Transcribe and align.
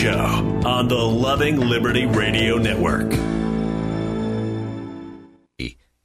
Show 0.00 0.62
on 0.64 0.88
the 0.88 0.96
Loving 0.96 1.60
Liberty 1.60 2.06
Radio 2.06 2.56
Network. 2.56 3.12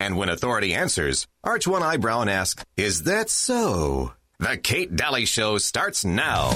And 0.01 0.17
when 0.17 0.27
authority 0.27 0.73
answers, 0.73 1.27
arch 1.45 1.65
one 1.65 1.81
eyebrow 1.81 2.19
and 2.19 2.29
ask, 2.29 2.61
Is 2.75 3.03
that 3.03 3.29
so? 3.29 4.11
The 4.39 4.57
Kate 4.57 4.93
Daly 4.93 5.23
Show 5.23 5.57
starts 5.59 6.03
now. 6.03 6.49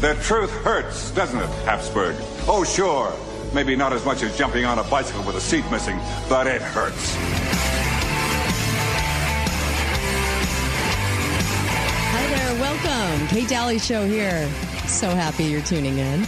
The 0.00 0.18
truth 0.22 0.50
hurts, 0.64 1.10
doesn't 1.10 1.38
it, 1.38 1.50
Habsburg? 1.66 2.16
Oh, 2.48 2.64
sure. 2.64 3.14
Maybe 3.54 3.76
not 3.76 3.92
as 3.92 4.04
much 4.04 4.22
as 4.22 4.36
jumping 4.36 4.64
on 4.64 4.78
a 4.78 4.84
bicycle 4.84 5.22
with 5.24 5.36
a 5.36 5.40
seat 5.40 5.64
missing, 5.70 5.98
but 6.28 6.46
it 6.46 6.62
hurts. 6.62 7.14
Hi 12.14 12.26
there, 12.28 12.60
welcome. 12.60 13.28
Kate 13.28 13.48
Daly 13.48 13.78
Show 13.78 14.06
here. 14.06 14.48
So 14.86 15.10
happy 15.10 15.44
you're 15.44 15.62
tuning 15.62 15.98
in. 15.98 16.26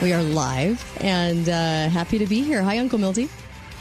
We 0.00 0.12
are 0.14 0.22
live 0.22 0.82
and 1.02 1.48
uh, 1.48 1.88
happy 1.88 2.18
to 2.18 2.26
be 2.26 2.42
here. 2.42 2.62
Hi, 2.62 2.78
Uncle 2.78 2.98
Milty. 2.98 3.28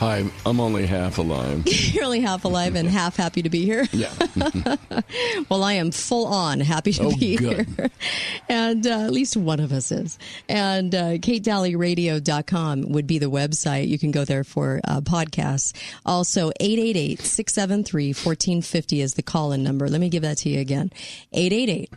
Hi, 0.03 0.25
I'm 0.45 0.59
only 0.59 0.85
half 0.85 1.17
alive. 1.17 1.63
You're 1.93 2.03
only 2.03 2.19
half 2.19 2.43
alive 2.43 2.75
and 2.75 2.89
half 2.89 3.15
happy 3.15 3.41
to 3.41 3.49
be 3.49 3.63
here. 3.63 3.87
Yeah. 3.93 4.11
well, 5.49 5.63
I 5.63 5.73
am 5.73 5.91
full 5.91 6.25
on 6.25 6.59
happy 6.59 6.91
to 6.93 7.03
Oh, 7.03 7.15
be 7.15 7.37
good. 7.37 7.65
here. 7.69 7.89
And 8.49 8.85
uh, 8.85 8.99
at 9.05 9.11
least 9.11 9.37
one 9.37 9.61
of 9.61 9.71
us 9.71 9.93
is. 9.93 10.19
And 10.49 10.93
uh, 10.93 11.11
katedalyradio.com 11.19 12.91
would 12.91 13.07
be 13.07 13.17
the 13.17 13.31
website. 13.31 13.87
You 13.87 13.97
can 13.97 14.11
go 14.11 14.25
there 14.25 14.43
for 14.43 14.81
uh, 14.83 14.99
podcasts. 14.99 15.71
Also, 16.05 16.51
888 16.59 17.21
673 17.21 18.07
1450 18.09 18.99
is 19.01 19.13
the 19.13 19.23
call 19.23 19.53
in 19.53 19.63
number. 19.63 19.87
Let 19.87 20.01
me 20.01 20.09
give 20.09 20.23
that 20.23 20.39
to 20.39 20.49
you 20.49 20.59
again 20.59 20.91
888 21.31 21.93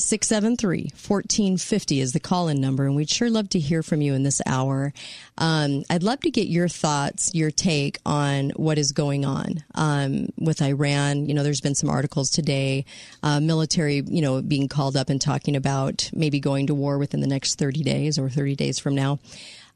673 0.00 0.90
1450 0.92 2.00
is 2.00 2.12
the 2.12 2.20
call 2.20 2.48
in 2.48 2.60
number, 2.60 2.86
and 2.86 2.96
we'd 2.96 3.10
sure 3.10 3.30
love 3.30 3.48
to 3.50 3.58
hear 3.58 3.82
from 3.82 4.00
you 4.00 4.14
in 4.14 4.22
this 4.22 4.40
hour. 4.46 4.92
Um, 5.38 5.84
I'd 5.88 6.02
love 6.02 6.20
to 6.20 6.30
get 6.30 6.48
your 6.48 6.68
thoughts, 6.68 7.34
your 7.34 7.50
take 7.50 7.98
on 8.04 8.50
what 8.50 8.78
is 8.78 8.92
going 8.92 9.24
on 9.24 9.62
um, 9.74 10.28
with 10.38 10.62
Iran. 10.62 11.26
You 11.26 11.34
know, 11.34 11.42
there's 11.42 11.60
been 11.60 11.74
some 11.74 11.90
articles 11.90 12.30
today, 12.30 12.84
uh, 13.22 13.40
military, 13.40 14.02
you 14.06 14.22
know, 14.22 14.42
being 14.42 14.68
called 14.68 14.96
up 14.96 15.10
and 15.10 15.20
talking 15.20 15.56
about 15.56 16.10
maybe 16.12 16.40
going 16.40 16.66
to 16.68 16.74
war 16.74 16.98
within 16.98 17.20
the 17.20 17.26
next 17.26 17.58
30 17.58 17.82
days 17.82 18.18
or 18.18 18.28
30 18.28 18.56
days 18.56 18.78
from 18.78 18.94
now. 18.94 19.18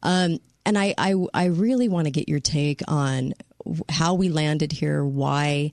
Um, 0.02 0.38
and 0.66 0.78
I, 0.78 0.94
I, 0.96 1.14
I 1.32 1.44
really 1.46 1.88
want 1.88 2.06
to 2.06 2.10
get 2.10 2.28
your 2.28 2.40
take 2.40 2.82
on 2.88 3.34
how 3.88 4.14
we 4.14 4.28
landed 4.28 4.72
here, 4.72 5.04
why, 5.04 5.72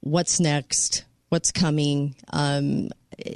what's 0.00 0.40
next, 0.40 1.04
what's 1.28 1.52
coming. 1.52 2.14
Um, 2.32 2.90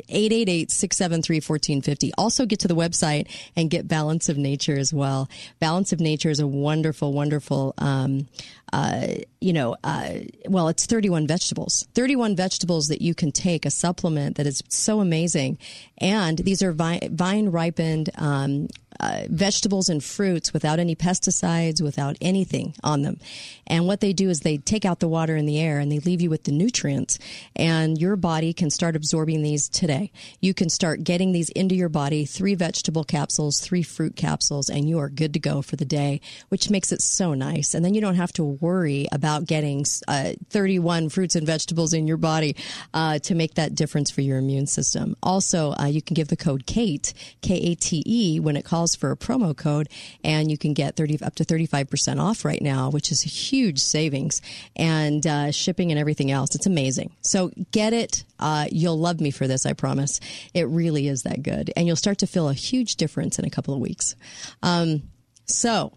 888-673-1450. 0.09 2.13
Also 2.17 2.47
get 2.47 2.61
to 2.61 2.69
the 2.69 2.77
website 2.77 3.29
and 3.57 3.71
get 3.71 3.89
Balance 3.89 4.29
of 4.29 4.37
Nature 4.37 4.79
as 4.79 4.93
well. 4.93 5.29
Balance 5.61 5.93
of 5.93 6.01
Nature 6.01 6.31
is 6.31 6.41
a 6.41 6.47
wonderful, 6.47 7.13
wonderful, 7.13 7.75
um, 7.79 8.27
uh, 8.73 9.07
you 9.41 9.53
know, 9.53 9.77
uh, 9.85 10.15
well, 10.49 10.69
it's 10.69 10.87
31 10.87 11.27
vegetables, 11.27 11.87
31 11.95 12.37
vegetables 12.37 12.89
that 12.89 13.03
you 13.03 13.15
can 13.15 13.31
take, 13.31 13.65
a 13.65 13.71
supplement 13.71 14.37
that 14.37 14.47
is 14.47 14.63
so 14.69 15.01
amazing. 15.01 15.59
And 15.99 16.39
these 16.39 16.63
are 16.63 16.73
vine, 16.73 17.01
vine 17.13 17.51
ripened, 17.51 18.11
um, 18.17 18.69
uh, 19.01 19.23
vegetables 19.29 19.89
and 19.89 20.03
fruits 20.03 20.53
without 20.53 20.79
any 20.79 20.95
pesticides, 20.95 21.83
without 21.83 22.17
anything 22.21 22.75
on 22.83 23.03
them. 23.03 23.19
And 23.67 23.87
what 23.87 24.01
they 24.01 24.13
do 24.13 24.31
is 24.31 24.41
they 24.41 24.59
take 24.59 24.85
out 24.85 25.01
the 25.01 25.09
water 25.09 25.37
in 25.37 25.47
the 25.47 25.61
air 25.61 25.79
and 25.79 25.91
they 25.91 25.99
leave 25.99 26.21
you 26.21 26.31
with 26.31 26.45
the 26.45 26.53
nutrients. 26.53 27.19
And 27.57 27.99
your 27.99 28.17
body 28.17 28.53
can 28.53 28.71
start 28.71 28.97
absorbing 28.97 29.43
these 29.43 29.69
today. 29.69 30.13
You 30.41 30.55
can 30.55 30.69
start 30.69 31.05
getting 31.05 31.33
these 31.33 31.49
into 31.51 31.75
your 31.75 31.89
body 31.89 32.25
three 32.25 32.55
vegetable 32.55 33.05
capsules, 33.05 33.61
three 33.61 33.83
fruit 33.83 34.17
capsules, 34.17 34.69
and 34.69 34.89
you 34.89 34.99
are 34.99 35.09
good 35.09 35.33
to 35.35 35.39
go 35.39 35.63
for 35.63 35.77
the 35.77 35.85
day, 35.85 36.21
which 36.49 36.71
makes 36.71 36.93
it 36.93 37.01
so 37.01 37.35
nice. 37.35 37.75
And 37.75 37.85
then 37.85 37.95
you 37.95 38.01
don't 38.01 38.17
have 38.17 38.33
to 38.35 38.45
worry 38.45 39.07
about 39.13 39.47
getting 39.47 39.85
uh, 40.09 40.33
31 40.51 41.09
fruits 41.09 41.35
and 41.37 41.47
vegetables 41.47 41.93
in 41.93 42.07
your 42.07 42.17
body 42.17 42.57
uh, 42.93 43.19
to 43.21 43.35
make 43.35 43.55
that 43.55 43.75
difference 43.75 44.11
for 44.11 44.21
your 44.21 44.39
immune 44.39 44.67
system. 44.67 45.17
Also, 45.23 45.75
uh, 45.79 45.87
you 45.87 46.03
can 46.03 46.15
give 46.15 46.29
the 46.29 46.37
code 46.37 46.67
KATE, 46.67 47.13
K 47.43 47.55
A 47.55 47.75
T 47.75 48.03
E, 48.07 48.41
when 48.41 48.57
it 48.57 48.65
calls 48.65 48.84
for 48.93 49.11
a 49.11 49.17
promo 49.17 49.57
code, 49.57 49.89
and 50.25 50.51
you 50.51 50.59
can 50.59 50.75
get 50.75 50.97
30 50.97 51.23
up 51.23 51.37
to 51.37 51.45
35% 51.45 52.21
off 52.21 52.45
right 52.45 52.61
now, 52.61 52.91
which 52.91 53.13
is 53.13 53.23
huge 53.23 53.79
savings, 53.79 54.43
and 54.75 55.27
uh, 55.27 55.53
shipping 55.53 55.91
and 55.93 55.99
everything 55.99 56.31
else. 56.31 56.55
It's 56.55 56.67
amazing. 56.67 57.13
So 57.21 57.51
get 57.71 57.93
it. 57.93 58.25
Uh, 58.39 58.67
you'll 58.71 58.99
love 58.99 59.21
me 59.21 59.31
for 59.31 59.47
this, 59.47 59.65
I 59.65 59.73
promise. 59.73 60.21
It 60.53 60.69
really 60.69 61.09
is 61.09 61.23
that 61.23 61.43
good. 61.43 61.73
And 61.77 61.87
you'll 61.87 61.97
start 61.97 62.19
to 62.19 62.27
feel 62.27 62.49
a 62.49 62.55
huge 62.55 62.97
difference 62.97 63.39
in 63.39 63.45
a 63.45 63.51
couple 63.51 63.75
of 63.75 63.81
weeks. 63.81 64.17
Um, 64.63 65.05
so, 65.47 65.93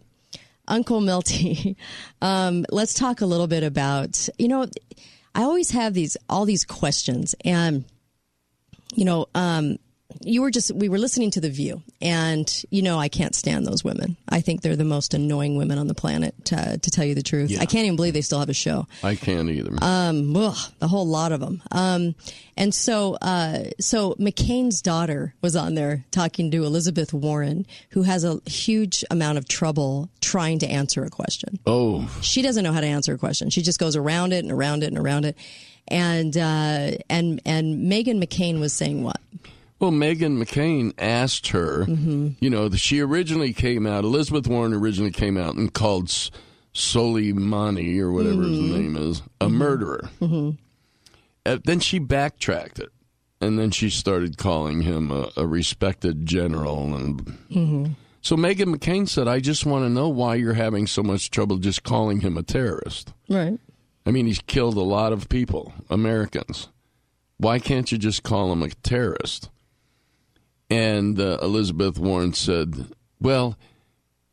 Uncle 0.67 1.01
Milty, 1.01 1.77
um, 2.21 2.65
let's 2.69 2.93
talk 2.93 3.21
a 3.21 3.25
little 3.25 3.47
bit 3.47 3.63
about, 3.63 4.29
you 4.37 4.47
know, 4.47 4.67
I 5.33 5.43
always 5.43 5.71
have 5.71 5.93
these, 5.93 6.17
all 6.29 6.45
these 6.45 6.65
questions 6.65 7.35
and, 7.43 7.85
you 8.95 9.05
know, 9.05 9.27
um, 9.35 9.77
you 10.21 10.41
were 10.41 10.49
just 10.51 10.71
we 10.73 10.87
were 10.89 10.97
listening 10.97 11.29
to 11.31 11.41
the 11.41 11.49
view 11.49 11.83
and 12.01 12.63
you 12.71 12.81
know 12.81 12.97
i 12.97 13.09
can't 13.09 13.35
stand 13.35 13.65
those 13.67 13.83
women 13.83 14.15
i 14.29 14.39
think 14.39 14.61
they're 14.61 14.75
the 14.77 14.83
most 14.85 15.13
annoying 15.13 15.57
women 15.57 15.77
on 15.77 15.87
the 15.87 15.93
planet 15.93 16.33
to, 16.45 16.77
to 16.77 16.89
tell 16.89 17.03
you 17.03 17.13
the 17.13 17.21
truth 17.21 17.51
Yeah. 17.51 17.59
i 17.61 17.65
can't 17.65 17.83
even 17.85 17.97
believe 17.97 18.13
they 18.13 18.21
still 18.21 18.39
have 18.39 18.49
a 18.49 18.53
show 18.53 18.87
I 19.03 19.15
can't 19.15 19.49
either. 19.49 19.71
um, 19.81 20.35
ugh, 20.35 20.57
the 20.79 20.87
whole 20.87 21.05
lot 21.07 21.31
of 21.33 21.39
them. 21.41 21.61
Um, 21.71 22.15
and 22.55 22.73
so, 22.73 23.15
uh, 23.21 23.65
so 23.79 24.15
McCain's 24.15 24.81
daughter 24.81 25.35
was 25.41 25.55
on 25.55 25.75
there 25.75 26.05
talking 26.09 26.49
to 26.51 26.63
Elizabeth 26.65 27.13
Warren, 27.13 27.67
who 27.91 28.01
has 28.01 28.23
a 28.23 28.39
huge 28.49 29.03
amount 29.11 29.37
of 29.37 29.47
trouble 29.47 30.09
trying 30.21 30.57
to 30.59 30.67
answer 30.67 31.03
a 31.03 31.09
question. 31.11 31.59
oh, 31.67 32.09
She 32.21 32.41
doesn't 32.41 32.63
know 32.63 32.73
how 32.73 32.81
to 32.81 32.87
answer 32.87 33.13
a 33.13 33.17
question. 33.19 33.51
She 33.51 33.61
just 33.61 33.77
goes 33.79 33.95
around 33.95 34.33
it 34.33 34.43
and 34.43 34.51
around 34.51 34.81
it 34.81 34.87
and 34.87 34.97
around 34.97 35.25
it. 35.25 35.37
And 35.87 36.35
uh, 36.35 36.97
and 37.09 37.39
and 37.45 37.91
Meghan 37.91 38.21
McCain 38.23 38.59
was 38.59 38.73
saying 38.73 39.03
what? 39.03 39.21
Well, 39.79 39.91
Meghan 39.91 40.41
McCain 40.43 40.93
asked 40.97 41.47
her, 41.49 41.85
Mm-hmm. 41.85 42.29
you 42.39 42.49
know, 42.49 42.69
she 42.71 42.99
originally 42.99 43.53
came 43.53 43.85
out, 43.85 44.03
Elizabeth 44.03 44.47
Warren 44.47 44.73
originally 44.73 45.11
came 45.11 45.37
out 45.37 45.55
and 45.55 45.71
called 45.73 46.07
Soleimani, 46.73 47.99
or 47.99 48.11
whatever 48.11 48.41
his 48.43 48.57
Mm-hmm. 48.59 48.73
name 48.73 48.95
is, 48.97 49.21
a 49.41 49.49
murderer. 49.49 50.09
Uh, 51.45 51.57
then 51.63 51.79
she 51.79 51.99
backtracked 51.99 52.79
it. 52.79 52.89
And 53.39 53.59
then 53.59 53.69
she 53.69 53.91
started 53.91 54.37
calling 54.37 54.81
him 54.81 55.11
a, 55.11 55.29
a 55.37 55.45
respected 55.45 56.25
general. 56.25 56.95
And 56.95 57.25
Mm-hmm. 57.51 57.85
so 58.21 58.35
Meghan 58.35 58.75
McCain 58.75 59.07
said, 59.07 59.27
I 59.27 59.39
just 59.39 59.65
want 59.65 59.85
to 59.85 59.89
know 59.89 60.09
why 60.09 60.35
you're 60.35 60.53
having 60.55 60.87
so 60.87 61.03
much 61.03 61.29
trouble 61.29 61.57
just 61.57 61.83
calling 61.83 62.21
him 62.21 62.35
a 62.35 62.43
terrorist. 62.43 63.13
Right. 63.29 63.59
I 64.07 64.11
mean, 64.11 64.25
he's 64.25 64.41
killed 64.41 64.75
a 64.77 64.81
lot 64.81 65.13
of 65.13 65.29
people, 65.29 65.73
Americans. 65.89 66.69
Why 67.37 67.59
can't 67.59 67.91
you 67.91 67.97
just 67.99 68.23
call 68.23 68.51
him 68.51 68.63
a 68.63 68.69
terrorist? 68.69 69.49
And 70.69 71.19
uh, 71.19 71.37
Elizabeth 71.41 71.97
Warren 71.97 72.33
said, 72.33 72.87
Well, 73.21 73.57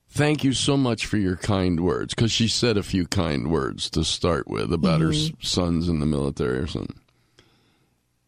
thank 0.08 0.42
you 0.44 0.52
so 0.52 0.76
much 0.76 1.06
for 1.06 1.16
your 1.16 1.36
kind 1.36 1.80
words. 1.80 2.14
Because 2.14 2.32
she 2.32 2.48
said 2.48 2.76
a 2.76 2.82
few 2.82 3.06
kind 3.06 3.50
words 3.50 3.88
to 3.90 4.04
start 4.04 4.48
with 4.48 4.72
about 4.72 5.00
her 5.00 5.12
sons 5.40 5.88
in 5.88 6.00
the 6.00 6.06
military 6.06 6.58
or 6.58 6.66
something. 6.66 6.98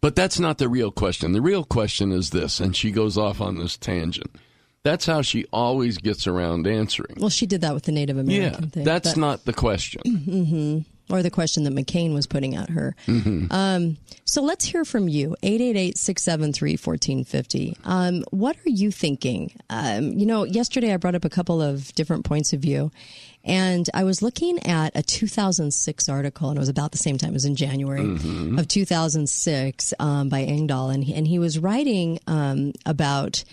But 0.00 0.15
that's 0.15 0.39
not 0.39 0.59
the 0.59 0.69
real 0.69 0.93
question. 0.93 1.33
The 1.33 1.41
real 1.41 1.65
question 1.65 2.12
is 2.12 2.31
this, 2.31 2.61
and 2.61 2.77
she 2.77 2.93
goes 2.93 3.19
off 3.19 3.41
on 3.41 3.56
this 3.59 3.77
tangent. 3.77 4.37
That's 4.84 5.06
how 5.06 5.22
she 5.22 5.47
always 5.53 5.99
gets 5.99 6.28
around 6.28 6.69
answering. 6.69 7.16
Well, 7.19 7.31
she 7.31 7.47
did 7.47 7.62
that 7.62 7.75
with 7.75 7.84
the 7.84 7.93
Native 7.93 8.16
Yeah, 8.19 8.22
American 8.22 8.71
thing. 8.71 8.84
that's 8.84 9.15
but- 9.15 9.21
not 9.21 9.45
the 9.47 9.53
question. 9.53 10.84
or 11.08 11.22
the 11.22 11.30
question 11.30 11.62
that 11.64 11.74
McCain 11.74 12.14
was 12.14 12.26
putting 12.26 12.54
at 12.56 12.70
her. 12.70 12.97
Mm-hmm. 13.06 13.53
Um, 13.53 13.97
so 14.24 14.42
let's 14.42 14.64
hear 14.64 14.84
from 14.84 15.08
you. 15.08 15.36
888-673-1450. 15.42 17.76
Um, 17.84 18.24
what 18.30 18.56
are 18.56 18.70
you 18.70 18.91
thinking? 18.91 19.53
Um, 19.70 20.12
you 20.12 20.26
know, 20.26 20.44
yesterday 20.44 20.92
I 20.92 20.97
brought 20.97 21.14
up 21.14 21.24
a 21.24 21.28
couple 21.30 21.62
of 21.62 21.94
different 21.94 22.24
points 22.24 22.53
of 22.53 22.60
view. 22.60 22.91
And 23.44 23.88
I 23.94 24.03
was 24.03 24.22
looking 24.22 24.58
at 24.66 24.97
a 24.97 25.03
2006 25.04 26.08
article, 26.08 26.48
and 26.48 26.58
it 26.58 26.60
was 26.60 26.68
about 26.68 26.91
the 26.91 26.98
same 26.98 27.16
time, 27.16 27.30
it 27.30 27.34
was 27.34 27.44
in 27.44 27.54
January 27.54 28.00
Mm-hmm. 28.00 28.58
of 28.58 28.66
2006 28.66 29.94
um, 30.00 30.28
by 30.28 30.41
Engdahl. 30.41 30.91
And 30.91 31.04
he, 31.04 31.14
and 31.14 31.28
he 31.28 31.38
was 31.38 31.56
writing 31.58 32.18
um, 32.26 32.72
about 32.84 33.44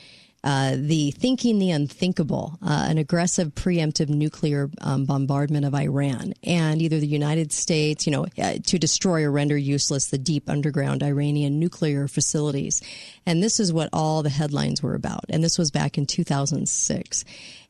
uh, 0.44 0.75
the 0.78 1.12
thinking 1.12 1.60
the 1.60 1.72
unthinkable, 1.72 2.57
uh, 2.62 2.86
an 2.90 2.98
aggressive 2.98 3.56
preemptive 3.56 4.10
nuclear 4.10 4.69
um, 4.81 5.06
bombardment 5.06 5.66
of 5.66 5.74
Iran, 5.74 6.34
and 6.44 6.81
either 6.81 7.00
the 7.00 7.07
United 7.07 7.51
States, 7.51 8.06
you 8.06 8.12
know, 8.12 8.25
uh, 8.38 8.56
to 8.66 8.78
destroy 8.78 9.24
or 9.24 9.31
render 9.31 9.57
useless 9.57 10.07
the 10.07 10.18
deep 10.18 10.50
underground 10.50 11.01
Iranian 11.01 11.60
nuclear 11.60 12.07
facilities. 12.07 12.81
And 13.25 13.42
this 13.42 13.60
is 13.60 13.72
what 13.72 13.90
all 13.94 14.22
the 14.22 14.30
headlines 14.30 14.84
were 14.84 14.95
about. 14.95 15.25
And 15.30 15.44
this 15.44 15.57
was 15.57 15.72
back 15.72 15.98
in 15.98 16.06
2006. 16.06 17.25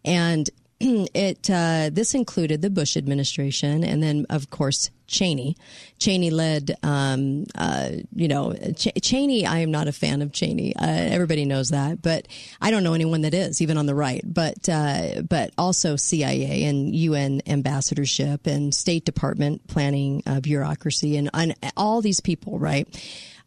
And 0.06 0.50
it 1.14 1.50
uh, 1.50 1.90
this 1.92 2.14
included 2.14 2.62
the 2.62 2.70
Bush 2.70 2.98
administration, 2.98 3.84
and 3.84 4.04
then 4.04 4.26
of 4.30 4.50
course 4.50 4.90
Cheney. 5.08 5.56
Cheney 5.98 6.30
led, 6.30 6.76
um, 6.84 7.46
uh, 7.56 7.90
you 8.14 8.28
know, 8.28 8.54
Ch- 8.76 8.90
Cheney. 9.02 9.46
I 9.46 9.60
am 9.60 9.72
not 9.72 9.88
a 9.88 9.94
fan 9.94 10.22
of 10.22 10.34
Cheney. 10.34 10.76
Uh, 10.76 10.86
everybody 10.86 11.46
knows 11.46 11.70
that, 11.70 12.02
but 12.02 12.28
I 12.60 12.72
don't 12.72 12.84
know 12.84 12.94
anyone 12.94 13.22
that 13.22 13.34
is, 13.34 13.62
even 13.62 13.78
on 13.78 13.86
the 13.86 13.96
right. 13.96 14.22
But 14.26 14.68
uh, 14.68 15.22
but 15.22 15.54
also 15.58 15.96
CIA 15.96 16.66
and 16.66 16.94
UN 16.94 17.42
ambassadorship 17.48 18.46
and 18.46 18.74
State 18.74 19.06
Department 19.06 19.66
planning 19.68 20.24
uh, 20.26 20.42
bureaucracy 20.42 21.16
and, 21.16 21.30
and 21.34 21.56
all 21.78 22.02
these 22.02 22.20
people, 22.20 22.60
right? 22.60 22.88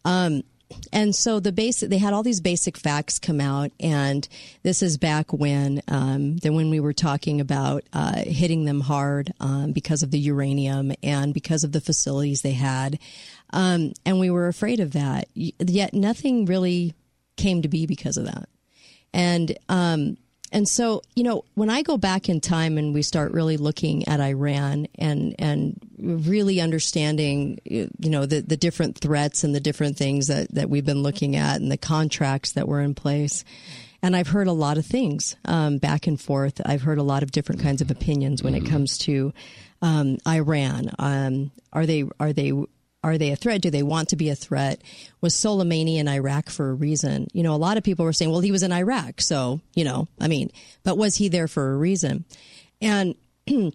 Um, 0.07 0.43
and 0.93 1.15
so 1.15 1.41
the 1.41 1.53
basic 1.53 1.91
they 1.91 1.99
had 1.99 2.13
all 2.13 2.23
these 2.23 2.41
basic 2.41 2.77
facts 2.77 3.19
come 3.19 3.41
out 3.41 3.71
and 3.79 4.29
this 4.63 4.83
is 4.83 4.99
back 4.99 5.33
when 5.33 5.81
um, 5.89 6.37
then 6.39 6.55
when 6.55 6.71
we 6.71 6.81
were 6.81 6.93
talking 6.93 7.41
about 7.41 7.85
uh, 7.93 8.23
hitting 8.25 8.65
them 8.65 8.81
hard 8.81 9.33
um, 9.41 9.73
because 9.73 10.03
of 10.03 10.11
the 10.11 10.19
uranium 10.19 10.93
and 11.03 11.33
because 11.33 11.65
of 11.65 11.73
the 11.73 11.81
facilities 11.81 12.43
they 12.43 12.53
had. 12.53 12.99
Um, 13.53 13.93
and 14.05 14.19
we 14.19 14.31
were 14.31 14.49
afraid 14.49 14.81
of 14.81 14.93
that. 14.93 15.29
Yet 15.35 15.95
nothing 15.95 16.47
really 16.47 16.95
came 17.37 17.63
to 17.63 17.69
be 17.69 17.87
because 17.87 18.17
of 18.17 18.25
that. 18.25 18.49
And 19.13 19.57
um, 19.69 20.17
and 20.57 20.67
so, 20.67 21.03
you 21.15 21.23
know, 21.23 21.45
when 21.55 21.69
I 21.69 21.83
go 21.83 21.99
back 21.99 22.31
in 22.31 22.41
time 22.41 22.79
and 22.79 22.95
we 22.95 23.03
start 23.03 23.33
really 23.33 23.59
looking 23.59 24.09
at 24.09 24.21
Iran 24.21 24.89
and 24.95 25.35
and 25.39 25.79
really 25.99 26.63
understanding, 26.63 27.59
you 27.67 27.91
know, 27.99 28.25
the 28.25 28.41
the 28.41 28.57
different 28.57 28.97
threats 28.99 29.45
and 29.45 29.55
the 29.55 29.61
different 29.61 29.99
things 29.99 30.29
that 30.29 30.51
that 30.55 30.71
we've 30.71 30.87
been 30.87 31.03
looking 31.03 31.37
at 31.37 31.61
and 31.61 31.71
the 31.71 31.77
contracts 31.77 32.53
that 32.53 32.67
were 32.67 32.81
in 32.81 32.95
place. 32.95 33.45
And 34.01 34.17
I've 34.17 34.29
heard 34.29 34.47
a 34.47 34.53
lot 34.53 34.79
of 34.79 34.87
things 34.87 35.37
um, 35.45 35.77
back 35.77 36.07
and 36.07 36.19
forth. 36.19 36.59
I've 36.65 36.81
heard 36.81 36.97
a 36.97 37.03
lot 37.03 37.23
of 37.23 37.33
different 37.33 37.61
kinds 37.61 37.83
of 37.83 37.91
opinions 37.91 38.43
when 38.43 38.55
it 38.55 38.65
comes 38.65 38.97
to 38.99 39.35
um, 39.83 40.17
Iran. 40.27 40.91
Um, 40.99 41.51
are 41.75 41.85
they 41.85 42.05
are 42.19 42.33
they 42.33 42.55
are 43.03 43.19
they 43.19 43.31
a 43.31 43.37
threat? 43.37 43.63
Do 43.63 43.71
they 43.71 43.83
want 43.83 44.09
to 44.09 44.17
be 44.17 44.31
a 44.31 44.35
threat? 44.35 44.83
Was 45.21 45.35
Soleimani 45.35 45.99
in 45.99 46.09
Iraq 46.09 46.51
for 46.51 46.71
a 46.71 46.75
reason? 46.75 47.29
You 47.33 47.43
know, 47.43 47.55
a 47.55 47.57
lot 47.57 47.77
of 47.77 47.85
people 47.85 48.05
were 48.05 48.13
saying, 48.13 48.31
well, 48.31 48.41
he 48.41 48.53
was 48.53 48.63
in 48.63 48.73
Iraq. 48.73 49.21
So, 49.21 49.61
you 49.75 49.85
know, 49.85 50.09
I 50.21 50.29
mean, 50.29 50.51
but 50.83 50.99
was 50.99 51.17
he 51.17 51.29
there 51.29 51.49
for 51.49 51.73
a 51.73 51.77
reason? 51.77 52.25
And 52.81 53.15
did 53.47 53.73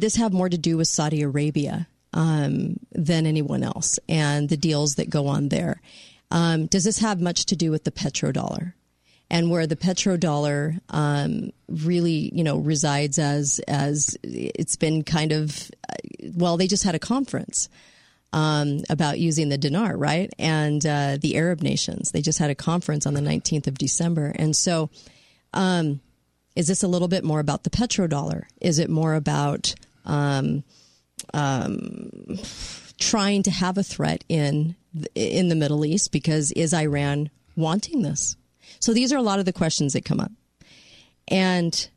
this 0.00 0.16
have 0.16 0.32
more 0.32 0.48
to 0.48 0.58
do 0.58 0.76
with 0.76 0.88
Saudi 0.88 1.22
Arabia 1.22 1.86
um, 2.12 2.78
than 2.92 3.26
anyone 3.26 3.62
else 3.62 3.98
and 4.08 4.48
the 4.48 4.56
deals 4.56 4.96
that 4.96 5.10
go 5.10 5.28
on 5.28 5.48
there? 5.48 5.80
Um, 6.30 6.66
does 6.66 6.84
this 6.84 6.98
have 6.98 7.20
much 7.20 7.46
to 7.46 7.56
do 7.56 7.70
with 7.70 7.84
the 7.84 7.92
petrodollar? 7.92 8.72
and 9.28 9.50
where 9.50 9.66
the 9.66 9.76
petrodollar 9.76 10.80
um, 10.90 11.50
really, 11.68 12.30
you 12.32 12.44
know, 12.44 12.58
resides 12.58 13.18
as 13.18 13.60
as 13.66 14.16
it's 14.22 14.76
been 14.76 15.02
kind 15.02 15.32
of 15.32 15.68
well, 16.34 16.56
they 16.56 16.66
just 16.68 16.84
had 16.84 16.94
a 16.94 17.00
conference 17.00 17.68
um, 18.32 18.82
about 18.90 19.18
using 19.18 19.48
the 19.48 19.58
dinar, 19.58 19.96
right? 19.96 20.32
And 20.38 20.84
uh, 20.84 21.18
the 21.20 21.36
Arab 21.36 21.62
nations. 21.62 22.10
They 22.10 22.22
just 22.22 22.38
had 22.38 22.50
a 22.50 22.54
conference 22.54 23.06
on 23.06 23.14
the 23.14 23.20
19th 23.20 23.66
of 23.66 23.78
December. 23.78 24.32
And 24.36 24.54
so, 24.54 24.90
um, 25.52 26.00
is 26.54 26.66
this 26.66 26.82
a 26.82 26.88
little 26.88 27.08
bit 27.08 27.24
more 27.24 27.40
about 27.40 27.64
the 27.64 27.70
petrodollar? 27.70 28.44
Is 28.60 28.78
it 28.78 28.90
more 28.90 29.14
about 29.14 29.74
um, 30.04 30.64
um 31.34 32.10
trying 32.98 33.42
to 33.42 33.50
have 33.50 33.76
a 33.76 33.82
threat 33.82 34.24
in 34.28 34.74
in 35.14 35.48
the 35.48 35.54
Middle 35.54 35.84
East? 35.84 36.12
Because 36.12 36.52
is 36.52 36.72
Iran 36.72 37.30
wanting 37.56 38.02
this? 38.02 38.36
So 38.80 38.92
these 38.92 39.12
are 39.12 39.18
a 39.18 39.22
lot 39.22 39.38
of 39.38 39.44
the 39.44 39.52
questions 39.52 39.92
that 39.92 40.04
come 40.04 40.20
up. 40.20 40.32
And 41.28 41.88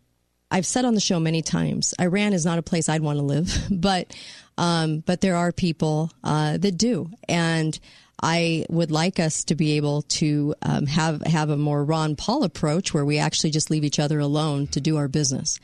I've 0.51 0.65
said 0.65 0.85
on 0.85 0.95
the 0.95 1.01
show 1.01 1.19
many 1.19 1.41
times, 1.41 1.93
Iran 1.99 2.33
is 2.33 2.45
not 2.45 2.57
a 2.57 2.63
place 2.63 2.89
I'd 2.89 3.01
want 3.01 3.19
to 3.19 3.23
live, 3.23 3.55
but 3.71 4.15
um, 4.59 4.99
but 4.99 5.21
there 5.21 5.37
are 5.37 5.53
people 5.53 6.11
uh, 6.21 6.57
that 6.57 6.77
do, 6.77 7.09
and 7.29 7.79
I 8.21 8.65
would 8.69 8.91
like 8.91 9.17
us 9.17 9.45
to 9.45 9.55
be 9.55 9.77
able 9.77 10.01
to 10.01 10.53
um, 10.61 10.85
have 10.85 11.21
have 11.21 11.49
a 11.49 11.55
more 11.55 11.81
Ron 11.81 12.17
Paul 12.17 12.43
approach 12.43 12.93
where 12.93 13.05
we 13.05 13.19
actually 13.19 13.51
just 13.51 13.71
leave 13.71 13.85
each 13.85 13.99
other 13.99 14.19
alone 14.19 14.67
to 14.67 14.81
do 14.81 14.97
our 14.97 15.07
business. 15.07 15.61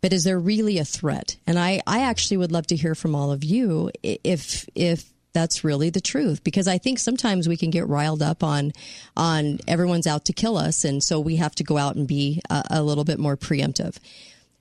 But 0.00 0.12
is 0.12 0.22
there 0.22 0.38
really 0.38 0.78
a 0.78 0.84
threat? 0.84 1.36
And 1.44 1.58
I, 1.58 1.82
I 1.86 2.02
actually 2.02 2.36
would 2.36 2.52
love 2.52 2.68
to 2.68 2.76
hear 2.76 2.94
from 2.94 3.16
all 3.16 3.32
of 3.32 3.42
you 3.42 3.90
if 4.02 4.68
if 4.76 5.10
that's 5.32 5.64
really 5.64 5.90
the 5.90 6.00
truth 6.00 6.44
because 6.44 6.68
I 6.68 6.78
think 6.78 7.00
sometimes 7.00 7.48
we 7.48 7.56
can 7.56 7.70
get 7.70 7.88
riled 7.88 8.22
up 8.22 8.44
on 8.44 8.70
on 9.16 9.58
everyone's 9.66 10.06
out 10.06 10.26
to 10.26 10.32
kill 10.32 10.56
us 10.56 10.84
and 10.84 11.02
so 11.02 11.18
we 11.18 11.36
have 11.36 11.56
to 11.56 11.64
go 11.64 11.78
out 11.78 11.96
and 11.96 12.06
be 12.06 12.40
a, 12.48 12.62
a 12.70 12.82
little 12.84 13.02
bit 13.02 13.18
more 13.18 13.36
preemptive. 13.36 13.98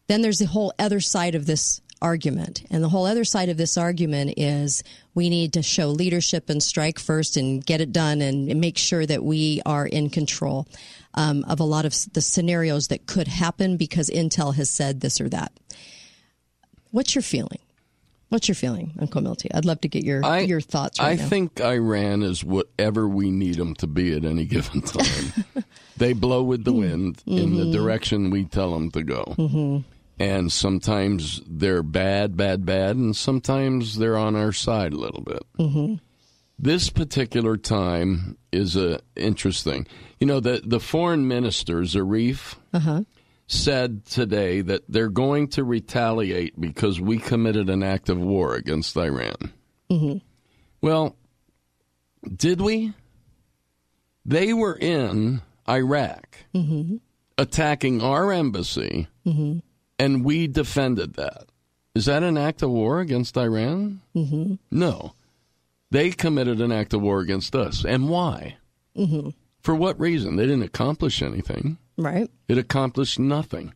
Then 0.07 0.23
there's 0.23 0.39
the 0.39 0.47
whole 0.47 0.73
other 0.79 1.00
side 1.00 1.35
of 1.35 1.45
this 1.45 1.81
argument. 2.03 2.63
And 2.69 2.83
the 2.83 2.89
whole 2.89 3.05
other 3.05 3.23
side 3.23 3.50
of 3.50 3.57
this 3.57 3.77
argument 3.77 4.33
is 4.38 4.83
we 5.15 5.29
need 5.29 5.53
to 5.53 5.63
show 5.63 5.88
leadership 5.88 6.50
and 6.50 6.61
strike 6.61 7.00
first 7.00 7.38
and 7.38 7.65
get 7.65 7.81
it 7.81 7.91
done 7.94 8.21
and 8.21 8.47
make 8.59 8.77
sure 8.77 9.05
that 9.05 9.23
we 9.23 9.61
are 9.65 9.88
in 9.88 10.09
control 10.09 10.67
um, 11.15 11.45
of 11.47 11.59
a 11.59 11.63
lot 11.63 11.85
of 11.85 11.95
the 12.13 12.21
scenarios 12.21 12.89
that 12.89 13.07
could 13.07 13.27
happen 13.27 13.77
because 13.77 14.09
Intel 14.09 14.53
has 14.55 14.69
said 14.69 15.00
this 15.00 15.21
or 15.21 15.29
that. 15.29 15.53
What's 16.91 17.15
your 17.15 17.21
feeling? 17.21 17.59
What's 18.29 18.47
your 18.47 18.55
feeling, 18.55 18.94
Uncle 19.00 19.21
Milty? 19.21 19.53
I'd 19.53 19.63
love 19.63 19.81
to 19.81 19.88
get 19.88 20.03
your 20.03 20.25
I, 20.25 20.39
your 20.39 20.59
thoughts. 20.59 21.00
Right 21.00 21.19
I 21.19 21.21
now. 21.21 21.27
think 21.27 21.61
Iran 21.61 22.23
is 22.23 22.44
whatever 22.44 23.07
we 23.07 23.29
need 23.29 23.55
them 23.55 23.75
to 23.75 23.88
be 23.88 24.15
at 24.15 24.25
any 24.25 24.45
given 24.55 24.81
time. 24.81 25.63
they 25.97 26.13
blow 26.13 26.41
with 26.41 26.63
the 26.63 26.71
mm-hmm. 26.71 26.79
wind 26.79 27.17
mm-hmm. 27.17 27.38
in 27.38 27.55
the 27.55 27.63
mm-hmm. 27.63 27.71
direction 27.71 28.29
we 28.31 28.45
tell 28.45 28.73
them 28.73 28.91
to 28.91 29.03
go. 29.03 29.35
Mm-hmm 29.38 29.92
and 30.19 30.51
sometimes 30.51 31.42
they're 31.48 31.83
bad, 31.83 32.38
bad, 32.38 32.65
bad, 32.65 32.95
and 32.95 33.15
sometimes 33.15 33.98
they're 33.98 34.18
on 34.18 34.36
our 34.36 34.51
side 34.51 34.94
a 34.94 34.98
little 34.98 35.21
bit. 35.24 35.44
Mm-hmm. 35.60 35.95
This 36.60 36.89
particular 36.89 37.57
time 37.57 38.38
is 38.51 38.77
uh, 38.77 39.00
interesting. 39.15 39.88
You 40.19 40.27
know, 40.27 40.39
the, 40.39 40.62
the 40.63 40.80
foreign 40.80 41.27
minister, 41.27 41.81
Zarif, 41.81 42.56
uh-huh. 42.74 43.04
said 43.48 44.06
today 44.06 44.62
that 44.62 44.83
they're 44.88 45.10
going 45.10 45.48
to 45.50 45.63
retaliate 45.63 46.60
because 46.60 47.01
we 47.01 47.18
committed 47.18 47.69
an 47.69 47.81
act 47.81 48.10
of 48.10 48.19
war 48.19 48.56
against 48.56 48.95
Iran. 48.95 49.51
Mm-hmm. 49.89 50.18
Well, 50.81 51.18
did 52.33 52.62
we? 52.62 52.94
They 54.25 54.54
were 54.54 54.75
in 54.75 55.42
Iraq 55.68 56.38
mm-hmm. 56.54 56.98
attacking 57.38 58.01
our 58.01 58.31
embassy 58.31 59.07
mm-hmm 59.25 59.60
and 60.03 60.25
we 60.25 60.47
defended 60.47 61.13
that. 61.13 61.45
Is 61.95 62.05
that 62.05 62.23
an 62.23 62.38
act 62.38 62.61
of 62.61 62.71
war 62.71 63.00
against 63.00 63.38
Iran? 63.38 64.01
Mm-hmm. 64.15 64.55
No. 64.72 65.13
They 65.91 66.12
committed 66.12 66.60
an 66.60 66.72
act 66.72 66.93
of 66.93 67.01
war 67.01 67.19
against 67.19 67.55
us. 67.55 67.86
And 67.86 68.10
why? 68.10 68.57
Mm-hmm. 68.98 69.29
For 69.62 69.75
what 69.75 70.00
reason? 70.00 70.36
They 70.36 70.45
didn't 70.45 70.63
accomplish 70.63 71.22
anything. 71.22 71.77
Right. 71.98 72.29
It 72.48 72.57
accomplished 72.57 73.19
nothing 73.19 73.74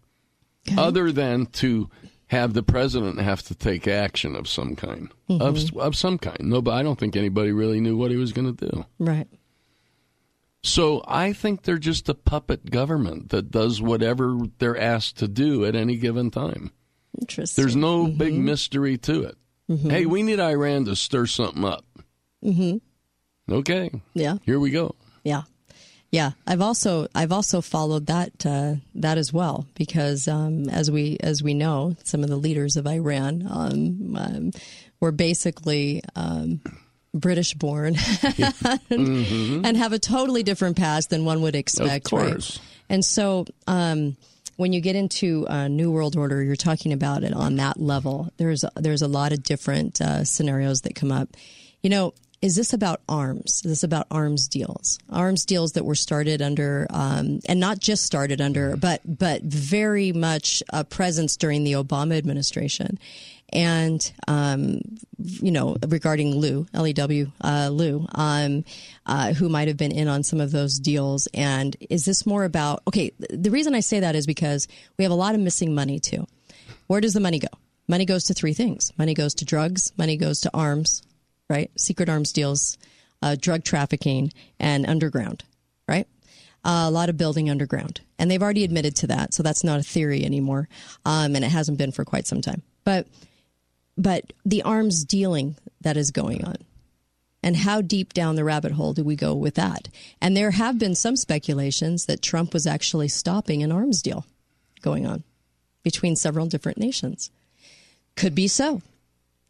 okay. 0.67 0.81
other 0.81 1.11
than 1.11 1.45
to 1.45 1.89
have 2.27 2.53
the 2.53 2.63
president 2.63 3.19
have 3.21 3.43
to 3.43 3.55
take 3.55 3.87
action 3.87 4.35
of 4.35 4.49
some 4.49 4.75
kind. 4.75 5.09
Mm-hmm. 5.29 5.41
Of, 5.41 5.77
of 5.77 5.95
some 5.95 6.17
kind. 6.17 6.39
No, 6.41 6.61
but 6.61 6.73
I 6.73 6.83
don't 6.83 6.99
think 6.99 7.15
anybody 7.15 7.51
really 7.51 7.79
knew 7.79 7.95
what 7.95 8.11
he 8.11 8.17
was 8.17 8.33
going 8.33 8.53
to 8.53 8.65
do. 8.69 8.85
Right. 8.99 9.27
So 10.63 11.03
I 11.07 11.33
think 11.33 11.63
they're 11.63 11.77
just 11.77 12.09
a 12.09 12.13
puppet 12.13 12.69
government 12.69 13.29
that 13.29 13.51
does 13.51 13.81
whatever 13.81 14.37
they're 14.59 14.77
asked 14.77 15.17
to 15.17 15.27
do 15.27 15.65
at 15.65 15.75
any 15.75 15.97
given 15.97 16.31
time. 16.31 16.71
Interesting. 17.19 17.61
There's 17.61 17.75
no 17.75 18.05
mm-hmm. 18.05 18.17
big 18.17 18.33
mystery 18.33 18.97
to 18.99 19.23
it. 19.23 19.37
Mm-hmm. 19.69 19.89
Hey, 19.89 20.05
we 20.05 20.23
need 20.23 20.39
Iran 20.39 20.85
to 20.85 20.95
stir 20.95 21.25
something 21.25 21.65
up. 21.65 21.85
Mm-hmm. 22.43 23.53
Okay. 23.53 23.91
Yeah. 24.13 24.37
Here 24.43 24.59
we 24.59 24.71
go. 24.71 24.95
Yeah. 25.23 25.43
Yeah, 26.09 26.31
I've 26.45 26.61
also 26.61 27.07
I've 27.13 27.33
also 27.33 27.59
followed 27.59 28.05
that 28.05 28.45
uh, 28.45 28.75
that 28.95 29.17
as 29.17 29.33
well 29.33 29.67
because 29.75 30.27
um, 30.29 30.69
as 30.69 30.89
we 30.89 31.17
as 31.19 31.43
we 31.43 31.53
know, 31.53 31.97
some 32.03 32.23
of 32.23 32.29
the 32.29 32.37
leaders 32.37 32.77
of 32.77 32.87
Iran 32.87 33.45
um, 33.49 34.15
um, 34.17 34.51
were 35.01 35.11
basically 35.11 36.01
um, 36.15 36.61
British 37.13 37.53
born 37.53 37.93
mm-hmm. 37.95 39.65
and 39.65 39.77
have 39.77 39.93
a 39.93 39.99
totally 39.99 40.43
different 40.43 40.77
past 40.77 41.09
than 41.09 41.25
one 41.25 41.41
would 41.41 41.55
expect. 41.55 42.11
Right? 42.11 42.59
And 42.89 43.03
so, 43.03 43.45
um, 43.67 44.15
when 44.57 44.73
you 44.73 44.81
get 44.81 44.95
into 44.95 45.45
a 45.47 45.69
New 45.69 45.91
World 45.91 46.15
Order, 46.15 46.43
you're 46.43 46.55
talking 46.55 46.91
about 46.91 47.23
it 47.23 47.33
on 47.33 47.57
that 47.57 47.79
level. 47.79 48.31
There's 48.37 48.65
there's 48.75 49.03
a 49.03 49.07
lot 49.07 49.31
of 49.31 49.43
different 49.43 50.01
uh, 50.01 50.23
scenarios 50.23 50.81
that 50.81 50.95
come 50.95 51.11
up. 51.11 51.29
You 51.81 51.91
know, 51.91 52.13
is 52.41 52.55
this 52.55 52.73
about 52.73 53.01
arms? 53.09 53.61
Is 53.63 53.71
this 53.71 53.83
about 53.83 54.07
arms 54.11 54.47
deals? 54.47 54.99
Arms 55.11 55.45
deals 55.45 55.73
that 55.73 55.85
were 55.85 55.95
started 55.95 56.41
under, 56.41 56.87
um, 56.89 57.39
and 57.47 57.59
not 57.59 57.79
just 57.79 58.03
started 58.03 58.41
under, 58.41 58.75
but 58.77 59.01
but 59.05 59.41
very 59.43 60.11
much 60.11 60.61
a 60.71 60.83
presence 60.83 61.37
during 61.37 61.63
the 61.63 61.73
Obama 61.73 62.17
administration, 62.17 62.99
and 63.53 64.11
um, 64.27 64.79
you 65.17 65.51
know 65.51 65.77
regarding 65.87 66.35
Lou 66.35 66.67
L 66.73 66.87
E 66.87 66.93
W 66.93 67.31
uh, 67.41 67.69
Lew, 67.71 68.05
um, 68.15 68.63
uh, 69.05 69.33
who 69.33 69.49
might 69.49 69.67
have 69.67 69.77
been 69.77 69.91
in 69.91 70.07
on 70.07 70.23
some 70.23 70.41
of 70.41 70.51
those 70.51 70.79
deals. 70.79 71.27
And 71.33 71.75
is 71.89 72.05
this 72.05 72.25
more 72.25 72.43
about? 72.43 72.83
Okay, 72.87 73.11
the 73.29 73.51
reason 73.51 73.75
I 73.75 73.81
say 73.81 73.99
that 73.99 74.15
is 74.15 74.25
because 74.25 74.67
we 74.97 75.03
have 75.03 75.11
a 75.11 75.15
lot 75.15 75.35
of 75.35 75.41
missing 75.41 75.73
money 75.75 75.99
too. 75.99 76.27
Where 76.87 77.01
does 77.01 77.13
the 77.13 77.19
money 77.19 77.39
go? 77.39 77.47
Money 77.87 78.05
goes 78.05 78.25
to 78.25 78.33
three 78.33 78.53
things. 78.53 78.91
Money 78.97 79.13
goes 79.13 79.33
to 79.35 79.45
drugs. 79.45 79.91
Money 79.97 80.17
goes 80.17 80.41
to 80.41 80.51
arms 80.53 81.03
right? 81.49 81.71
Secret 81.79 82.09
arms 82.09 82.31
deals, 82.31 82.77
uh, 83.21 83.35
drug 83.39 83.63
trafficking, 83.63 84.31
and 84.59 84.85
underground, 84.85 85.43
right? 85.87 86.07
A 86.63 86.91
lot 86.91 87.09
of 87.09 87.17
building 87.17 87.49
underground. 87.49 88.01
And 88.19 88.29
they've 88.29 88.43
already 88.43 88.63
admitted 88.63 88.95
to 88.97 89.07
that. 89.07 89.33
So 89.33 89.41
that's 89.41 89.63
not 89.63 89.79
a 89.79 89.83
theory 89.83 90.25
anymore. 90.25 90.67
Um, 91.05 91.35
and 91.35 91.45
it 91.45 91.51
hasn't 91.51 91.77
been 91.77 91.91
for 91.91 92.03
quite 92.03 92.27
some 92.27 92.41
time. 92.41 92.61
But, 92.83 93.07
but 93.97 94.33
the 94.45 94.61
arms 94.63 95.03
dealing 95.03 95.55
that 95.81 95.97
is 95.97 96.11
going 96.11 96.45
on. 96.45 96.57
And 97.43 97.55
how 97.55 97.81
deep 97.81 98.13
down 98.13 98.35
the 98.35 98.43
rabbit 98.43 98.73
hole 98.73 98.93
do 98.93 99.03
we 99.03 99.15
go 99.15 99.33
with 99.33 99.55
that? 99.55 99.89
And 100.21 100.35
there 100.35 100.51
have 100.51 100.79
been 100.79 100.95
some 100.95 101.15
speculations 101.15 102.05
that 102.05 102.21
Trump 102.21 102.53
was 102.53 102.67
actually 102.67 103.07
stopping 103.07 103.63
an 103.63 103.71
arms 103.71 104.01
deal 104.01 104.25
going 104.81 105.05
on 105.05 105.23
between 105.83 106.15
several 106.15 106.47
different 106.47 106.77
nations. 106.77 107.31
Could 108.15 108.35
be 108.35 108.47
so. 108.47 108.81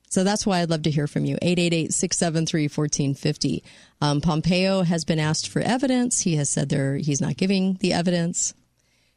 So 0.10 0.24
that's 0.24 0.46
why 0.46 0.60
I'd 0.60 0.70
love 0.70 0.84
to 0.84 0.92
hear 0.92 1.08
from 1.08 1.26
you. 1.26 1.38
888 1.42 1.94
673 1.94 2.64
1450. 2.64 3.64
Um, 4.00 4.22
Pompeo 4.22 4.84
has 4.84 5.04
been 5.04 5.20
asked 5.20 5.48
for 5.48 5.62
evidence. 5.62 6.22
He 6.22 6.36
has 6.36 6.50
said 6.50 6.70
there 6.70 6.96
he's 6.98 7.22
not 7.22 7.38
giving 7.38 7.76
the 7.76 7.94
evidence. 7.94 8.54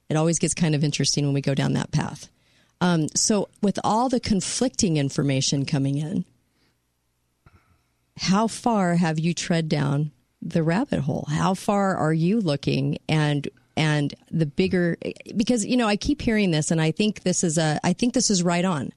It 0.09 0.17
always 0.17 0.39
gets 0.39 0.55
kind 0.55 0.75
of 0.75 0.83
interesting 0.83 1.25
when 1.25 1.35
we 1.35 1.41
go 1.41 1.55
down 1.55 1.75
that 1.75 1.93
path. 1.93 2.29
Um, 2.81 3.09
so, 3.15 3.49
with 3.63 3.79
all 3.85 4.09
the 4.09 4.21
conflicting 4.21 4.97
information 4.97 5.67
coming 5.67 5.99
in, 5.99 6.25
how 8.17 8.47
far 8.47 8.97
have 8.97 9.19
you 9.19 9.35
tread 9.35 9.69
down 9.69 10.13
the 10.41 10.63
rabbit 10.63 11.01
hole? 11.01 11.27
How 11.29 11.55
far 11.55 11.97
are 11.97 12.15
you 12.15 12.41
looking? 12.41 12.99
And 13.09 13.49
and 13.77 14.15
the 14.31 14.47
bigger 14.47 14.97
because 15.37 15.65
you 15.65 15.77
know 15.77 15.89
I 15.89 15.97
keep 15.97 16.23
hearing 16.23 16.51
this, 16.51 16.71
and 16.71 16.81
I 16.81 16.91
think 16.91 17.23
this 17.23 17.45
is 17.45 17.59
a 17.59 17.79
I 17.85 17.93
think 17.93 18.15
this 18.15 18.31
is 18.31 18.43
right 18.43 18.65
on 18.65 18.93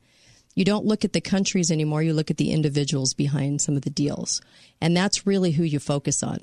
you 0.56 0.64
don't 0.64 0.86
look 0.86 1.04
at 1.04 1.14
the 1.14 1.22
countries 1.22 1.72
anymore, 1.72 2.04
you 2.04 2.14
look 2.14 2.30
at 2.30 2.38
the 2.38 2.52
individuals 2.52 3.14
behind 3.14 3.62
some 3.62 3.76
of 3.76 3.82
the 3.82 3.90
deals. 3.90 4.42
And 4.82 4.96
that's 4.96 5.26
really 5.26 5.52
who 5.52 5.64
you 5.64 5.80
focus 5.80 6.22
on. 6.22 6.40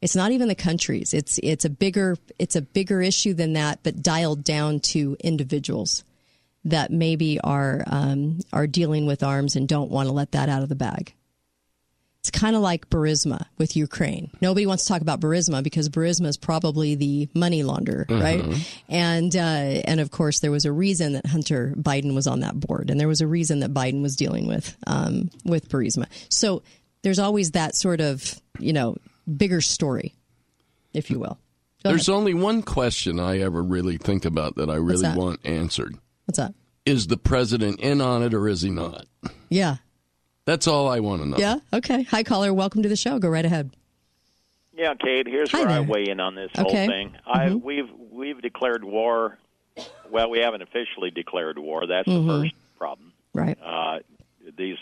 It's 0.00 0.16
not 0.16 0.32
even 0.32 0.48
the 0.48 0.56
countries. 0.56 1.14
It's 1.14 1.38
it's 1.42 1.64
a 1.64 1.70
bigger 1.70 2.16
it's 2.38 2.56
a 2.56 2.62
bigger 2.62 3.00
issue 3.00 3.34
than 3.34 3.52
that, 3.52 3.80
but 3.84 4.02
dialed 4.02 4.42
down 4.42 4.80
to 4.80 5.16
individuals 5.20 6.02
that 6.64 6.90
maybe 6.90 7.40
are 7.40 7.82
um, 7.86 8.40
are 8.52 8.66
dealing 8.66 9.06
with 9.06 9.22
arms 9.22 9.56
and 9.56 9.68
don't 9.68 9.90
want 9.90 10.08
to 10.08 10.12
let 10.12 10.32
that 10.32 10.48
out 10.48 10.62
of 10.62 10.68
the 10.68 10.74
bag. 10.74 11.14
It's 12.20 12.30
kind 12.30 12.54
of 12.54 12.62
like 12.62 12.88
Burisma 12.88 13.46
with 13.58 13.74
Ukraine. 13.74 14.30
Nobody 14.40 14.64
wants 14.64 14.84
to 14.84 14.88
talk 14.88 15.02
about 15.02 15.18
Burisma 15.18 15.60
because 15.60 15.88
Burisma 15.88 16.26
is 16.26 16.36
probably 16.36 16.94
the 16.94 17.28
money 17.34 17.64
launderer, 17.64 18.06
mm-hmm. 18.06 18.20
right? 18.20 18.66
And 18.88 19.34
uh, 19.34 19.82
and 19.88 19.98
of 19.98 20.12
course, 20.12 20.38
there 20.38 20.52
was 20.52 20.64
a 20.64 20.70
reason 20.70 21.14
that 21.14 21.26
Hunter 21.26 21.74
Biden 21.76 22.14
was 22.14 22.28
on 22.28 22.40
that 22.40 22.58
board, 22.60 22.90
and 22.90 23.00
there 23.00 23.08
was 23.08 23.22
a 23.22 23.26
reason 23.26 23.58
that 23.60 23.74
Biden 23.74 24.02
was 24.02 24.14
dealing 24.14 24.46
with 24.46 24.76
um, 24.86 25.30
with 25.44 25.68
Burisma. 25.68 26.06
So 26.28 26.62
there's 27.02 27.18
always 27.18 27.52
that 27.52 27.74
sort 27.74 28.00
of 28.00 28.40
you 28.60 28.72
know 28.72 28.96
bigger 29.36 29.60
story, 29.60 30.14
if 30.94 31.10
you 31.10 31.18
will. 31.18 31.38
Go 31.82 31.90
there's 31.90 32.08
ahead. 32.08 32.18
only 32.18 32.34
one 32.34 32.62
question 32.62 33.18
I 33.18 33.40
ever 33.40 33.60
really 33.60 33.96
think 33.96 34.24
about 34.24 34.54
that 34.56 34.70
I 34.70 34.76
really 34.76 35.12
want 35.12 35.40
answered. 35.44 35.96
What's 36.32 36.38
that? 36.38 36.54
Is 36.86 37.08
the 37.08 37.18
president 37.18 37.80
in 37.80 38.00
on 38.00 38.22
it 38.22 38.32
or 38.32 38.48
is 38.48 38.62
he 38.62 38.70
not? 38.70 39.04
Yeah, 39.50 39.76
that's 40.46 40.66
all 40.66 40.88
I 40.88 41.00
want 41.00 41.20
to 41.20 41.28
know. 41.28 41.36
Yeah. 41.36 41.56
Okay. 41.74 42.04
Hi, 42.04 42.22
caller. 42.22 42.54
Welcome 42.54 42.82
to 42.84 42.88
the 42.88 42.96
show. 42.96 43.18
Go 43.18 43.28
right 43.28 43.44
ahead. 43.44 43.76
Yeah, 44.74 44.94
Kate. 44.94 45.26
Here's 45.26 45.50
Hi 45.50 45.58
where 45.58 45.68
there. 45.68 45.76
I 45.76 45.80
weigh 45.80 46.06
in 46.08 46.20
on 46.20 46.34
this 46.34 46.50
okay. 46.56 46.62
whole 46.62 46.86
thing. 46.86 47.08
Mm-hmm. 47.10 47.30
I 47.30 47.54
we've 47.54 47.90
we've 48.10 48.40
declared 48.40 48.82
war. 48.82 49.36
Well, 50.10 50.30
we 50.30 50.38
haven't 50.38 50.62
officially 50.62 51.10
declared 51.10 51.58
war. 51.58 51.86
That's 51.86 52.08
mm-hmm. 52.08 52.26
the 52.26 52.42
first 52.44 52.54
problem. 52.78 53.12
Right. 53.34 53.58
Uh, 53.62 53.98
these 54.56 54.78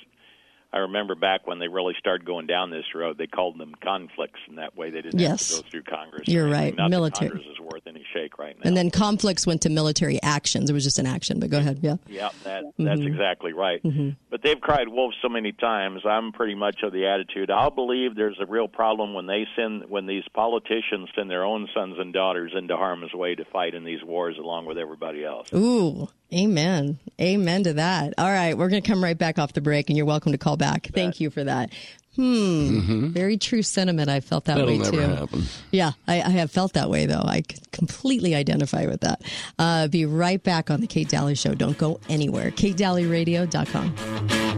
I 0.73 0.79
remember 0.79 1.17
back 1.17 1.47
when 1.47 1.59
they 1.59 1.67
really 1.67 1.95
started 1.99 2.25
going 2.25 2.47
down 2.47 2.71
this 2.71 2.85
road, 2.95 3.19
they 3.19 3.27
called 3.27 3.59
them 3.59 3.75
conflicts, 3.83 4.39
and 4.49 4.59
that 4.59 4.77
way 4.77 4.91
they 4.91 5.03
didn't 5.03 5.19
yes. 5.19 5.51
have 5.51 5.59
to 5.59 5.65
go 5.65 5.71
through 5.71 5.83
Congress. 5.83 6.29
You're 6.29 6.49
right. 6.49 6.77
Not 6.77 6.91
military. 6.91 7.31
Congress 7.31 7.49
is 7.51 7.59
worth 7.59 7.87
any 7.87 8.05
shake 8.15 8.39
right 8.39 8.57
now. 8.57 8.63
And 8.65 8.77
then 8.77 8.91
conflicts 8.91 9.47
went 9.47 9.63
to 9.63 9.69
military 9.69 10.23
actions. 10.23 10.71
It 10.71 10.73
was 10.73 10.85
just 10.85 11.01
an 11.01 11.07
action. 11.07 11.41
But 11.41 11.51
go 11.51 11.59
ahead. 11.59 11.81
Yeah. 11.83 11.97
Yeah, 12.07 12.29
that, 12.45 12.65
that's 12.79 13.01
mm-hmm. 13.01 13.09
exactly 13.09 13.53
right. 13.53 13.83
Mm-hmm. 13.83 14.11
But 14.31 14.43
they've 14.43 14.61
cried 14.61 14.89
wolf 14.89 15.15
so 15.21 15.29
many 15.29 15.51
times. 15.53 16.03
I'm 16.05 16.31
pretty 16.31 16.55
much 16.55 16.83
of 16.85 16.93
the 16.93 17.07
attitude. 17.07 17.51
I'll 17.51 17.71
believe 17.71 18.15
there's 18.15 18.39
a 18.41 18.47
real 18.47 18.69
problem 18.69 19.13
when 19.13 19.27
they 19.27 19.47
send 19.57 19.91
when 19.91 20.07
these 20.07 20.25
politicians 20.33 21.09
send 21.17 21.29
their 21.31 21.45
own 21.45 21.69
sons 21.75 21.97
and 21.99 22.13
daughters 22.13 22.53
into 22.57 22.77
harm's 22.77 23.13
way 23.13 23.35
to 23.35 23.45
fight 23.45 23.75
in 23.75 23.83
these 23.83 24.05
wars 24.05 24.37
along 24.39 24.67
with 24.67 24.79
everybody 24.79 25.25
else. 25.25 25.53
Ooh. 25.53 26.09
Amen. 26.33 26.99
Amen 27.21 27.65
to 27.65 27.75
that. 27.75 28.15
All 28.17 28.31
right, 28.31 28.57
we're 28.57 28.69
going 28.69 28.83
to 28.83 28.89
come 28.89 29.03
right 29.03 29.19
back 29.19 29.39
off 29.39 29.53
the 29.53 29.61
break, 29.61 29.91
and 29.91 29.97
you're 29.97 30.07
welcome 30.07 30.33
to 30.33 30.39
call 30.39 30.57
back. 30.57 30.89
Thank 30.93 31.21
you 31.21 31.31
for 31.31 31.45
that. 31.45 31.71
Hmm. 32.17 32.23
Mm-hmm. 32.23 33.09
Very 33.09 33.37
true 33.37 33.63
sentiment. 33.63 34.11
I 34.11 34.21
felt 34.21 34.47
that 34.47 34.57
That'll 34.57 34.71
way 34.71 34.79
never 34.79 34.91
too. 34.91 35.01
Happen. 35.01 35.45
Yeah, 35.71 35.93
I, 36.09 36.21
I, 36.21 36.31
have 36.31 36.51
felt 36.51 36.73
that 36.73 36.91
way 36.91 37.07
though. 37.07 37.23
I 37.25 37.45
completely 37.71 38.35
identify 38.35 38.87
with 38.87 39.03
that. 39.03 39.23
Uh, 39.59 39.87
be 39.87 40.07
right 40.07 40.43
back 40.43 40.71
on 40.71 40.81
the 40.81 40.89
Kate 40.89 41.09
Daly 41.09 41.37
Show. 41.37 41.55
Don't 41.55 41.79
go 41.79 42.01
anywhere. 42.09 42.51
KateDalyRadio.com. 42.51 44.49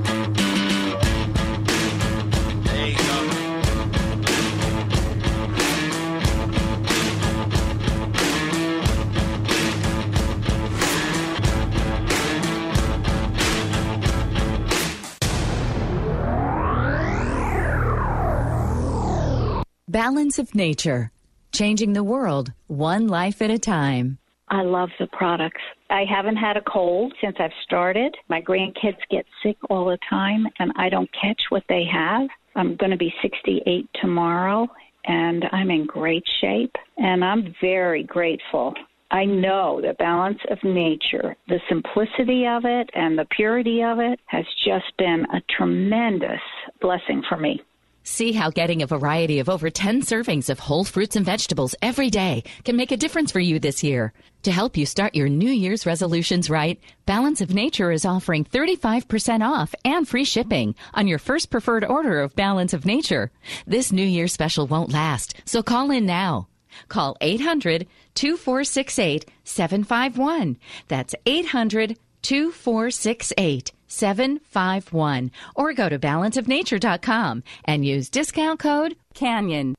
Balance 19.92 20.38
of 20.38 20.54
Nature, 20.54 21.10
changing 21.52 21.92
the 21.92 22.02
world 22.02 22.50
one 22.66 23.08
life 23.08 23.42
at 23.42 23.50
a 23.50 23.58
time. 23.58 24.16
I 24.48 24.62
love 24.62 24.88
the 24.98 25.06
products. 25.08 25.60
I 25.90 26.06
haven't 26.08 26.38
had 26.38 26.56
a 26.56 26.62
cold 26.62 27.12
since 27.20 27.36
I've 27.38 27.52
started. 27.62 28.16
My 28.30 28.40
grandkids 28.40 28.96
get 29.10 29.26
sick 29.42 29.58
all 29.68 29.84
the 29.84 29.98
time, 30.08 30.46
and 30.58 30.72
I 30.76 30.88
don't 30.88 31.10
catch 31.12 31.42
what 31.50 31.64
they 31.68 31.84
have. 31.92 32.26
I'm 32.56 32.74
going 32.76 32.92
to 32.92 32.96
be 32.96 33.12
68 33.20 33.86
tomorrow, 34.00 34.66
and 35.04 35.44
I'm 35.52 35.70
in 35.70 35.84
great 35.84 36.24
shape, 36.40 36.74
and 36.96 37.22
I'm 37.22 37.54
very 37.60 38.02
grateful. 38.02 38.72
I 39.10 39.26
know 39.26 39.82
the 39.82 39.92
balance 39.98 40.40
of 40.50 40.56
nature, 40.64 41.36
the 41.48 41.60
simplicity 41.68 42.46
of 42.46 42.64
it, 42.64 42.88
and 42.94 43.18
the 43.18 43.26
purity 43.36 43.82
of 43.82 43.98
it 43.98 44.20
has 44.28 44.46
just 44.64 44.96
been 44.96 45.26
a 45.34 45.42
tremendous 45.54 46.40
blessing 46.80 47.22
for 47.28 47.36
me. 47.36 47.60
See 48.04 48.32
how 48.32 48.50
getting 48.50 48.82
a 48.82 48.86
variety 48.86 49.38
of 49.38 49.48
over 49.48 49.70
10 49.70 50.02
servings 50.02 50.50
of 50.50 50.58
whole 50.58 50.84
fruits 50.84 51.14
and 51.14 51.24
vegetables 51.24 51.76
every 51.80 52.10
day 52.10 52.42
can 52.64 52.76
make 52.76 52.90
a 52.90 52.96
difference 52.96 53.30
for 53.30 53.38
you 53.38 53.60
this 53.60 53.84
year. 53.84 54.12
To 54.42 54.50
help 54.50 54.76
you 54.76 54.86
start 54.86 55.14
your 55.14 55.28
New 55.28 55.50
Year's 55.50 55.86
resolutions 55.86 56.50
right, 56.50 56.80
Balance 57.06 57.40
of 57.40 57.54
Nature 57.54 57.92
is 57.92 58.04
offering 58.04 58.44
35% 58.44 59.48
off 59.48 59.72
and 59.84 60.08
free 60.08 60.24
shipping 60.24 60.74
on 60.94 61.06
your 61.06 61.20
first 61.20 61.48
preferred 61.48 61.84
order 61.84 62.20
of 62.20 62.34
Balance 62.34 62.72
of 62.72 62.84
Nature. 62.84 63.30
This 63.68 63.92
New 63.92 64.06
Year 64.06 64.26
special 64.26 64.66
won't 64.66 64.92
last, 64.92 65.40
so 65.44 65.62
call 65.62 65.92
in 65.92 66.04
now. 66.04 66.48
Call 66.88 67.16
800 67.20 67.86
2468 68.14 69.26
751. 69.44 70.56
That's 70.88 71.14
800 71.24 71.96
2468 72.22 73.72
751 73.92 75.30
or 75.54 75.72
go 75.72 75.88
to 75.88 75.98
balanceofnature.com 75.98 77.42
and 77.64 77.84
use 77.84 78.08
discount 78.08 78.58
code 78.58 78.96
CANYON. 79.14 79.74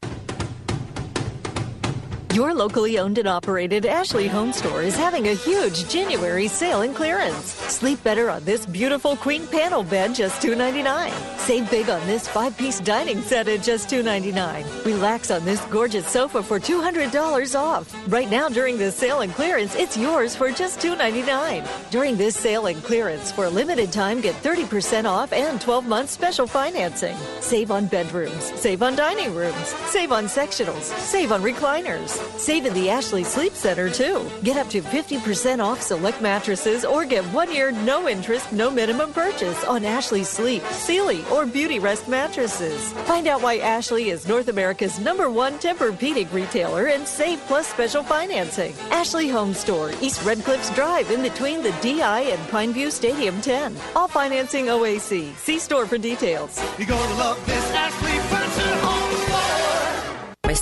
Your 2.33 2.51
locally 2.51 2.97
owned 2.97 3.19
and 3.19 3.27
operated 3.27 3.85
Ashley 3.85 4.27
Home 4.27 4.51
Store 4.53 4.81
is 4.81 4.97
having 4.97 5.27
a 5.27 5.35
huge 5.35 5.87
January 5.87 6.47
sale 6.47 6.81
and 6.81 6.95
clearance. 6.95 7.53
Sleep 7.53 8.03
better 8.03 8.31
on 8.31 8.43
this 8.43 8.65
beautiful 8.65 9.15
queen 9.15 9.45
panel 9.45 9.83
bed, 9.83 10.15
just 10.15 10.41
$2.99. 10.41 11.11
Save 11.37 11.69
big 11.69 11.91
on 11.91 12.03
this 12.07 12.27
five 12.27 12.57
piece 12.57 12.79
dining 12.79 13.21
set 13.21 13.47
at 13.47 13.61
just 13.61 13.87
$2.99. 13.87 14.83
Relax 14.83 15.29
on 15.29 15.45
this 15.45 15.63
gorgeous 15.65 16.07
sofa 16.07 16.41
for 16.41 16.59
$200 16.59 17.59
off. 17.59 17.95
Right 18.11 18.31
now, 18.31 18.49
during 18.49 18.79
this 18.79 18.95
sale 18.95 19.21
and 19.21 19.31
clearance, 19.31 19.75
it's 19.75 19.95
yours 19.95 20.35
for 20.35 20.49
just 20.49 20.79
$2.99. 20.79 21.91
During 21.91 22.17
this 22.17 22.35
sale 22.35 22.65
and 22.65 22.83
clearance, 22.83 23.31
for 23.31 23.45
a 23.45 23.49
limited 23.49 23.91
time, 23.91 24.21
get 24.21 24.33
30% 24.41 25.05
off 25.05 25.33
and 25.33 25.61
12 25.61 25.87
months 25.87 26.13
special 26.13 26.47
financing. 26.47 27.15
Save 27.41 27.69
on 27.69 27.85
bedrooms, 27.85 28.59
save 28.59 28.81
on 28.81 28.95
dining 28.95 29.35
rooms, 29.35 29.67
save 29.85 30.11
on 30.11 30.25
sectionals, 30.25 30.85
save 30.97 31.31
on 31.31 31.43
recliners. 31.43 32.22
Save 32.37 32.65
in 32.65 32.73
the 32.73 32.89
Ashley 32.89 33.23
Sleep 33.23 33.53
Center, 33.53 33.89
too. 33.89 34.29
Get 34.43 34.57
up 34.57 34.69
to 34.69 34.81
50% 34.81 35.63
off 35.63 35.81
select 35.81 36.21
mattresses 36.21 36.85
or 36.85 37.05
get 37.05 37.23
one 37.25 37.53
year 37.53 37.71
no 37.71 38.07
interest, 38.07 38.51
no 38.51 38.69
minimum 38.69 39.13
purchase 39.13 39.63
on 39.65 39.85
Ashley 39.85 40.23
Sleep, 40.23 40.63
Sealy, 40.63 41.23
or 41.31 41.45
Beauty 41.45 41.79
Rest 41.79 42.07
mattresses. 42.07 42.93
Find 43.03 43.27
out 43.27 43.41
why 43.41 43.57
Ashley 43.57 44.09
is 44.09 44.27
North 44.27 44.47
America's 44.47 44.99
number 44.99 45.29
one 45.29 45.53
Tempur-Pedic 45.59 46.31
retailer 46.33 46.87
and 46.87 47.07
save 47.07 47.39
plus 47.41 47.67
special 47.67 48.03
financing. 48.03 48.73
Ashley 48.91 49.29
Home 49.29 49.53
Store, 49.53 49.91
East 50.01 50.23
Red 50.23 50.43
Cliffs 50.43 50.73
Drive, 50.75 51.11
in 51.11 51.21
between 51.21 51.63
the 51.63 51.71
DI 51.81 52.21
and 52.21 52.41
Pineview 52.49 52.91
Stadium 52.91 53.41
10. 53.41 53.75
All 53.95 54.07
financing 54.07 54.65
OAC. 54.65 55.35
See 55.37 55.59
store 55.59 55.85
for 55.85 55.97
details. 55.97 56.61
You're 56.77 56.87
gonna 56.87 57.15
love 57.15 57.43
this 57.45 57.71
Ashley 57.71 58.19
Furniture 58.29 58.75
Home 58.85 59.22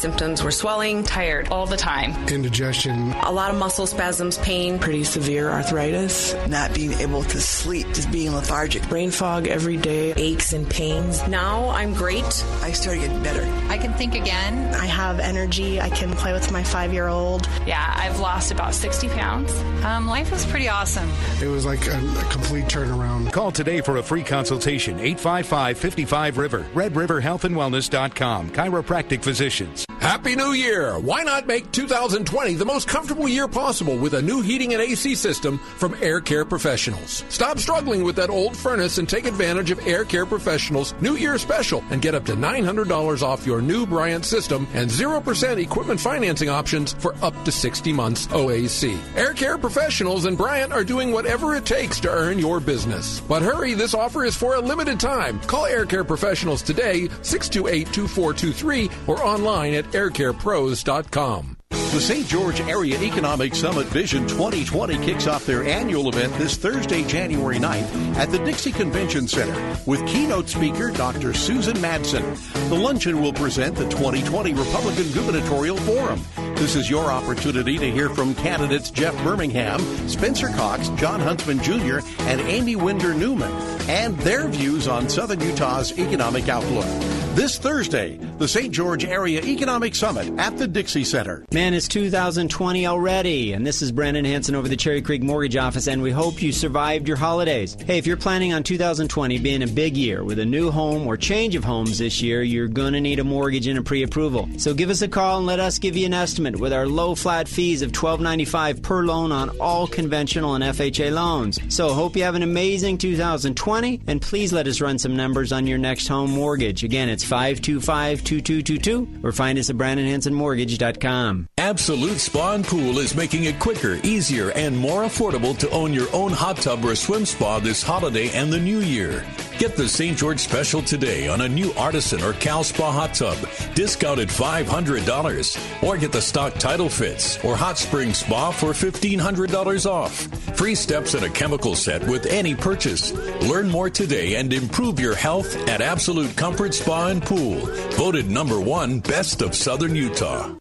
symptoms 0.01 0.43
were 0.43 0.51
swelling, 0.51 1.03
tired 1.03 1.48
all 1.50 1.67
the 1.67 1.77
time, 1.77 2.12
indigestion, 2.27 3.12
a 3.22 3.31
lot 3.31 3.51
of 3.51 3.58
muscle 3.58 3.86
spasms, 3.86 4.38
pain, 4.39 4.79
pretty 4.79 5.03
severe 5.03 5.50
arthritis, 5.50 6.34
not 6.48 6.74
being 6.74 6.93
able 6.93 7.24
to 7.24 7.39
sleep, 7.39 7.86
just 7.93 8.12
being 8.12 8.34
lethargic, 8.34 8.88
brain 8.89 9.12
fog 9.12 9.48
every 9.48 9.77
day, 9.77 10.12
aches 10.17 10.53
and 10.53 10.67
pains. 10.67 11.25
Now 11.27 11.70
I'm 11.70 11.93
great. 11.93 12.25
I 12.62 12.72
started 12.72 13.01
getting 13.01 13.22
better. 13.22 13.46
I 13.70 13.77
can 13.77 13.93
think 13.93 14.15
again. 14.15 14.74
I 14.74 14.88
have 14.88 15.20
energy. 15.20 15.79
I 15.79 15.89
can 15.89 16.12
play 16.13 16.34
with 16.34 16.51
my 16.51 16.63
five 16.63 16.91
year 16.91 17.08
old. 17.08 17.48
Yeah, 17.67 17.93
I've 17.96 18.20
lost 18.20 18.51
about 18.51 18.74
60 18.74 19.08
pounds. 19.10 19.53
Um, 19.84 20.08
life 20.08 20.31
was 20.31 20.46
pretty 20.48 20.67
awesome. 20.67 21.10
It 21.41 21.48
was 21.48 21.65
like 21.65 21.86
a, 21.88 21.98
a 21.98 22.25
complete 22.31 22.65
turnaround. 22.65 23.31
Call 23.31 23.51
today 23.51 23.81
for 23.81 23.98
a 23.98 24.03
free 24.03 24.24
consultation 24.24 25.00
855 25.00 25.77
55 25.77 26.38
River. 26.38 26.65
RedRiverHealthAndWellness.com. 26.74 28.50
Chiropractic 28.50 29.22
Physicians. 29.22 29.86
Happy 30.12 30.36
New 30.36 30.51
Year! 30.51 31.00
Why 31.00 31.24
not 31.24 31.48
make 31.48 31.72
2020 31.72 32.56
the 32.56 32.65
most 32.65 32.86
comfortable 32.86 33.30
year 33.30 33.48
possible 33.48 33.96
with 33.96 34.13
a 34.13 34.22
new 34.22 34.41
heating 34.41 34.74
and 34.74 34.84
AC 34.84 35.15
system 35.15 35.58
from 35.58 35.96
Air 36.01 36.20
Care 36.20 36.44
Professionals? 36.44 37.24
Stop 37.30 37.60
struggling 37.60 38.03
with 38.03 38.18
that 38.18 38.30
old 38.30 38.58
furnace 38.58 38.98
and 38.98 39.08
take 39.08 39.25
advantage 39.25 39.72
of 39.72 39.88
Air 39.88 40.03
Care 40.03 40.25
Professionals' 40.25 40.94
New 41.00 41.15
Year 41.15 41.38
special 41.38 41.82
and 41.91 42.01
get 42.01 42.13
up 42.13 42.25
to 42.25 42.34
$900 42.34 43.22
off 43.22 43.46
your 43.46 43.62
new 43.62 43.86
Bryant 43.86 44.25
system 44.25 44.68
and 44.74 44.89
0% 44.89 45.58
equipment 45.63 46.01
financing 46.01 46.50
options 46.50 46.91
for 46.91 47.15
up 47.22 47.46
to 47.46 47.51
60 47.53 47.94
months 47.94 48.27
OAC. 48.27 49.00
Air 49.15 49.32
Care 49.32 49.58
Professionals 49.58 50.25
and 50.25 50.38
Bryant 50.38 50.74
are 50.74 50.84
doing 50.84 51.13
whatever 51.13 51.56
it 51.56 51.65
takes 51.65 52.01
to 52.01 52.12
earn 52.12 52.38
your 52.38 52.60
business. 52.60 53.22
But 53.22 53.44
hurry, 53.44 53.75
this 53.75 53.94
offer 53.94 54.25
is 54.25 54.36
for 54.36 54.56
a 54.56 54.60
limited 54.60 55.00
time. 55.00 55.39
Call 55.44 55.68
Air 55.68 55.86
Care 55.86 56.03
Professionals 56.03 56.62
today, 56.62 57.08
628 57.22 57.94
2423 57.94 58.89
or 59.08 59.24
online 59.24 59.74
at 59.74 59.86
aircarepros.com. 60.01 61.58
The 61.70 62.00
St. 62.00 62.25
George 62.25 62.62
Area 62.62 62.98
Economic 63.01 63.53
Summit 63.53 63.86
Vision 63.88 64.25
2020 64.25 64.98
kicks 65.05 65.27
off 65.27 65.46
their 65.46 65.63
annual 65.65 66.08
event 66.08 66.34
this 66.38 66.55
Thursday, 66.55 67.03
January 67.03 67.58
9th 67.58 68.15
at 68.15 68.31
the 68.31 68.39
Dixie 68.39 68.72
Convention 68.72 69.27
Center 69.27 69.77
with 69.86 70.05
keynote 70.08 70.48
speaker 70.48 70.89
Dr. 70.91 71.34
Susan 71.34 71.75
Madsen. 71.77 72.24
The 72.70 72.75
luncheon 72.75 73.22
will 73.22 73.34
present 73.34 73.75
the 73.75 73.89
2020 73.89 74.53
Republican 74.53 75.12
Gubernatorial 75.12 75.75
Forum. 75.77 76.24
This 76.55 76.77
is 76.77 76.89
your 76.89 77.12
opportunity 77.12 77.77
to 77.77 77.91
hear 77.91 78.08
from 78.08 78.36
candidates 78.36 78.89
Jeff 78.89 79.15
Burningham, 79.17 79.81
Spencer 80.10 80.48
Cox, 80.48 80.88
Jon 80.89 81.20
Huntsman 81.20 81.62
Jr., 81.62 82.00
and 82.22 82.39
Aimee 82.39 82.77
Winder 82.77 83.13
Newton, 83.13 83.51
and 83.89 84.17
their 84.20 84.48
views 84.48 84.88
on 84.88 85.10
Southern 85.10 85.41
Utah's 85.41 85.91
economic 86.00 86.48
outlook. 86.48 87.11
This 87.33 87.57
Thursday, 87.57 88.19
the 88.39 88.47
St. 88.47 88.73
George 88.73 89.05
Area 89.05 89.41
Economic 89.41 89.95
Summit 89.95 90.38
at 90.38 90.57
the 90.57 90.67
Dixie 90.67 91.05
Center. 91.05 91.45
Man, 91.53 91.73
it's 91.73 91.88
2020 91.88 92.85
already, 92.85 93.53
and 93.53 93.65
this 93.65 93.81
is 93.81 93.89
Brandon 93.89 94.25
Hanson 94.25 94.53
over 94.53 94.67
the 94.67 94.75
Cherry 94.75 95.01
Creek 95.01 95.23
Mortgage 95.23 95.55
Office, 95.55 95.88
and 95.88 96.01
we 96.01 96.11
hope 96.11 96.41
you 96.41 96.51
survived 96.51 97.07
your 97.07 97.15
holidays. 97.15 97.77
Hey, 97.88 97.97
if 97.97 98.05
you're 98.05 98.17
planning 98.17 98.51
on 98.51 98.63
2020 98.63 99.39
being 99.39 99.63
a 99.63 99.67
big 99.67 99.95
year 99.95 100.25
with 100.25 100.39
a 100.39 100.45
new 100.45 100.71
home 100.71 101.07
or 101.07 101.15
change 101.15 101.55
of 101.55 101.63
homes 101.63 102.00
this 102.00 102.21
year, 102.21 102.43
you're 102.43 102.67
going 102.67 102.91
to 102.91 103.00
need 103.00 103.19
a 103.19 103.23
mortgage 103.23 103.65
and 103.65 103.79
a 103.79 103.81
pre-approval. 103.81 104.50
So 104.57 104.73
give 104.73 104.89
us 104.89 105.01
a 105.01 105.07
call 105.07 105.38
and 105.38 105.47
let 105.47 105.61
us 105.61 105.79
give 105.79 105.95
you 105.95 106.07
an 106.07 106.13
estimate 106.13 106.59
with 106.59 106.73
our 106.73 106.85
low 106.85 107.15
flat 107.15 107.47
fees 107.47 107.81
of 107.81 107.93
$12.95 107.93 108.83
per 108.83 109.05
loan 109.05 109.31
on 109.31 109.57
all 109.61 109.88
conventional 109.88 110.55
and 110.55 110.65
FHA 110.65 111.13
loans. 111.13 111.59
So 111.73 111.93
hope 111.93 112.17
you 112.17 112.23
have 112.23 112.35
an 112.35 112.43
amazing 112.43 112.97
2020, 112.97 114.01
and 114.07 114.21
please 114.21 114.51
let 114.51 114.67
us 114.67 114.81
run 114.81 115.00
some 115.00 115.15
numbers 115.15 115.53
on 115.53 115.65
your 115.65 115.77
next 115.77 116.09
home 116.09 116.31
mortgage. 116.31 116.83
Again, 116.83 117.08
it's 117.08 117.20
525-2222 117.25 119.23
or 119.23 119.31
find 119.31 119.57
us 119.57 119.69
at 119.69 119.77
BrandonHansonMortgage.com. 119.77 121.47
Absolute 121.57 122.19
Spa 122.19 122.53
and 122.53 122.65
Pool 122.65 122.99
is 122.99 123.15
making 123.15 123.45
it 123.45 123.60
quicker, 123.60 123.99
easier, 124.03 124.51
and 124.51 124.77
more 124.77 125.03
affordable 125.03 125.57
to 125.57 125.69
own 125.69 125.93
your 125.93 126.07
own 126.13 126.31
hot 126.31 126.57
tub 126.57 126.84
or 126.84 126.95
swim 126.95 127.25
spa 127.25 127.60
this 127.60 127.84
holiday 127.84 128.29
and 128.31 128.51
the 128.51 128.60
new 128.60 128.79
year. 128.79 129.23
Get 129.62 129.75
the 129.75 129.88
St. 129.88 130.17
George 130.17 130.39
special 130.39 130.81
today 130.81 131.27
on 131.27 131.41
a 131.41 131.47
new 131.47 131.71
Artisan 131.73 132.23
or 132.23 132.34
Cal 132.34 132.63
Spa 132.63 132.91
hot 132.91 133.13
tub, 133.13 133.38
discounted 133.75 134.29
$500. 134.29 135.84
Or 135.84 135.97
get 135.97 136.12
the 136.12 136.19
stock 136.19 136.55
Title 136.55 136.89
Fits 136.89 137.38
or 137.45 137.55
Hot 137.55 137.77
Spring 137.77 138.12
Spa 138.15 138.49
for 138.49 138.71
$1,500 138.71 139.86
off. 139.86 140.13
Free 140.57 140.73
steps 140.73 141.13
and 141.13 141.25
a 141.25 141.29
chemical 141.29 141.75
set 141.75 142.03
with 142.07 142.25
any 142.25 142.55
purchase. 142.55 143.13
Learn 143.41 143.69
more 143.69 143.91
today 143.91 144.36
and 144.38 144.51
improve 144.51 144.99
your 144.99 145.13
health 145.13 145.55
at 145.69 145.79
Absolute 145.79 146.36
Comfort 146.36 146.73
Spa 146.73 147.10
Pool. 147.19 147.60
Voted 147.97 148.30
number 148.30 148.62
one 148.62 149.00
best 149.00 149.41
of 149.41 149.56
Southern 149.56 149.95
Utah. 149.95 150.61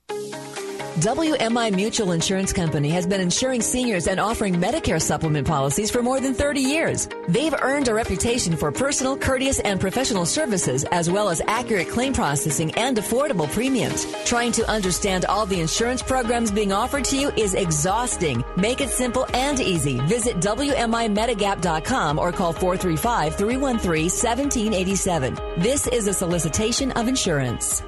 WMI 1.01 1.75
Mutual 1.75 2.13
Insurance 2.13 2.53
Company 2.53 2.91
has 2.91 3.07
been 3.07 3.23
insuring 3.23 3.63
seniors 3.63 4.07
and 4.07 4.21
offering 4.21 4.57
Medicare 4.57 5.01
supplement 5.01 5.47
policies 5.47 5.91
for 5.91 6.03
more 6.03 6.21
than 6.21 6.35
30 6.35 6.61
years. 6.61 7.09
They've 7.27 7.55
earned 7.63 7.89
a 7.89 7.95
reputation 7.95 8.55
for 8.55 8.71
personal, 8.71 9.17
courteous, 9.17 9.61
and 9.61 9.81
professional 9.81 10.27
services, 10.27 10.85
as 10.93 11.09
well 11.09 11.31
as 11.31 11.41
accurate 11.47 11.89
claim 11.89 12.13
processing 12.13 12.75
and 12.75 12.99
affordable 12.99 13.51
premiums. 13.51 14.07
Trying 14.27 14.53
to 14.53 14.69
understand 14.69 15.25
all 15.25 15.47
the 15.47 15.63
insurance 15.63 16.03
programs 16.03 16.51
being 16.51 16.71
offered 16.71 17.07
to 17.07 17.17
you 17.17 17.31
is 17.31 17.55
exhausting. 17.55 18.45
Make 18.59 18.83
it 18.83 18.91
simple 18.91 19.27
and 19.33 19.59
easy. 19.59 20.01
Visit 20.01 20.37
WMIMedigap.com 20.37 22.19
or 22.19 22.31
call 22.31 22.53
435 22.53 23.37
313 23.37 24.03
1787. 24.05 25.39
This 25.63 25.87
is 25.87 26.09
a 26.09 26.13
solicitation 26.13 26.93
of 26.93 27.09
insurance. 27.09 27.83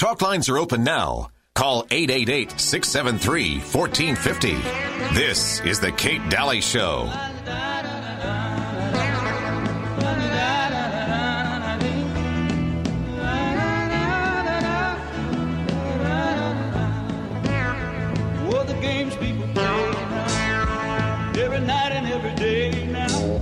Talk 0.00 0.22
lines 0.22 0.48
are 0.48 0.56
open 0.56 0.82
now. 0.82 1.28
Call 1.54 1.86
888 1.90 2.58
673 2.58 3.58
1450. 3.58 5.14
This 5.14 5.60
is 5.60 5.78
The 5.78 5.92
Kate 5.92 6.26
Daly 6.30 6.62
Show. 6.62 7.12
Every 21.36 21.60
night 21.60 21.92
and 21.92 22.06
every 22.06 22.34
day 22.36 22.86
now. 22.86 23.36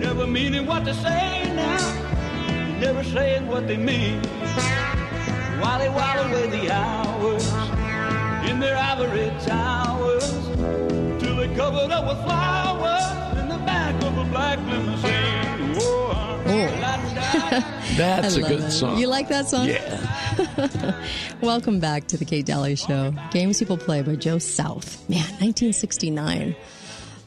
Never 0.00 0.26
meaning 0.26 0.64
what 0.64 0.86
they 0.86 0.94
say 0.94 1.52
now, 1.54 2.78
never 2.80 3.04
saying 3.04 3.46
what 3.46 3.68
they 3.68 3.76
mean 3.76 4.41
while 5.62 5.78
they 5.78 5.88
while 5.88 6.18
away 6.28 6.46
the 6.48 6.70
hours 6.72 7.46
in 8.50 8.60
their 8.60 8.76
ivory 8.76 9.30
towers 9.46 10.30
till 11.22 11.36
they 11.36 11.54
covered 11.54 11.90
up 11.90 12.04
with 12.08 12.22
flowers 12.24 13.38
in 13.38 13.48
the 13.48 13.58
back 13.64 13.94
of 14.02 14.18
a 14.18 14.24
black 14.30 14.58
limousine. 14.58 15.76
Oh. 15.80 16.42
Whoa, 16.44 16.68
That's 17.96 18.36
a 18.36 18.44
I 18.44 18.48
good 18.48 18.60
it. 18.60 18.70
song. 18.70 18.98
You 18.98 19.06
like 19.06 19.28
that 19.28 19.48
song? 19.48 19.68
Yeah. 19.68 20.94
Welcome 21.42 21.78
back 21.78 22.06
to 22.08 22.16
the 22.16 22.24
Kate 22.24 22.46
Daly 22.46 22.74
Show. 22.74 23.14
Games 23.30 23.58
People 23.58 23.76
Play 23.76 24.02
by 24.02 24.16
Joe 24.16 24.38
South. 24.38 25.08
Man, 25.08 25.18
1969. 25.40 26.56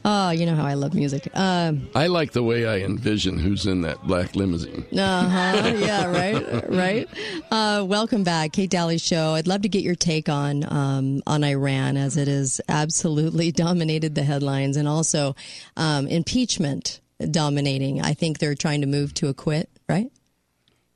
Oh, 0.08 0.30
you 0.30 0.46
know 0.46 0.54
how 0.54 0.64
I 0.64 0.74
love 0.74 0.94
music. 0.94 1.28
Um, 1.34 1.88
I 1.92 2.06
like 2.06 2.30
the 2.30 2.42
way 2.44 2.64
I 2.64 2.78
envision 2.78 3.38
who's 3.38 3.66
in 3.66 3.80
that 3.80 4.00
black 4.06 4.36
limousine. 4.36 4.86
uh 4.96 5.28
huh. 5.28 5.72
Yeah. 5.76 6.06
Right. 6.06 6.70
Right. 6.70 7.08
Uh, 7.50 7.84
welcome 7.84 8.22
back, 8.22 8.52
Kate 8.52 8.70
Daly 8.70 8.98
Show. 8.98 9.30
I'd 9.34 9.48
love 9.48 9.62
to 9.62 9.68
get 9.68 9.82
your 9.82 9.96
take 9.96 10.28
on 10.28 10.64
um, 10.72 11.22
on 11.26 11.42
Iran 11.42 11.96
as 11.96 12.16
it 12.16 12.28
has 12.28 12.60
absolutely 12.68 13.50
dominated 13.64 14.14
the 14.14 14.22
headlines, 14.22 14.76
and 14.76 14.86
also 14.86 15.34
um, 15.76 16.06
impeachment 16.06 17.00
dominating. 17.30 18.00
I 18.00 18.14
think 18.14 18.38
they're 18.38 18.54
trying 18.54 18.82
to 18.82 18.86
move 18.86 19.12
to 19.14 19.26
acquit. 19.26 19.68
Right. 19.88 20.12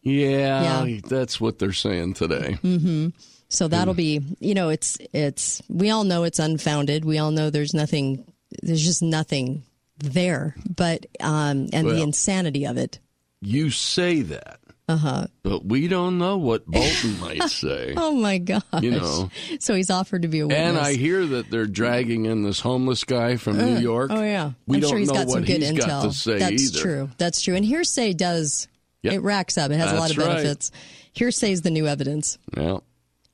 Yeah, 0.02 0.84
Yeah. 0.84 1.00
that's 1.08 1.40
what 1.40 1.58
they're 1.58 1.72
saying 1.72 2.14
today. 2.14 2.52
hmm 2.62 3.08
So 3.48 3.66
that'll 3.66 3.94
be, 3.94 4.20
you 4.38 4.54
know, 4.54 4.68
it's 4.68 4.98
it's. 5.12 5.60
We 5.68 5.90
all 5.90 6.04
know 6.04 6.22
it's 6.22 6.38
unfounded. 6.38 7.04
We 7.04 7.18
all 7.18 7.32
know 7.32 7.50
there's 7.50 7.74
nothing. 7.74 8.24
There's 8.62 8.84
just 8.84 9.02
nothing 9.02 9.62
there. 9.98 10.54
But 10.76 11.06
um, 11.20 11.68
and 11.72 11.88
the 11.88 12.02
insanity 12.02 12.64
of 12.66 12.76
it. 12.76 12.98
You 13.42 13.70
say 13.70 14.20
that, 14.20 14.60
Uh 14.86 14.96
huh. 14.98 15.26
but 15.42 15.64
we 15.64 15.88
don't 15.88 16.18
know 16.18 16.36
what 16.36 16.66
Bolton 16.66 17.18
might 17.20 17.42
say. 17.44 17.94
Oh 17.96 18.12
my 18.12 18.36
gosh. 18.36 18.62
You 18.82 18.90
know. 18.90 19.30
So 19.60 19.74
he's 19.74 19.88
offered 19.88 20.22
to 20.22 20.28
be 20.28 20.40
a 20.40 20.46
witness. 20.46 20.68
And 20.68 20.78
I 20.78 20.92
hear 20.94 21.24
that 21.24 21.50
they're 21.50 21.64
dragging 21.66 22.26
in 22.26 22.42
this 22.42 22.60
homeless 22.60 23.04
guy 23.04 23.36
from 23.36 23.56
New 23.56 23.76
Uh, 23.76 23.80
York. 23.80 24.10
Oh 24.12 24.22
yeah. 24.22 24.52
We 24.66 24.76
I'm 24.76 24.80
don't 24.82 24.90
sure 24.90 24.98
he's 24.98 25.08
know 25.08 25.14
got 25.14 25.30
some 25.30 25.44
good 25.44 25.62
he's 25.62 25.70
intel. 25.72 25.86
got 25.86 26.02
to 26.02 26.12
say 26.12 26.38
That's 26.38 26.62
either. 26.74 26.78
true. 26.80 27.10
That's 27.16 27.40
true. 27.40 27.54
And 27.54 27.64
hearsay 27.64 28.12
does 28.12 28.68
Yep. 29.02 29.14
it 29.14 29.20
racks 29.20 29.56
up. 29.56 29.70
It 29.70 29.78
has 29.78 29.92
a 29.92 29.94
lot 29.94 30.10
of 30.10 30.16
That's 30.16 30.28
right. 30.28 30.36
benefits. 30.36 30.70
Hearsay 31.14 31.52
is 31.52 31.62
the 31.62 31.70
new 31.70 31.86
evidence. 31.86 32.36
Yeah. 32.54 32.78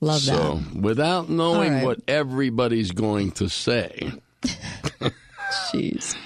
Love 0.00 0.20
so, 0.20 0.60
without 0.78 1.28
knowing 1.28 1.72
right. 1.72 1.84
what 1.84 1.98
everybody's 2.06 2.92
going 2.92 3.32
to 3.32 3.48
say, 3.48 4.12
Jeez. 5.72 6.16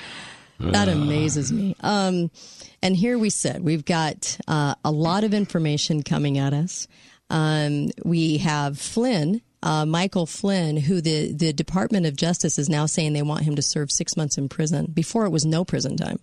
That 0.59 0.88
amazes 0.88 1.53
me. 1.53 1.75
Um, 1.81 2.31
and 2.83 2.96
here 2.96 3.18
we 3.18 3.31
sit. 3.31 3.62
We've 3.62 3.85
got 3.85 4.38
uh, 4.46 4.75
a 4.85 4.90
lot 4.90 5.25
of 5.25 5.35
information 5.35 6.03
coming 6.03 6.38
at 6.38 6.53
us. 6.53 6.87
Um, 7.31 7.90
we 8.05 8.38
have 8.38 8.79
Flynn, 8.79 9.40
uh, 9.62 9.87
Michael 9.87 10.27
Flynn, 10.27 10.77
who 10.77 11.01
the, 11.01 11.33
the 11.33 11.53
Department 11.53 12.07
of 12.07 12.16
Justice 12.16 12.59
is 12.59 12.68
now 12.68 12.87
saying 12.87 13.12
they 13.12 13.23
want 13.23 13.44
him 13.44 13.57
to 13.57 13.62
serve 13.62 13.90
six 13.90 14.16
months 14.16 14.37
in 14.37 14.49
prison. 14.49 14.87
Before 14.87 15.25
it 15.27 15.31
was 15.31 15.46
no 15.46 15.64
prison 15.64 15.96
time. 15.96 16.18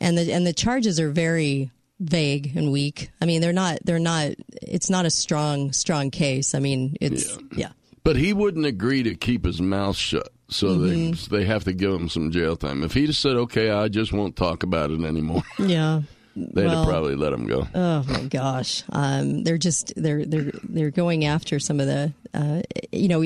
And 0.00 0.18
the 0.18 0.30
and 0.30 0.46
the 0.46 0.52
charges 0.52 1.00
are 1.00 1.10
very 1.10 1.70
vague 2.00 2.54
and 2.54 2.70
weak. 2.70 3.10
I 3.20 3.24
mean, 3.24 3.40
they're 3.40 3.54
not 3.54 3.78
they're 3.82 3.98
not. 3.98 4.32
It's 4.60 4.90
not 4.90 5.06
a 5.06 5.10
strong 5.10 5.72
strong 5.72 6.10
case. 6.10 6.54
I 6.54 6.58
mean, 6.58 6.96
it's 7.00 7.38
yeah. 7.56 7.70
but 8.04 8.16
he 8.16 8.34
wouldn't 8.34 8.66
agree 8.66 9.02
to 9.04 9.14
keep 9.14 9.46
his 9.46 9.60
mouth 9.60 9.96
shut. 9.96 10.28
So 10.48 10.68
Mhm. 10.76 11.28
they 11.28 11.38
they 11.38 11.44
have 11.46 11.64
to 11.64 11.72
give 11.72 11.92
him 11.92 12.08
some 12.08 12.30
jail 12.30 12.56
time. 12.56 12.82
If 12.84 12.92
he'd 12.94 13.06
have 13.08 13.16
said, 13.16 13.36
"Okay, 13.36 13.70
I 13.70 13.88
just 13.88 14.12
won't 14.12 14.36
talk 14.36 14.62
about 14.62 14.90
it 14.90 15.00
anymore," 15.02 15.42
Yeah. 15.58 16.02
they'd 16.36 16.66
Well, 16.66 16.76
have 16.84 16.86
probably 16.88 17.16
let 17.16 17.32
him 17.32 17.46
go. 17.46 17.66
Oh 17.74 18.04
my 18.08 18.24
gosh, 18.24 18.84
um, 18.90 19.42
they're 19.42 19.58
just 19.58 19.92
they're 19.96 20.24
they're 20.24 20.52
they're 20.62 20.90
going 20.92 21.24
after 21.24 21.58
some 21.58 21.80
of 21.80 21.86
the, 21.86 22.12
uh, 22.34 22.62
you 22.92 23.08
know, 23.08 23.24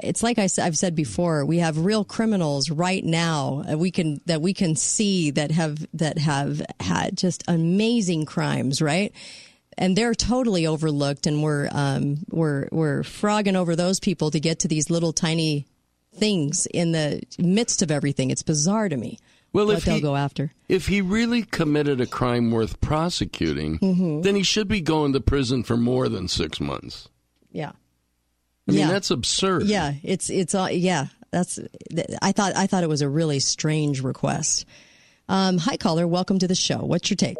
it's 0.00 0.22
like 0.22 0.38
I, 0.38 0.48
have 0.58 0.78
said 0.78 0.94
before. 0.94 1.44
We 1.44 1.58
have 1.58 1.78
real 1.78 2.04
criminals 2.04 2.70
right 2.70 3.04
now. 3.04 3.64
uh, 3.70 3.76
We 3.76 3.90
can 3.90 4.20
that 4.26 4.40
we 4.40 4.54
can 4.54 4.74
see 4.76 5.30
that 5.32 5.50
have 5.50 5.86
that 5.94 6.16
have 6.18 6.62
had 6.80 7.16
just 7.18 7.42
amazing 7.48 8.24
crimes, 8.24 8.80
right? 8.80 9.12
And 9.76 9.96
they're 9.96 10.14
totally 10.14 10.66
overlooked, 10.66 11.26
and 11.26 11.42
we're 11.42 11.68
um, 11.72 12.18
we're 12.30 12.68
we're 12.72 13.02
frogging 13.02 13.54
over 13.56 13.76
those 13.76 14.00
people 14.00 14.30
to 14.30 14.40
get 14.40 14.60
to 14.60 14.68
these 14.68 14.88
little 14.90 15.12
tiny 15.12 15.66
things 16.18 16.66
in 16.66 16.92
the 16.92 17.20
midst 17.38 17.82
of 17.82 17.90
everything. 17.90 18.30
It's 18.30 18.42
bizarre 18.42 18.88
to 18.88 18.96
me. 18.96 19.18
Well, 19.52 19.66
what 19.66 19.78
if 19.78 19.84
they'll 19.84 19.96
he- 19.96 20.00
go 20.02 20.14
after. 20.16 20.52
If 20.68 20.88
he 20.88 21.00
really 21.00 21.42
committed 21.42 22.00
a 22.00 22.06
crime 22.06 22.50
worth 22.50 22.80
prosecuting, 22.82 23.78
Mhm. 23.78 24.22
then 24.22 24.34
he 24.36 24.42
should 24.42 24.68
be 24.68 24.82
going 24.82 25.14
to 25.14 25.20
prison 25.20 25.62
for 25.62 25.76
more 25.76 26.08
than 26.08 26.28
six 26.28 26.60
months. 26.60 27.08
Yeah. 27.50 27.72
I 28.68 28.72
mean, 28.72 28.80
Yeah. 28.80 28.90
that's 28.90 29.10
absurd. 29.10 29.64
Yeah, 29.66 29.94
it's 30.02 30.28
it's 30.28 30.54
uh, 30.54 30.68
yeah. 30.70 31.06
That's 31.30 31.58
I 32.20 32.32
thought 32.32 32.54
I 32.56 32.66
thought 32.66 32.82
it 32.82 32.88
was 32.90 33.00
a 33.00 33.08
really 33.08 33.38
strange 33.40 34.02
request. 34.02 34.66
Um, 35.30 35.56
hi 35.56 35.78
caller, 35.78 36.06
welcome 36.06 36.38
to 36.40 36.46
the 36.48 36.54
show. 36.54 36.84
What's 36.84 37.08
your 37.08 37.16
take? 37.16 37.38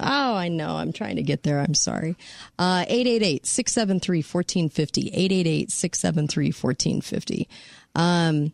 Oh, 0.00 0.34
I 0.34 0.48
know. 0.48 0.76
I'm 0.76 0.92
trying 0.92 1.16
to 1.16 1.22
get 1.22 1.42
there. 1.44 1.60
I'm 1.60 1.74
sorry. 1.74 2.16
Uh, 2.58 2.84
888-673-1450. 2.88 5.12
888-673-1450. 5.12 7.46
Um, 7.94 8.52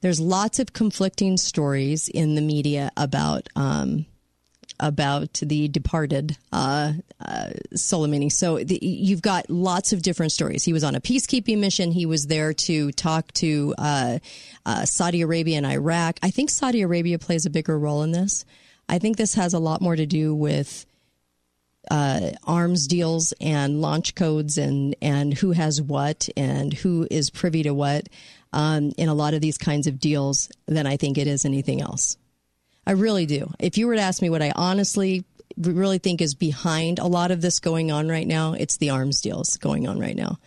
there's 0.00 0.20
lots 0.20 0.58
of 0.58 0.72
conflicting 0.72 1.36
stories 1.36 2.08
in 2.08 2.34
the 2.34 2.40
media 2.40 2.92
about 2.96 3.48
um, 3.56 4.06
about 4.80 5.34
the 5.42 5.68
departed 5.68 6.36
uh, 6.52 6.92
uh, 7.20 7.50
Soleimani. 7.74 8.30
So 8.30 8.58
the, 8.58 8.78
you've 8.80 9.22
got 9.22 9.50
lots 9.50 9.92
of 9.92 10.02
different 10.02 10.32
stories. 10.32 10.64
He 10.64 10.72
was 10.72 10.84
on 10.84 10.94
a 10.94 11.00
peacekeeping 11.00 11.58
mission. 11.58 11.90
He 11.90 12.06
was 12.06 12.26
there 12.28 12.52
to 12.52 12.92
talk 12.92 13.32
to 13.34 13.74
uh, 13.76 14.18
uh, 14.64 14.84
Saudi 14.84 15.22
Arabia 15.22 15.56
and 15.56 15.66
Iraq. 15.66 16.18
I 16.22 16.30
think 16.30 16.50
Saudi 16.50 16.82
Arabia 16.82 17.18
plays 17.18 17.44
a 17.44 17.50
bigger 17.50 17.76
role 17.76 18.02
in 18.02 18.12
this. 18.12 18.44
I 18.88 18.98
think 18.98 19.16
this 19.16 19.34
has 19.34 19.52
a 19.52 19.58
lot 19.58 19.80
more 19.80 19.96
to 19.96 20.06
do 20.06 20.34
with 20.34 20.86
uh, 21.90 22.32
arms 22.44 22.86
deals 22.86 23.32
and 23.40 23.80
launch 23.80 24.14
codes 24.14 24.58
and 24.58 24.94
and 25.00 25.32
who 25.34 25.52
has 25.52 25.80
what 25.80 26.28
and 26.36 26.74
who 26.74 27.06
is 27.10 27.30
privy 27.30 27.62
to 27.62 27.72
what 27.72 28.08
um, 28.52 28.92
in 28.96 29.08
a 29.08 29.14
lot 29.14 29.34
of 29.34 29.40
these 29.40 29.58
kinds 29.58 29.86
of 29.86 29.98
deals 29.98 30.48
than 30.66 30.86
I 30.86 30.96
think 30.96 31.18
it 31.18 31.26
is 31.26 31.44
anything 31.44 31.80
else. 31.80 32.16
I 32.86 32.92
really 32.92 33.26
do. 33.26 33.52
If 33.58 33.76
you 33.76 33.86
were 33.86 33.96
to 33.96 34.00
ask 34.00 34.22
me 34.22 34.30
what 34.30 34.42
I 34.42 34.52
honestly 34.56 35.24
really 35.56 35.98
think 35.98 36.20
is 36.22 36.34
behind 36.34 36.98
a 36.98 37.06
lot 37.06 37.30
of 37.30 37.40
this 37.40 37.60
going 37.60 37.90
on 37.90 38.08
right 38.08 38.26
now, 38.26 38.54
it's 38.54 38.78
the 38.78 38.90
arms 38.90 39.20
deals 39.20 39.56
going 39.56 39.86
on 39.86 39.98
right 39.98 40.16
now. 40.16 40.38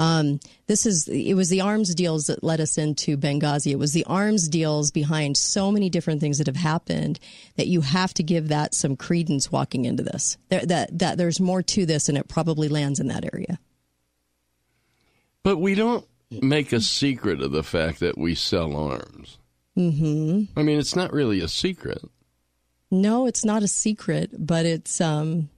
Um, 0.00 0.38
this 0.68 0.86
is 0.86 1.08
it 1.08 1.34
was 1.34 1.48
the 1.48 1.62
arms 1.62 1.92
deals 1.94 2.26
that 2.26 2.44
led 2.44 2.60
us 2.60 2.78
into 2.78 3.16
Benghazi. 3.16 3.72
It 3.72 3.78
was 3.78 3.92
the 3.92 4.04
arms 4.04 4.48
deals 4.48 4.92
behind 4.92 5.36
so 5.36 5.72
many 5.72 5.90
different 5.90 6.20
things 6.20 6.38
that 6.38 6.46
have 6.46 6.56
happened 6.56 7.18
that 7.56 7.66
you 7.66 7.80
have 7.80 8.14
to 8.14 8.22
give 8.22 8.48
that 8.48 8.74
some 8.74 8.94
credence 8.94 9.50
walking 9.50 9.86
into 9.86 10.04
this. 10.04 10.38
That 10.50 10.98
that 10.98 11.18
there's 11.18 11.40
more 11.40 11.62
to 11.62 11.84
this, 11.84 12.08
and 12.08 12.16
it 12.16 12.28
probably 12.28 12.68
lands 12.68 13.00
in 13.00 13.08
that 13.08 13.24
area. 13.24 13.58
But 15.42 15.56
we 15.56 15.74
don't 15.74 16.06
make 16.30 16.72
a 16.72 16.80
secret 16.80 17.40
of 17.40 17.52
the 17.52 17.62
fact 17.62 18.00
that 18.00 18.18
we 18.18 18.34
sell 18.34 18.76
arms. 18.76 19.38
hmm 19.74 20.44
I 20.56 20.62
mean, 20.62 20.78
it's 20.78 20.96
not 20.96 21.12
really 21.12 21.40
a 21.40 21.48
secret. 21.48 22.02
No, 22.90 23.26
it's 23.26 23.44
not 23.44 23.62
a 23.62 23.68
secret, 23.68 24.30
but 24.38 24.64
it's 24.64 25.00
um, 25.00 25.50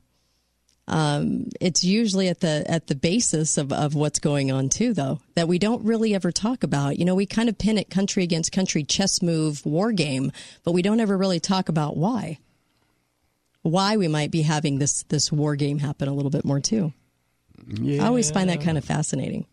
um, 0.89 1.49
it's 1.61 1.85
usually 1.85 2.29
at 2.29 2.41
the 2.41 2.65
at 2.67 2.89
the 2.89 2.97
basis 2.97 3.57
of, 3.57 3.73
of 3.73 3.95
what's 3.95 4.19
going 4.19 4.51
on 4.51 4.69
too, 4.69 4.93
though 4.93 5.21
that 5.37 5.47
we 5.47 5.59
don't 5.59 5.85
really 5.85 6.15
ever 6.15 6.33
talk 6.33 6.65
about. 6.65 6.99
You 6.99 7.05
know, 7.05 7.15
we 7.15 7.27
kind 7.27 7.49
of 7.49 7.57
pin 7.57 7.79
it 7.79 7.91
country 7.91 8.25
against 8.25 8.51
country, 8.51 8.83
chess 8.83 9.23
move, 9.23 9.65
war 9.65 9.93
game, 9.93 10.33
but 10.65 10.73
we 10.73 10.83
don't 10.83 10.99
ever 10.99 11.17
really 11.17 11.39
talk 11.39 11.69
about 11.69 11.97
why. 11.97 12.39
Why 13.63 13.97
we 13.97 14.09
might 14.09 14.33
be 14.33 14.43
having 14.43 14.79
this 14.79 15.05
this 15.05 15.31
war 15.31 15.55
game 15.55 15.79
happen 15.79 16.09
a 16.09 16.15
little 16.15 16.31
bit 16.31 16.45
more 16.45 16.61
too. 16.61 16.93
Yeah. 17.69 18.03
I 18.03 18.07
always 18.09 18.31
find 18.31 18.51
that 18.51 18.63
kind 18.63 18.77
of 18.79 18.85
fascinating. 18.85 19.47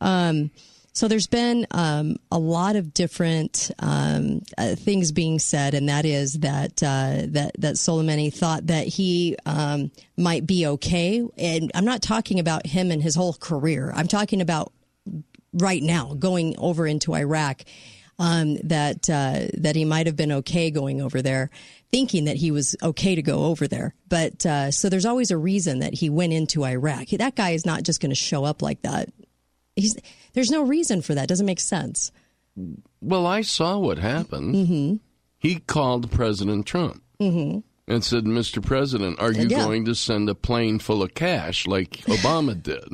Um, 0.00 0.50
so 0.92 1.06
there's 1.06 1.28
been 1.28 1.66
um, 1.70 2.16
a 2.32 2.38
lot 2.38 2.76
of 2.76 2.92
different 2.92 3.70
um, 3.78 4.42
uh, 4.58 4.74
things 4.74 5.12
being 5.12 5.38
said, 5.38 5.74
and 5.74 5.88
that 5.88 6.04
is 6.04 6.34
that 6.40 6.82
uh, 6.82 7.26
that 7.28 7.52
that 7.58 7.76
Soleimani 7.76 8.32
thought 8.34 8.66
that 8.66 8.86
he 8.86 9.36
um, 9.46 9.92
might 10.16 10.46
be 10.46 10.66
okay. 10.66 11.26
And 11.38 11.70
I'm 11.74 11.84
not 11.84 12.02
talking 12.02 12.40
about 12.40 12.66
him 12.66 12.90
and 12.90 13.02
his 13.02 13.14
whole 13.14 13.34
career. 13.34 13.92
I'm 13.94 14.08
talking 14.08 14.40
about 14.40 14.72
right 15.52 15.82
now 15.82 16.14
going 16.14 16.56
over 16.58 16.86
into 16.86 17.14
Iraq. 17.14 17.62
Um, 18.18 18.56
that 18.64 19.08
uh, 19.08 19.46
that 19.62 19.76
he 19.76 19.86
might 19.86 20.04
have 20.04 20.16
been 20.16 20.30
okay 20.32 20.70
going 20.70 21.00
over 21.00 21.22
there, 21.22 21.48
thinking 21.90 22.26
that 22.26 22.36
he 22.36 22.50
was 22.50 22.76
okay 22.82 23.14
to 23.14 23.22
go 23.22 23.44
over 23.44 23.66
there. 23.66 23.94
But 24.10 24.44
uh, 24.44 24.70
so 24.72 24.90
there's 24.90 25.06
always 25.06 25.30
a 25.30 25.38
reason 25.38 25.78
that 25.78 25.94
he 25.94 26.10
went 26.10 26.34
into 26.34 26.66
Iraq. 26.66 27.08
That 27.12 27.34
guy 27.34 27.52
is 27.52 27.64
not 27.64 27.82
just 27.82 27.98
going 27.98 28.10
to 28.10 28.14
show 28.14 28.44
up 28.44 28.60
like 28.60 28.82
that. 28.82 29.08
He's 29.80 29.96
there's 30.32 30.50
no 30.50 30.62
reason 30.62 31.02
for 31.02 31.14
that. 31.14 31.28
Doesn't 31.28 31.46
make 31.46 31.60
sense. 31.60 32.12
Well, 33.00 33.26
I 33.26 33.40
saw 33.42 33.78
what 33.78 33.98
happened. 33.98 34.54
Mm-hmm. 34.54 34.96
He 35.38 35.60
called 35.60 36.10
President 36.10 36.66
Trump 36.66 37.02
Mm-hmm. 37.20 37.60
and 37.92 38.04
said, 38.04 38.24
Mr. 38.24 38.64
President, 38.64 39.18
are 39.20 39.32
you 39.32 39.46
Yeah. 39.48 39.58
going 39.64 39.84
to 39.86 39.94
send 39.94 40.28
a 40.28 40.34
plane 40.34 40.78
full 40.78 41.02
of 41.02 41.14
cash 41.14 41.66
like 41.66 41.90
Obama 42.06 42.60
did? 42.62 42.84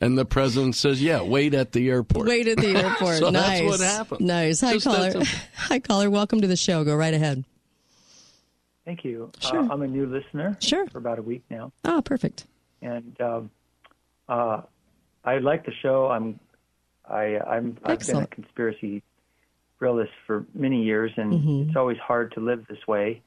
and 0.00 0.16
the 0.18 0.24
president 0.24 0.74
says, 0.74 1.02
Yeah, 1.02 1.22
wait 1.22 1.54
at 1.54 1.72
the 1.72 1.88
airport. 1.90 2.28
Wait 2.28 2.48
at 2.48 2.58
the 2.58 2.76
airport. 2.82 3.16
so 3.18 3.30
nice. 3.30 3.60
that's 3.60 3.70
what 3.70 3.80
happened. 3.80 4.20
Nice. 4.26 4.60
Hi 4.60 4.72
Just 4.74 4.86
caller. 4.86 5.12
a- 5.14 5.24
Hi 5.56 5.78
caller. 5.78 6.10
Welcome 6.10 6.40
to 6.42 6.46
the 6.48 6.56
show. 6.56 6.84
Go 6.84 6.94
right 6.96 7.14
ahead. 7.14 7.44
Thank 8.84 9.04
you. 9.04 9.30
Sure. 9.38 9.60
Uh, 9.60 9.68
I'm 9.70 9.82
a 9.82 9.86
new 9.86 10.06
listener 10.06 10.56
Sure. 10.60 10.86
for 10.88 10.98
about 10.98 11.18
a 11.18 11.22
week 11.22 11.42
now, 11.50 11.72
Oh, 11.84 12.02
perfect. 12.02 12.46
and 12.80 13.16
um, 13.20 13.50
uh, 14.28 14.62
I 15.24 15.38
like 15.38 15.64
the 15.64 15.72
show. 15.82 16.08
I'm 16.08 16.38
I 17.08 17.38
I'm 17.38 17.78
I've 17.84 18.00
been 18.06 18.16
a 18.16 18.26
conspiracy 18.26 19.02
realist 19.78 20.12
for 20.26 20.46
many 20.54 20.82
years, 20.82 21.12
and 21.16 21.32
Mhm. 21.32 21.66
it's 21.68 21.76
always 21.76 21.98
hard 21.98 22.32
to 22.32 22.40
live 22.40 22.66
this 22.68 22.86
way. 22.86 23.20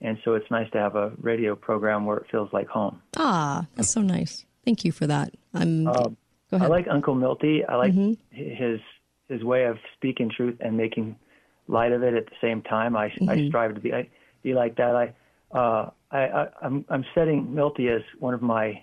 And 0.00 0.18
so 0.24 0.34
it's 0.34 0.48
nice 0.50 0.70
to 0.70 0.78
have 0.78 0.94
a 0.94 1.12
radio 1.20 1.56
program 1.56 2.06
where 2.06 2.18
it 2.18 2.26
feels 2.30 2.52
like 2.52 2.68
home. 2.68 3.02
Ah, 3.16 3.66
that's 3.74 3.90
so 3.90 4.00
nice. 4.00 4.46
Thank 4.64 4.84
you 4.84 4.92
for 4.92 5.06
that. 5.06 5.34
I'm. 5.54 5.88
Um, 5.88 6.16
go 6.50 6.52
I 6.52 6.56
ahead. 6.56 6.62
Mm-hmm. 6.62 6.70
like 6.70 6.88
Uncle 6.88 7.14
Milty. 7.14 7.64
I 7.64 7.76
like 7.76 7.94
his 8.30 8.80
his 9.28 9.42
way 9.44 9.64
of 9.64 9.78
speaking 9.94 10.30
truth 10.30 10.56
and 10.60 10.76
making 10.76 11.16
light 11.66 11.92
of 11.92 12.02
it 12.02 12.14
at 12.14 12.26
the 12.26 12.36
same 12.40 12.62
time. 12.62 12.96
I, 12.96 13.06
I 13.06 13.36
Mhm. 13.36 13.48
strive 13.48 13.74
to 13.74 13.80
be 13.80 13.92
I, 13.92 14.08
be 14.42 14.54
like 14.54 14.76
that. 14.76 14.94
I, 14.96 15.12
uh, 15.56 15.90
I, 16.10 16.18
I 16.28 16.48
I'm 16.62 16.84
I'm 16.88 17.04
setting 17.14 17.54
Milty 17.54 17.88
as 17.88 18.02
one 18.20 18.32
of 18.34 18.40
my 18.40 18.82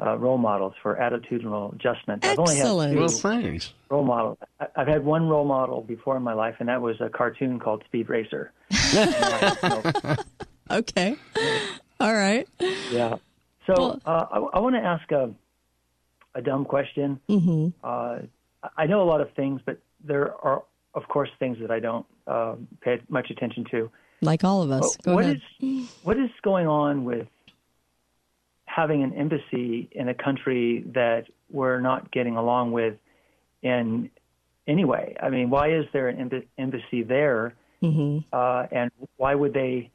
uh, 0.00 0.16
role 0.16 0.38
models 0.38 0.72
for 0.82 0.96
attitudinal 0.96 1.74
adjustment. 1.74 2.24
I've 2.24 2.38
only 2.38 2.56
had 2.56 2.62
Excellent. 2.66 2.92
two 2.94 2.98
Well, 3.00 3.08
thanks. 3.08 3.72
role 3.90 4.04
models. 4.04 4.38
I, 4.60 4.66
I've 4.76 4.88
had 4.88 5.04
one 5.04 5.28
role 5.28 5.44
model 5.44 5.80
before 5.82 6.16
in 6.16 6.22
my 6.22 6.32
life, 6.34 6.56
and 6.60 6.68
that 6.68 6.80
was 6.80 7.00
a 7.00 7.08
cartoon 7.08 7.58
called 7.60 7.82
Speed 7.86 8.08
Racer. 8.08 8.52
okay. 10.70 11.16
All 12.00 12.14
right. 12.14 12.48
Yeah. 12.90 13.16
So 13.66 14.00
uh, 14.04 14.26
I, 14.30 14.38
I 14.54 14.58
want 14.60 14.74
to 14.74 14.80
ask 14.82 15.10
a, 15.12 15.30
a 16.34 16.42
dumb 16.42 16.64
question. 16.64 17.20
Mm-hmm. 17.28 17.68
Uh, 17.84 18.18
I 18.76 18.86
know 18.86 19.02
a 19.02 19.04
lot 19.08 19.20
of 19.20 19.32
things, 19.34 19.60
but 19.64 19.78
there 20.04 20.34
are, 20.44 20.62
of 20.94 21.06
course, 21.08 21.30
things 21.38 21.58
that 21.60 21.70
I 21.70 21.80
don't 21.80 22.06
um 22.28 22.68
pay 22.80 23.00
much 23.08 23.30
attention 23.30 23.64
to. 23.72 23.90
Like 24.20 24.44
all 24.44 24.62
of 24.62 24.70
us. 24.70 24.96
Go 24.98 25.14
what 25.16 25.24
ahead. 25.24 25.40
is- 25.60 25.88
what 26.04 26.16
is 26.18 26.30
going 26.42 26.66
on 26.68 27.04
with 27.04 27.26
having 28.74 29.02
an 29.02 29.12
embassy 29.14 29.88
in 29.92 30.08
a 30.08 30.14
country 30.14 30.84
that 30.94 31.24
we're 31.50 31.80
not 31.80 32.10
getting 32.10 32.36
along 32.36 32.72
with 32.72 32.94
in 33.62 34.10
any 34.66 34.84
way? 34.84 35.16
I 35.22 35.30
mean, 35.30 35.50
why 35.50 35.74
is 35.74 35.84
there 35.92 36.08
an 36.08 36.28
emb- 36.28 36.46
embassy 36.58 37.02
there, 37.02 37.54
mm-hmm. 37.82 38.18
uh, 38.32 38.66
and 38.70 38.90
why 39.16 39.34
would 39.34 39.52
they 39.52 39.90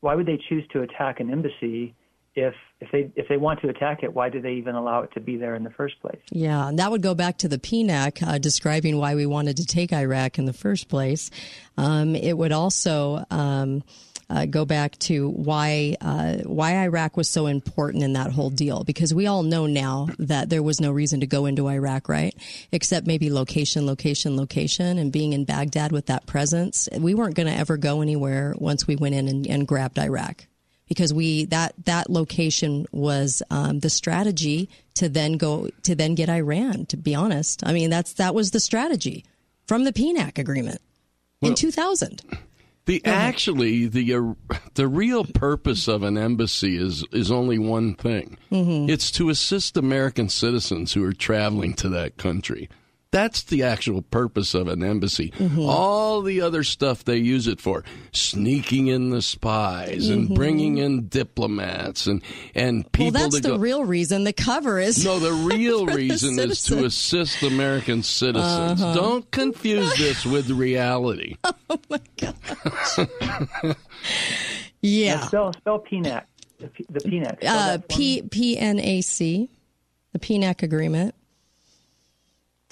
why 0.00 0.14
would 0.14 0.26
they 0.26 0.38
choose 0.48 0.64
to 0.72 0.82
attack 0.82 1.18
an 1.18 1.30
embassy 1.30 1.94
if 2.34 2.54
if 2.80 2.88
they 2.92 3.10
if 3.16 3.26
they 3.28 3.36
want 3.36 3.60
to 3.62 3.68
attack 3.68 4.02
it? 4.02 4.14
Why 4.14 4.28
do 4.28 4.40
they 4.40 4.52
even 4.52 4.74
allow 4.74 5.02
it 5.02 5.10
to 5.14 5.20
be 5.20 5.36
there 5.36 5.54
in 5.56 5.64
the 5.64 5.70
first 5.70 6.00
place? 6.00 6.20
Yeah, 6.30 6.68
and 6.68 6.78
that 6.78 6.90
would 6.90 7.02
go 7.02 7.14
back 7.14 7.38
to 7.38 7.48
the 7.48 7.58
PNAC 7.58 8.22
uh, 8.26 8.38
describing 8.38 8.98
why 8.98 9.14
we 9.14 9.26
wanted 9.26 9.56
to 9.56 9.66
take 9.66 9.92
Iraq 9.92 10.38
in 10.38 10.44
the 10.44 10.52
first 10.52 10.88
place. 10.88 11.30
Um, 11.76 12.14
it 12.14 12.38
would 12.38 12.52
also 12.52 13.24
um, 13.30 13.82
uh, 14.30 14.46
go 14.46 14.64
back 14.64 14.98
to 14.98 15.28
why 15.30 15.96
uh, 16.00 16.36
why 16.44 16.76
Iraq 16.84 17.16
was 17.16 17.28
so 17.28 17.46
important 17.46 18.04
in 18.04 18.12
that 18.12 18.30
whole 18.30 18.50
deal 18.50 18.84
because 18.84 19.14
we 19.14 19.26
all 19.26 19.42
know 19.42 19.66
now 19.66 20.08
that 20.18 20.50
there 20.50 20.62
was 20.62 20.80
no 20.80 20.92
reason 20.92 21.20
to 21.20 21.26
go 21.26 21.46
into 21.46 21.68
Iraq, 21.68 22.08
right? 22.08 22.34
Except 22.70 23.06
maybe 23.06 23.30
location, 23.30 23.86
location, 23.86 24.36
location, 24.36 24.98
and 24.98 25.10
being 25.10 25.32
in 25.32 25.44
Baghdad 25.44 25.92
with 25.92 26.06
that 26.06 26.26
presence. 26.26 26.88
We 26.98 27.14
weren't 27.14 27.36
going 27.36 27.46
to 27.46 27.54
ever 27.54 27.76
go 27.76 28.02
anywhere 28.02 28.54
once 28.58 28.86
we 28.86 28.96
went 28.96 29.14
in 29.14 29.28
and, 29.28 29.46
and 29.46 29.66
grabbed 29.66 29.98
Iraq 29.98 30.46
because 30.88 31.12
we 31.12 31.46
that 31.46 31.74
that 31.84 32.10
location 32.10 32.86
was 32.92 33.42
um, 33.50 33.80
the 33.80 33.90
strategy 33.90 34.68
to 34.94 35.08
then 35.08 35.38
go 35.38 35.70
to 35.84 35.94
then 35.94 36.14
get 36.14 36.28
Iran. 36.28 36.84
To 36.86 36.96
be 36.96 37.14
honest, 37.14 37.66
I 37.66 37.72
mean 37.72 37.88
that's 37.88 38.14
that 38.14 38.34
was 38.34 38.50
the 38.50 38.60
strategy 38.60 39.24
from 39.66 39.84
the 39.84 39.92
PNAC 39.92 40.38
agreement 40.38 40.80
in 41.40 41.54
2000. 41.54 42.22
The 42.88 43.04
actually 43.04 43.86
the 43.86 44.14
uh, 44.14 44.56
the 44.72 44.88
real 44.88 45.26
purpose 45.26 45.88
of 45.88 46.02
an 46.02 46.16
embassy 46.16 46.78
is 46.78 47.04
is 47.12 47.30
only 47.30 47.58
one 47.58 47.94
thing. 47.94 48.38
Mhm. 48.50 48.88
It's 48.88 49.10
to 49.10 49.28
assist 49.28 49.76
American 49.76 50.30
citizens 50.30 50.94
who 50.94 51.04
are 51.04 51.12
traveling 51.12 51.74
to 51.74 51.90
that 51.90 52.16
country. 52.16 52.70
That's 53.10 53.42
the 53.44 53.62
actual 53.62 54.02
purpose 54.02 54.52
of 54.52 54.68
an 54.68 54.82
embassy. 54.82 55.30
Mm-hmm. 55.30 55.60
All 55.60 56.20
the 56.20 56.42
other 56.42 56.62
stuff 56.62 57.04
they 57.04 57.16
use 57.16 57.46
it 57.46 57.58
for, 57.58 57.82
sneaking 58.12 58.88
in 58.88 59.08
the 59.08 59.22
spies 59.22 60.10
and 60.10 60.28
Mhm. 60.28 60.34
bringing 60.34 60.76
in 60.76 61.08
diplomats 61.08 62.06
and 62.06 62.20
and 62.54 62.84
people 62.92 63.12
well, 63.12 63.22
that's 63.22 63.36
to 63.36 63.40
the 63.40 63.48
go. 63.48 63.56
real 63.56 63.84
reason. 63.86 64.24
The 64.24 64.34
cover 64.34 64.78
is 64.78 65.02
no, 65.06 65.18
the 65.18 65.32
real 65.54 65.86
for 65.86 65.92
the 65.92 65.96
reason 65.96 66.38
is 66.38 66.62
to 66.64 66.84
assist 66.84 67.42
American 67.42 68.02
citizens. 68.02 68.82
Uh-huh. 68.82 68.94
Don't 68.94 69.30
confuse 69.30 69.96
this 69.96 70.26
with 70.26 70.50
reality. 70.50 71.36
Oh, 71.70 71.78
my 71.90 72.00
gosh. 72.18 73.06
yeah. 74.80 75.14
Now 75.16 75.26
spell 75.26 75.52
spell 75.54 75.78
PNAC. 75.80 76.22
The, 76.60 76.68
P- 76.68 76.86
the 76.88 77.00
PNAC. 77.00 77.32
Uh, 77.38 77.42
that 77.42 77.82
for. 77.82 77.88
P 77.88 78.22
P 78.22 78.58
N 78.58 78.78
A 78.80 79.00
C, 79.02 79.50
the 80.12 80.18
PNAC 80.18 80.62
agreement. 80.62 81.14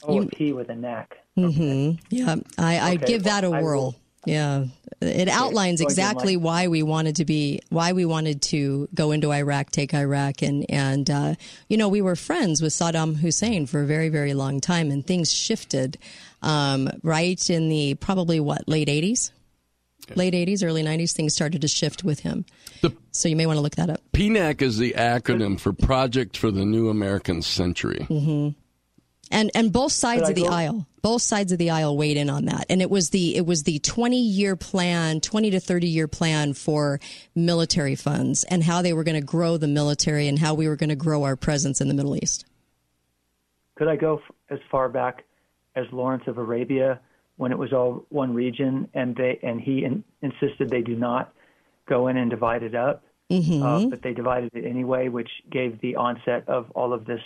Oh, 0.04 0.22
a 0.22 0.26
P 0.26 0.52
with 0.52 0.68
a 0.68 0.74
knack. 0.74 1.16
hmm 1.34 1.92
Yeah, 2.10 2.36
I, 2.58 2.78
I 2.78 2.92
Okay, 2.94 3.06
give 3.06 3.24
that 3.24 3.44
a 3.44 3.50
well, 3.50 3.58
I 3.58 3.62
whirl. 3.62 3.94
Yeah, 4.24 4.64
it 5.00 5.28
outlines 5.28 5.80
exactly 5.80 6.36
why 6.36 6.66
we 6.66 6.82
wanted 6.82 7.16
to 7.16 7.24
be, 7.24 7.60
why 7.68 7.92
we 7.92 8.04
wanted 8.04 8.42
to 8.42 8.88
go 8.92 9.12
into 9.12 9.32
Iraq, 9.32 9.70
take 9.70 9.94
Iraq, 9.94 10.42
and 10.42 10.66
and 10.68 11.08
uh, 11.08 11.34
you 11.68 11.76
know 11.76 11.88
we 11.88 12.02
were 12.02 12.16
friends 12.16 12.60
with 12.60 12.72
Saddam 12.72 13.16
Hussein 13.16 13.66
for 13.66 13.82
a 13.82 13.86
very 13.86 14.08
very 14.08 14.34
long 14.34 14.60
time, 14.60 14.90
and 14.90 15.06
things 15.06 15.32
shifted, 15.32 15.96
um, 16.42 16.90
right 17.04 17.48
in 17.48 17.68
the 17.68 17.94
probably 17.94 18.40
what 18.40 18.66
late 18.68 18.88
eighties, 18.88 19.30
late 20.16 20.34
eighties, 20.34 20.64
early 20.64 20.82
nineties. 20.82 21.12
Things 21.12 21.32
started 21.32 21.60
to 21.60 21.68
shift 21.68 22.02
with 22.02 22.20
him. 22.20 22.44
so 23.12 23.28
you 23.28 23.36
may 23.36 23.46
want 23.46 23.58
to 23.58 23.62
look 23.62 23.76
that 23.76 23.90
up. 23.90 24.00
PNAC 24.12 24.60
is 24.60 24.76
the 24.76 24.94
acronym 24.96 25.58
for 25.60 25.72
Project 25.72 26.36
for 26.36 26.50
the 26.50 26.64
New 26.64 26.88
American 26.88 27.42
Century. 27.42 28.04
hmm 28.08 28.48
And 29.30 29.50
and 29.54 29.72
both 29.72 29.92
sides 29.92 30.28
of 30.28 30.34
the 30.34 30.46
aisle, 30.48 30.86
both 31.02 31.22
sides 31.22 31.52
of 31.52 31.58
the 31.58 31.70
aisle 31.70 31.96
weighed 31.96 32.16
in 32.16 32.30
on 32.30 32.44
that. 32.46 32.66
And 32.70 32.80
it 32.80 32.90
was 32.90 33.10
the 33.10 33.36
it 33.36 33.44
was 33.46 33.64
the 33.64 33.78
20 33.80 34.16
year 34.20 34.56
plan, 34.56 35.20
20 35.20 35.50
to 35.50 35.60
30 35.60 35.88
year 35.88 36.08
plan 36.08 36.52
for 36.54 37.00
military 37.34 37.96
funds 37.96 38.44
and 38.44 38.62
how 38.62 38.82
they 38.82 38.92
were 38.92 39.04
going 39.04 39.20
to 39.20 39.26
grow 39.26 39.56
the 39.56 39.66
military 39.68 40.28
and 40.28 40.38
how 40.38 40.54
we 40.54 40.68
were 40.68 40.76
going 40.76 40.90
to 40.90 40.96
grow 40.96 41.24
our 41.24 41.36
presence 41.36 41.80
in 41.80 41.88
the 41.88 41.94
Middle 41.94 42.16
East. 42.16 42.46
Could 43.74 43.88
I 43.88 43.96
go 43.96 44.16
f- 44.18 44.34
as 44.50 44.58
far 44.70 44.88
back 44.88 45.24
as 45.74 45.86
Lawrence 45.92 46.24
of 46.26 46.38
Arabia 46.38 47.00
when 47.36 47.52
it 47.52 47.58
was 47.58 47.72
all 47.72 48.06
one 48.08 48.32
region, 48.32 48.88
and 48.94 49.14
they 49.14 49.38
and 49.42 49.60
he 49.60 49.84
in, 49.84 50.02
insisted 50.22 50.70
they 50.70 50.80
do 50.80 50.94
not 50.96 51.32
go 51.86 52.08
in 52.08 52.16
and 52.16 52.30
divide 52.30 52.62
it 52.62 52.74
up, 52.74 53.04
Mhm. 53.30 53.62
uh, 53.62 53.88
but 53.90 54.02
they 54.02 54.14
divided 54.14 54.50
it 54.54 54.64
anyway, 54.64 55.08
which 55.08 55.28
gave 55.50 55.80
the 55.80 55.96
onset 55.96 56.48
of 56.48 56.70
all 56.70 56.92
of 56.94 57.04
this 57.04 57.20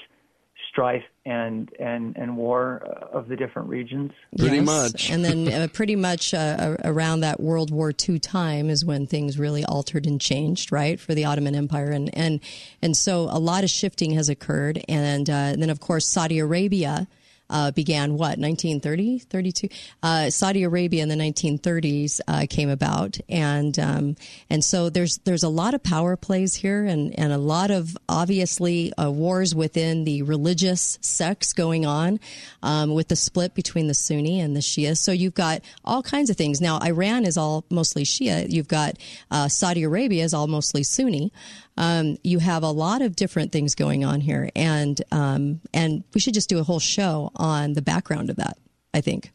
strife 0.71 1.03
and 1.27 1.71
and 1.79 2.17
and 2.17 2.37
war 2.37 2.83
uh, 2.87 3.19
of 3.19 3.29
the 3.29 3.37
different 3.37 3.69
regions. 3.69 4.13
Pretty 4.39 4.57
yes. 4.57 4.67
Much, 4.67 5.11
and 5.11 5.25
then 5.25 5.49
uh, 5.63 5.69
pretty 5.73 5.97
much 5.97 6.33
uh, 6.33 6.77
around 6.85 7.21
that 7.21 7.41
World 7.41 7.71
War 7.71 7.93
II 8.09 8.19
time 8.19 8.71
is 8.71 8.85
when 8.85 9.07
things 9.07 9.39
really 9.39 9.65
altered 9.65 10.07
and 10.07 10.21
changed, 10.21 10.73
right, 10.73 10.99
for 10.99 11.15
the 11.15 11.25
Ottoman 11.25 11.55
Empire. 11.55 11.91
And, 11.91 12.11
and, 12.17 12.41
and 12.81 12.97
so 12.97 13.29
a 13.31 13.39
lot 13.39 13.65
of 13.65 13.71
shifting 13.71 14.13
has 14.13 14.29
occurred. 14.29 14.83
And, 14.89 15.29
uh, 15.29 15.33
and 15.33 15.63
then, 15.63 15.71
of 15.71 15.81
course, 15.81 16.07
Saudi 16.07 16.39
Arabia. 16.39 17.09
Uh, 17.51 17.73
began 17.73 18.13
what 18.13 18.39
1930 18.39 19.19
32 19.19 19.69
uh, 20.03 20.31
Saudi 20.31 20.63
Arabia 20.63 21.03
in 21.03 21.09
the 21.09 21.17
1930s 21.17 22.21
uh, 22.29 22.47
came 22.49 22.71
about. 22.71 23.19
And 23.29 23.79
um, 23.79 24.17
and 24.49 24.65
so 24.65 24.89
there's 24.89 25.19
there's 25.25 25.43
a 25.43 25.49
lot 25.49 25.75
of 25.75 25.83
power 25.83 26.17
plays 26.17 26.55
here 26.55 26.85
and 26.85 27.19
and 27.19 27.33
a 27.33 27.39
lot 27.39 27.71
of 27.71 27.97
obviously 28.09 28.93
uh, 28.95 29.11
wars 29.11 29.55
within 29.55 30.05
the 30.05 30.23
religious 30.23 30.99
sects 31.01 31.53
going 31.53 31.87
on 31.87 32.21
um, 32.63 32.95
with 32.95 33.09
the 33.09 33.17
split 33.17 33.55
between 33.55 33.89
the 33.89 33.95
Sunni 33.95 34.41
and 34.41 34.55
the 34.55 34.61
Shia. 34.61 34.97
So 34.97 35.13
you've 35.13 35.35
got 35.35 35.63
all 35.85 36.03
kinds 36.03 36.31
of 36.31 36.37
things. 36.37 36.61
Now 36.61 36.79
Iran 36.79 37.25
is 37.25 37.37
all 37.37 37.65
mostly 37.71 38.05
Shia. 38.05 38.49
You've 38.49 38.69
got 38.69 38.97
uh, 39.31 39.49
Saudi 39.49 39.83
Arabia 39.83 40.25
is 40.25 40.35
all 40.35 40.47
mostly 40.47 40.83
Sunni 40.83 41.33
um, 41.81 42.19
you 42.23 42.41
have 42.41 42.63
a 42.63 42.71
lot 42.71 43.01
of 43.01 43.17
different 43.17 43.53
things 43.53 43.75
going 43.75 44.05
on 44.05 44.21
here, 44.21 44.51
and 44.55 45.01
um, 45.11 45.63
and 45.73 46.05
we 46.13 46.21
should 46.21 46.35
just 46.35 46.51
do 46.51 46.59
a 46.59 46.63
whole 46.63 46.79
show 46.79 47.33
on 47.37 47.73
the 47.73 47.81
background 47.81 48.29
of 48.29 48.37
that. 48.37 48.59
I 48.93 49.01
think. 49.01 49.33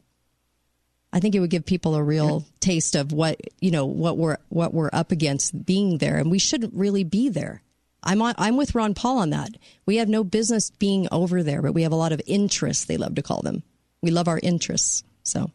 I 1.12 1.19
think 1.19 1.34
it 1.34 1.39
would 1.39 1.49
give 1.49 1.65
people 1.65 1.95
a 1.95 2.03
real 2.03 2.45
taste 2.60 2.93
of 2.93 3.12
what 3.12 3.41
you 3.62 3.71
know 3.71 3.88
what 3.88 4.17
we're 4.17 4.38
what 4.49 4.75
we're 4.75 4.91
up 4.93 5.12
against 5.12 5.65
being 5.65 5.97
there, 5.97 6.17
and 6.17 6.29
we 6.29 6.38
shouldn't 6.38 6.75
really 6.75 7.03
be 7.03 7.29
there. 7.29 7.63
I'm 8.03 8.21
on, 8.21 8.36
I'm 8.38 8.58
with 8.58 8.75
Ron 8.75 8.93
Paul 8.93 9.17
on 9.17 9.31
that. 9.31 9.49
We 9.88 9.95
have 9.95 10.08
no 10.08 10.23
business 10.23 10.69
being 10.69 11.08
over 11.12 11.41
there, 11.41 11.63
but 11.63 11.73
we 11.73 11.81
have 11.81 11.91
a 11.91 11.95
lot 11.95 12.12
of 12.12 12.21
interests. 12.27 12.86
They 12.86 12.97
love 12.97 13.15
to 13.15 13.23
call 13.23 13.41
them. 13.41 13.63
We 14.03 14.12
love 14.12 14.27
our 14.27 14.39
interests. 14.43 15.03
So 15.23 15.49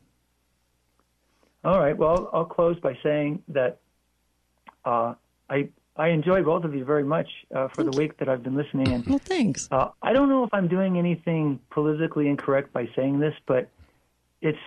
All 1.62 1.78
right. 1.78 1.96
Well, 1.96 2.30
I'll 2.32 2.46
close 2.46 2.80
by 2.80 2.98
saying 3.04 3.44
that 3.46 3.78
uh, 4.84 5.14
I 5.48 5.68
I 6.00 6.08
enjoy 6.08 6.42
both 6.42 6.64
of 6.64 6.74
you 6.74 6.82
very 6.82 7.04
much 7.04 7.28
uh, 7.54 7.68
for 7.74 7.84
the 7.84 7.92
week 7.92 8.16
that 8.20 8.28
I've 8.30 8.42
been 8.42 8.56
listening. 8.56 8.88
And 8.88 9.04
well, 9.04 9.18
thanks. 9.18 9.68
uh, 9.70 9.88
I 10.02 10.14
don't 10.14 10.30
know 10.30 10.44
if 10.44 10.54
I'm 10.54 10.66
doing 10.66 10.96
anything 10.96 11.60
politically 11.70 12.26
incorrect 12.26 12.72
by 12.72 12.88
saying 12.96 13.20
this, 13.20 13.34
but 13.46 13.68
it's 14.40 14.58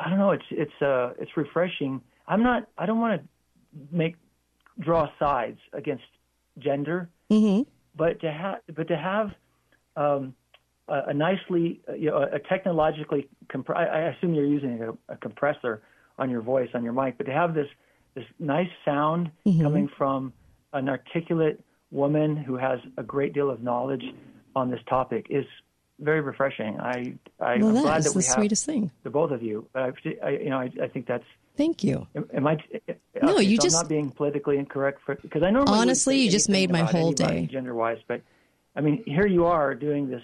I 0.00 0.08
don't 0.08 0.18
know. 0.18 0.30
It's 0.30 0.44
it's 0.50 0.80
uh 0.80 1.12
it's 1.18 1.36
refreshing. 1.36 2.00
I'm 2.26 2.42
not. 2.42 2.66
I 2.78 2.86
don't 2.86 3.00
want 3.00 3.20
to 3.20 3.28
make 3.94 4.16
draw 4.80 5.10
sides 5.18 5.58
against 5.74 6.04
gender, 6.58 7.10
Mm-hmm. 7.30 7.68
but 7.94 8.20
to 8.20 8.32
have 8.32 8.60
but 8.74 8.88
to 8.88 8.96
have 8.96 9.30
um, 9.96 10.34
a, 10.88 11.02
a 11.08 11.14
nicely, 11.14 11.82
uh, 11.86 11.92
you 11.92 12.08
know, 12.10 12.22
a 12.22 12.38
technologically, 12.38 13.28
comp- 13.52 13.70
I, 13.70 13.84
I 13.84 13.98
assume 14.12 14.34
you're 14.34 14.46
using 14.46 14.82
a, 14.82 15.12
a 15.12 15.16
compressor 15.18 15.82
on 16.18 16.30
your 16.30 16.40
voice 16.40 16.70
on 16.72 16.82
your 16.82 16.94
mic, 16.94 17.18
but 17.18 17.26
to 17.26 17.32
have 17.32 17.54
this 17.54 17.68
this 18.14 18.24
nice 18.38 18.68
sound 18.84 19.30
Mm-hmm. 19.46 19.62
coming 19.62 19.88
from 19.96 20.32
an 20.72 20.88
articulate 20.88 21.62
woman 21.90 22.36
who 22.36 22.56
has 22.56 22.80
a 22.96 23.02
great 23.02 23.32
deal 23.34 23.50
of 23.50 23.62
knowledge 23.62 24.04
on 24.56 24.70
this 24.70 24.80
topic 24.88 25.26
is 25.30 25.44
very 26.00 26.20
refreshing. 26.20 26.78
I, 26.80 27.14
I 27.40 27.56
Well, 27.58 27.68
I'm 27.68 27.74
that 27.74 27.82
glad 27.82 28.02
that 28.04 28.14
we 28.14 28.22
the 28.22 28.28
have 28.28 28.34
sweetest 28.36 28.66
thing. 28.66 28.90
the 29.04 29.10
both 29.10 29.30
of 29.30 29.42
you. 29.42 29.66
But 29.72 29.82
I, 29.82 30.26
I 30.26 30.30
you 30.30 30.50
know, 30.50 30.58
I, 30.58 30.70
I 30.82 30.88
think 30.88 31.06
that's. 31.06 31.24
Thank 31.56 31.84
you. 31.84 32.06
Am 32.34 32.46
I? 32.48 32.56
No, 33.22 33.34
okay, 33.36 33.44
you 33.44 33.56
so 33.58 33.62
just- 33.62 33.76
I'm 33.76 33.82
not 33.82 33.88
being 33.88 34.10
politically 34.10 34.58
incorrect 34.58 35.00
for 35.06 35.14
because 35.14 35.42
I 35.44 35.50
normally 35.50 35.78
Honestly, 35.78 36.18
you 36.18 36.30
just 36.30 36.48
made 36.48 36.70
my 36.72 36.82
whole 36.82 37.12
day. 37.12 37.48
gender-wise. 37.50 37.98
But 38.08 38.22
I 38.74 38.80
mean, 38.80 39.04
here 39.06 39.26
you 39.26 39.44
are 39.46 39.72
doing 39.76 40.08
this 40.10 40.22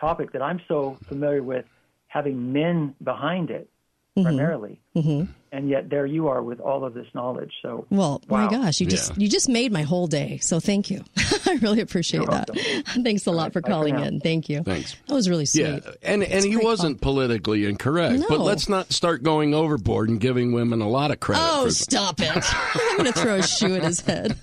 topic 0.00 0.32
that 0.32 0.40
I'm 0.40 0.60
so 0.68 0.96
familiar 1.06 1.42
with, 1.42 1.66
having 2.06 2.52
men 2.54 2.94
behind 3.04 3.50
it 3.50 3.68
Mhm. 4.16 4.22
primarily, 4.24 4.80
hmm 4.94 5.24
and 5.52 5.68
yet 5.68 5.88
there 5.88 6.06
you 6.06 6.28
are 6.28 6.42
with 6.42 6.60
all 6.60 6.84
of 6.84 6.94
this 6.94 7.06
knowledge. 7.14 7.52
So 7.62 7.86
Well, 7.90 8.22
wow. 8.28 8.44
my 8.44 8.50
gosh, 8.50 8.80
you 8.80 8.86
just 8.86 9.16
you 9.16 9.28
just 9.28 9.48
made 9.48 9.72
my 9.72 9.82
whole 9.82 10.06
day. 10.06 10.38
So 10.38 10.60
thank 10.60 10.90
you. 10.90 11.04
I 11.46 11.54
really 11.62 11.80
appreciate 11.80 12.20
You're 12.22 12.30
that. 12.30 12.84
Thanks 13.04 13.26
a 13.26 13.30
lot 13.30 13.52
for 13.52 13.60
for 13.60 13.68
calling 13.68 13.96
now. 13.96 14.04
in. 14.04 14.20
Thank 14.20 14.48
you. 14.48 14.62
Thanks. 14.62 14.96
That 15.08 15.14
was 15.14 15.28
really 15.28 15.46
sweet. 15.46 15.62
Yeah, 15.62 15.80
and 16.02 16.22
and 16.22 16.44
he 16.44 16.56
wasn't 16.56 17.00
politically 17.00 17.66
incorrect. 17.66 18.22
But 18.28 18.40
let's 18.40 18.68
not 18.68 18.92
start 18.92 19.22
going 19.22 19.54
overboard 19.54 20.08
and 20.08 20.20
giving 20.20 20.52
women 20.52 20.80
a 20.80 20.88
lot 20.88 21.10
of 21.10 21.20
credit. 21.20 21.42
Oh, 21.44 21.64
for 21.64 21.70
stop 21.70 22.20
it. 22.20 22.30
I'm 22.74 22.98
going 22.98 23.12
to 23.12 23.18
throw 23.18 23.36
a 23.36 23.42
shoe 23.42 23.74
at 23.76 23.82
his 23.82 24.00
head. 24.00 24.38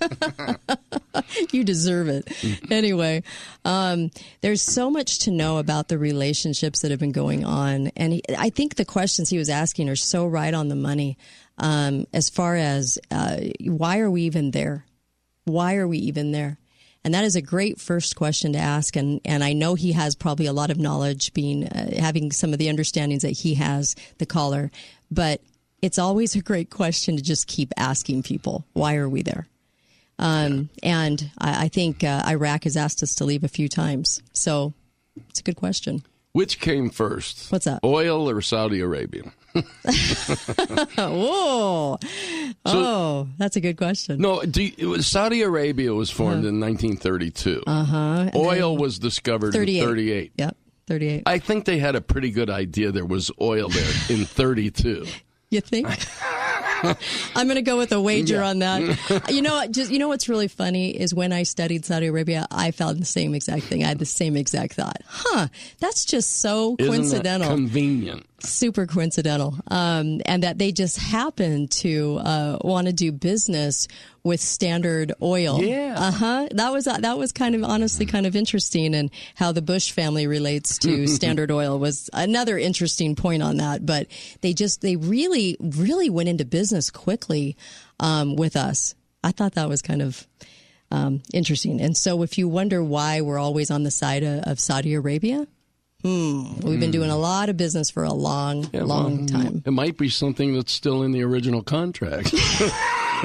you 1.52 1.64
deserve 1.64 2.08
it. 2.08 2.28
Anyway, 2.70 3.22
um, 3.64 4.10
there's 4.40 4.62
so 4.62 4.90
much 4.90 5.20
to 5.20 5.30
know 5.30 5.58
about 5.58 5.88
the 5.88 5.98
relationships 5.98 6.82
that 6.82 6.90
have 6.90 7.00
been 7.00 7.12
going 7.12 7.44
on. 7.44 7.88
And 7.96 8.14
he, 8.14 8.22
I 8.36 8.50
think 8.50 8.74
the 8.76 8.84
questions 8.84 9.30
he 9.30 9.38
was 9.38 9.48
asking 9.48 9.88
are 9.88 9.96
so 9.96 10.26
right 10.26 10.52
on 10.52 10.68
the 10.68 10.76
money 10.76 10.97
um, 11.58 12.06
as 12.12 12.30
far 12.30 12.56
as 12.56 12.98
uh, 13.10 13.36
why 13.60 13.98
are 13.98 14.10
we 14.10 14.22
even 14.22 14.50
there? 14.50 14.84
Why 15.44 15.76
are 15.76 15.88
we 15.88 15.98
even 15.98 16.32
there? 16.32 16.58
And 17.04 17.14
that 17.14 17.24
is 17.24 17.36
a 17.36 17.42
great 17.42 17.80
first 17.80 18.16
question 18.16 18.52
to 18.52 18.58
ask. 18.58 18.96
And, 18.96 19.20
and 19.24 19.42
I 19.42 19.52
know 19.52 19.74
he 19.74 19.92
has 19.92 20.14
probably 20.14 20.46
a 20.46 20.52
lot 20.52 20.70
of 20.70 20.78
knowledge 20.78 21.32
being, 21.32 21.66
uh, 21.66 22.00
having 22.00 22.32
some 22.32 22.52
of 22.52 22.58
the 22.58 22.68
understandings 22.68 23.22
that 23.22 23.30
he 23.30 23.54
has, 23.54 23.94
the 24.18 24.26
caller, 24.26 24.70
but 25.10 25.40
it's 25.80 25.98
always 25.98 26.34
a 26.34 26.42
great 26.42 26.70
question 26.70 27.16
to 27.16 27.22
just 27.22 27.46
keep 27.46 27.72
asking 27.76 28.24
people, 28.24 28.66
why 28.72 28.96
are 28.96 29.08
we 29.08 29.22
there? 29.22 29.46
Um, 30.18 30.68
and 30.82 31.30
I, 31.38 31.64
I 31.64 31.68
think 31.68 32.02
uh, 32.02 32.24
Iraq 32.26 32.64
has 32.64 32.76
asked 32.76 33.02
us 33.02 33.14
to 33.16 33.24
leave 33.24 33.44
a 33.44 33.48
few 33.48 33.68
times. 33.68 34.20
So 34.32 34.74
it's 35.28 35.40
a 35.40 35.44
good 35.44 35.56
question. 35.56 36.02
Which 36.32 36.60
came 36.60 36.90
first? 36.90 37.50
What's 37.50 37.64
that? 37.64 37.80
Oil 37.84 38.28
or 38.28 38.42
Saudi 38.42 38.80
Arabia? 38.80 39.32
Whoa. 40.96 41.98
oh, 42.64 43.28
that's 43.38 43.56
a 43.56 43.60
good 43.60 43.76
question. 43.76 44.20
No, 44.20 44.42
do 44.42 44.62
you, 44.64 44.90
was 44.90 45.06
Saudi 45.06 45.42
Arabia 45.42 45.92
was 45.94 46.10
formed 46.10 46.44
in 46.44 46.60
1932. 46.60 47.62
Uh 47.66 47.84
huh. 47.84 48.30
Oil 48.34 48.76
was 48.76 48.98
discovered 48.98 49.52
38. 49.52 49.78
in 49.80 49.86
38. 49.88 50.32
Yep, 50.36 50.56
38. 50.86 51.22
I 51.26 51.38
think 51.38 51.64
they 51.64 51.78
had 51.78 51.94
a 51.96 52.00
pretty 52.00 52.30
good 52.30 52.50
idea 52.50 52.92
there 52.92 53.04
was 53.06 53.30
oil 53.40 53.68
there 53.68 53.90
in 54.08 54.24
32. 54.24 55.06
You 55.50 55.60
think? 55.62 55.88
I'm 57.34 57.46
going 57.46 57.56
to 57.56 57.62
go 57.62 57.76
with 57.78 57.90
a 57.92 58.00
wager 58.00 58.36
Yeah. 58.36 58.48
on 58.48 58.58
that. 58.60 59.30
you 59.30 59.40
know, 59.42 59.66
just 59.68 59.90
you 59.90 59.98
know 59.98 60.06
what's 60.08 60.28
really 60.28 60.46
funny 60.46 60.90
is 60.90 61.12
when 61.14 61.32
I 61.32 61.42
studied 61.44 61.84
Saudi 61.86 62.06
Arabia, 62.06 62.46
I 62.50 62.70
found 62.70 63.00
the 63.00 63.06
same 63.06 63.34
exact 63.34 63.64
thing. 63.64 63.82
I 63.82 63.88
had 63.88 63.98
the 63.98 64.04
same 64.04 64.36
exact 64.36 64.74
thought. 64.74 65.00
Huh? 65.06 65.48
That's 65.80 66.04
just 66.04 66.40
so 66.40 66.76
Isn't 66.78 66.92
coincidental. 66.92 67.48
convenient. 67.48 68.26
Super 68.40 68.86
coincidental 68.86 69.56
um, 69.68 70.20
and 70.24 70.42
that 70.44 70.58
they 70.58 70.70
just 70.70 70.96
happen 70.96 71.66
to 71.68 72.18
uh, 72.18 72.58
want 72.60 72.86
to 72.86 72.92
do 72.92 73.10
business 73.10 73.88
with 74.22 74.40
standard 74.40 75.12
oil. 75.20 75.62
Yeah. 75.62 75.94
uh-huh. 75.98 76.48
That 76.52 76.72
was 76.72 76.84
that 76.84 77.18
was 77.18 77.32
kind 77.32 77.54
of 77.54 77.64
honestly 77.64 78.06
kind 78.06 78.26
of 78.26 78.36
interesting 78.36 78.94
and 78.94 79.10
how 79.34 79.52
the 79.52 79.62
bush 79.62 79.92
family 79.92 80.26
relates 80.26 80.78
to 80.78 81.06
standard 81.08 81.50
oil 81.50 81.78
was 81.78 82.10
another 82.12 82.58
interesting 82.58 83.16
point 83.16 83.42
on 83.42 83.56
that 83.56 83.84
but 83.84 84.06
they 84.40 84.52
just 84.52 84.80
they 84.82 84.96
really 84.96 85.56
really 85.60 86.10
went 86.10 86.28
into 86.28 86.44
business 86.44 86.90
quickly 86.90 87.56
um, 88.00 88.36
with 88.36 88.56
us. 88.56 88.94
I 89.24 89.32
thought 89.32 89.54
that 89.54 89.68
was 89.68 89.82
kind 89.82 90.02
of 90.02 90.26
um, 90.90 91.22
interesting. 91.34 91.80
And 91.80 91.96
so 91.96 92.22
if 92.22 92.38
you 92.38 92.48
wonder 92.48 92.82
why 92.82 93.20
we're 93.20 93.38
always 93.38 93.70
on 93.70 93.82
the 93.82 93.90
side 93.90 94.22
of, 94.22 94.44
of 94.44 94.60
saudi 94.60 94.94
arabia 94.94 95.46
Hmm. 96.02 96.60
We've 96.60 96.78
been 96.78 96.92
doing 96.92 97.10
a 97.10 97.16
lot 97.16 97.48
of 97.48 97.56
business 97.56 97.90
for 97.90 98.04
a 98.04 98.12
long, 98.12 98.70
Yeah, 98.72 98.84
long 98.84 99.18
well, 99.18 99.26
time. 99.26 99.62
It 99.66 99.72
might 99.72 99.98
be 99.98 100.08
something 100.08 100.54
that's 100.54 100.72
still 100.72 101.02
in 101.02 101.10
the 101.10 101.22
original 101.22 101.62
contract. 101.62 102.32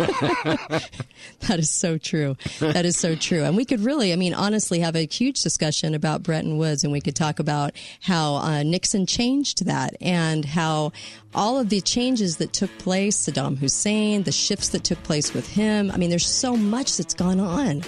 That 1.47 1.59
is 1.59 1.69
so 1.69 1.97
true. 1.97 2.37
That 2.59 2.85
is 2.85 2.97
so 2.97 3.15
true. 3.15 3.43
And 3.43 3.57
we 3.57 3.65
could 3.65 3.81
really, 3.81 4.13
I 4.13 4.15
mean, 4.15 4.33
honestly, 4.33 4.79
have 4.79 4.95
a 4.95 5.05
huge 5.05 5.41
discussion 5.41 5.93
about 5.93 6.23
Bretton 6.23 6.57
Woods, 6.57 6.83
and 6.83 6.91
we 6.93 7.01
could 7.01 7.15
talk 7.17 7.39
about 7.39 7.73
how 8.01 8.35
uh, 8.35 8.63
Nixon 8.63 9.05
changed 9.05 9.65
that 9.65 9.95
and 10.01 10.45
how 10.45 10.93
all 11.35 11.59
of 11.59 11.67
the 11.69 11.81
changes 11.81 12.37
that 12.37 12.53
took 12.53 12.75
place, 12.77 13.17
Saddam 13.17 13.57
Hussein, 13.57 14.23
the 14.23 14.31
shifts 14.31 14.69
that 14.69 14.85
took 14.85 15.03
place 15.03 15.33
with 15.33 15.47
him. 15.49 15.91
I 15.91 15.97
mean, 15.97 16.09
there's 16.09 16.25
so 16.25 16.55
much 16.55 16.95
that's 16.95 17.13
gone 17.13 17.41
on. 17.41 17.83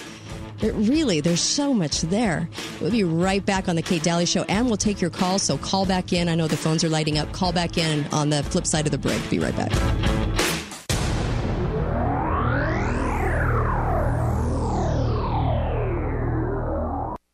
There, 0.60 0.74
really, 0.74 1.22
there's 1.22 1.42
so 1.42 1.74
much 1.74 2.02
there. 2.02 2.50
We'll 2.80 2.92
be 2.92 3.04
right 3.04 3.46
back 3.46 3.68
on 3.68 3.76
the 3.76 3.82
Kate 3.82 4.04
Daly 4.04 4.26
Show, 4.26 4.44
and 4.44 4.68
we'll 4.68 4.78
take 4.78 5.02
your 5.02 5.10
calls. 5.10 5.42
So 5.42 5.58
call 5.58 5.86
back 5.86 6.14
in. 6.14 6.30
I 6.30 6.36
know 6.36 6.48
the 6.48 6.58
phones 6.58 6.84
are 6.84 6.90
lighting 6.90 7.18
up. 7.18 7.32
Call 7.34 7.52
back 7.52 7.78
in 7.78 8.06
on 8.14 8.30
the 8.30 8.44
flip 8.44 8.66
side 8.66 8.86
of 8.86 8.92
the 8.92 8.98
break. 8.98 9.30
Be 9.30 9.40
right 9.40 9.56
back. 9.56 9.72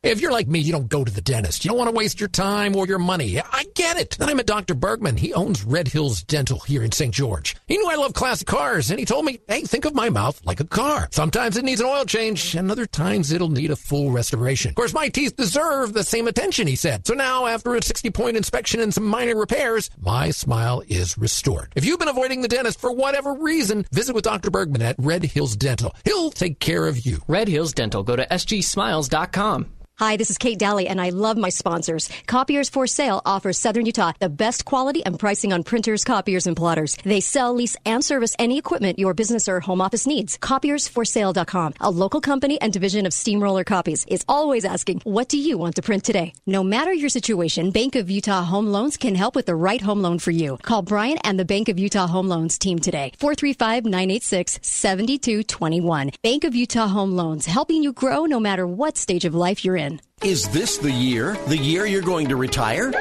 If 0.02 0.20
you're 0.20 0.32
like 0.32 0.48
me, 0.48 0.58
you 0.58 0.72
don't 0.72 0.88
go 0.88 1.04
to 1.04 1.12
the 1.12 1.20
dentist. 1.20 1.64
You 1.64 1.68
don't 1.68 1.78
want 1.78 1.88
to 1.88 1.94
waste 1.94 2.18
your 2.18 2.28
time 2.28 2.74
or 2.74 2.88
your 2.88 2.98
money. 2.98 3.38
I 3.38 3.64
get 3.76 3.96
it. 3.96 4.16
Then 4.18 4.28
I 4.28 4.34
met 4.34 4.46
Dr. 4.46 4.74
Bergman. 4.74 5.16
He 5.16 5.32
owns 5.32 5.62
Red 5.62 5.86
Hills 5.86 6.24
Dental 6.24 6.58
here 6.58 6.82
in 6.82 6.90
St. 6.90 7.14
George. 7.14 7.54
He 7.68 7.78
knew 7.78 7.88
I 7.88 7.94
love 7.94 8.12
classic 8.12 8.48
cars, 8.48 8.90
and 8.90 8.98
he 8.98 9.04
told 9.04 9.24
me, 9.24 9.38
hey, 9.46 9.60
think 9.60 9.84
of 9.84 9.94
my 9.94 10.10
mouth 10.10 10.44
like 10.44 10.58
a 10.58 10.64
car. 10.64 11.06
Sometimes 11.12 11.56
it 11.56 11.64
needs 11.64 11.80
an 11.80 11.86
oil 11.86 12.04
change, 12.04 12.56
and 12.56 12.68
other 12.68 12.84
times 12.84 13.30
it'll 13.30 13.48
need 13.48 13.70
a 13.70 13.76
full 13.76 14.10
restoration. 14.10 14.70
Of 14.70 14.74
course, 14.74 14.92
my 14.92 15.08
teeth 15.08 15.36
deserve 15.36 15.92
the 15.92 16.02
same 16.02 16.26
attention, 16.26 16.66
he 16.66 16.74
said. 16.74 17.06
So 17.06 17.14
now, 17.14 17.46
after 17.46 17.76
a 17.76 17.80
60-point 17.80 18.36
inspection 18.36 18.80
and 18.80 18.92
some 18.92 19.06
minor 19.06 19.36
repairs, 19.36 19.88
my 20.00 20.32
smile 20.32 20.82
is 20.88 21.16
restored. 21.16 21.72
If 21.76 21.84
you've 21.84 22.00
been 22.00 22.08
avoiding 22.08 22.42
the 22.42 22.48
dentist 22.48 22.80
for 22.80 22.92
whatever 22.92 23.34
reason, 23.34 23.86
visit 23.92 24.16
with 24.16 24.24
Dr. 24.24 24.50
Bergman 24.50 24.82
at 24.82 24.96
Red 24.98 25.22
Hills 25.22 25.54
Dental. 25.54 25.94
He'll 26.04 26.32
take 26.32 26.58
care 26.58 26.88
of 26.88 27.06
you. 27.06 27.20
Red 27.28 27.46
Hills 27.46 27.72
Dental. 27.72 28.02
Go 28.02 28.16
to 28.16 28.26
sgsmiles.com. 28.26 29.68
Hi, 30.02 30.16
this 30.16 30.30
is 30.30 30.38
Kate 30.38 30.58
Daly, 30.58 30.88
and 30.88 31.00
I 31.00 31.10
love 31.10 31.36
my 31.36 31.48
sponsors. 31.48 32.10
Copiers 32.26 32.68
for 32.68 32.88
Sale 32.88 33.22
offers 33.24 33.56
Southern 33.56 33.86
Utah 33.86 34.10
the 34.18 34.28
best 34.28 34.64
quality 34.64 35.06
and 35.06 35.16
pricing 35.16 35.52
on 35.52 35.62
printers, 35.62 36.02
copiers, 36.02 36.44
and 36.44 36.56
plotters. 36.56 36.98
They 37.04 37.20
sell, 37.20 37.54
lease, 37.54 37.76
and 37.86 38.04
service 38.04 38.34
any 38.36 38.58
equipment 38.58 38.98
your 38.98 39.14
business 39.14 39.48
or 39.48 39.60
home 39.60 39.80
office 39.80 40.04
needs. 40.04 40.36
Copiersforsale.com, 40.38 41.74
a 41.78 41.88
local 41.88 42.20
company 42.20 42.60
and 42.60 42.72
division 42.72 43.06
of 43.06 43.12
Steamroller 43.12 43.62
Copies, 43.62 44.04
is 44.08 44.24
always 44.26 44.64
asking, 44.64 45.02
what 45.04 45.28
do 45.28 45.38
you 45.38 45.56
want 45.56 45.76
to 45.76 45.82
print 45.82 46.02
today? 46.02 46.32
No 46.48 46.64
matter 46.64 46.92
your 46.92 47.08
situation, 47.08 47.70
Bank 47.70 47.94
of 47.94 48.10
Utah 48.10 48.42
Home 48.42 48.72
Loans 48.72 48.96
can 48.96 49.14
help 49.14 49.36
with 49.36 49.46
the 49.46 49.54
right 49.54 49.80
home 49.80 50.02
loan 50.02 50.18
for 50.18 50.32
you. 50.32 50.58
Call 50.62 50.82
Brian 50.82 51.18
and 51.22 51.38
the 51.38 51.44
Bank 51.44 51.68
of 51.68 51.78
Utah 51.78 52.08
Home 52.08 52.28
Loans 52.28 52.58
team 52.58 52.80
today. 52.80 53.12
435-986-7221. 53.20 56.12
Bank 56.24 56.42
of 56.42 56.56
Utah 56.56 56.88
Home 56.88 57.12
Loans, 57.12 57.46
helping 57.46 57.84
you 57.84 57.92
grow 57.92 58.24
no 58.24 58.40
matter 58.40 58.66
what 58.66 58.98
stage 58.98 59.24
of 59.24 59.36
life 59.36 59.64
you're 59.64 59.76
in. 59.76 59.91
Is 60.22 60.48
this 60.50 60.78
the 60.78 60.90
year? 60.90 61.36
The 61.48 61.56
year 61.56 61.86
you're 61.86 62.02
going 62.02 62.28
to 62.28 62.36
retire? 62.36 62.92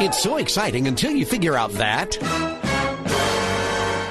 It's 0.00 0.22
so 0.22 0.36
exciting 0.36 0.88
until 0.88 1.12
you 1.12 1.26
figure 1.26 1.56
out 1.56 1.72
that. 1.72 2.65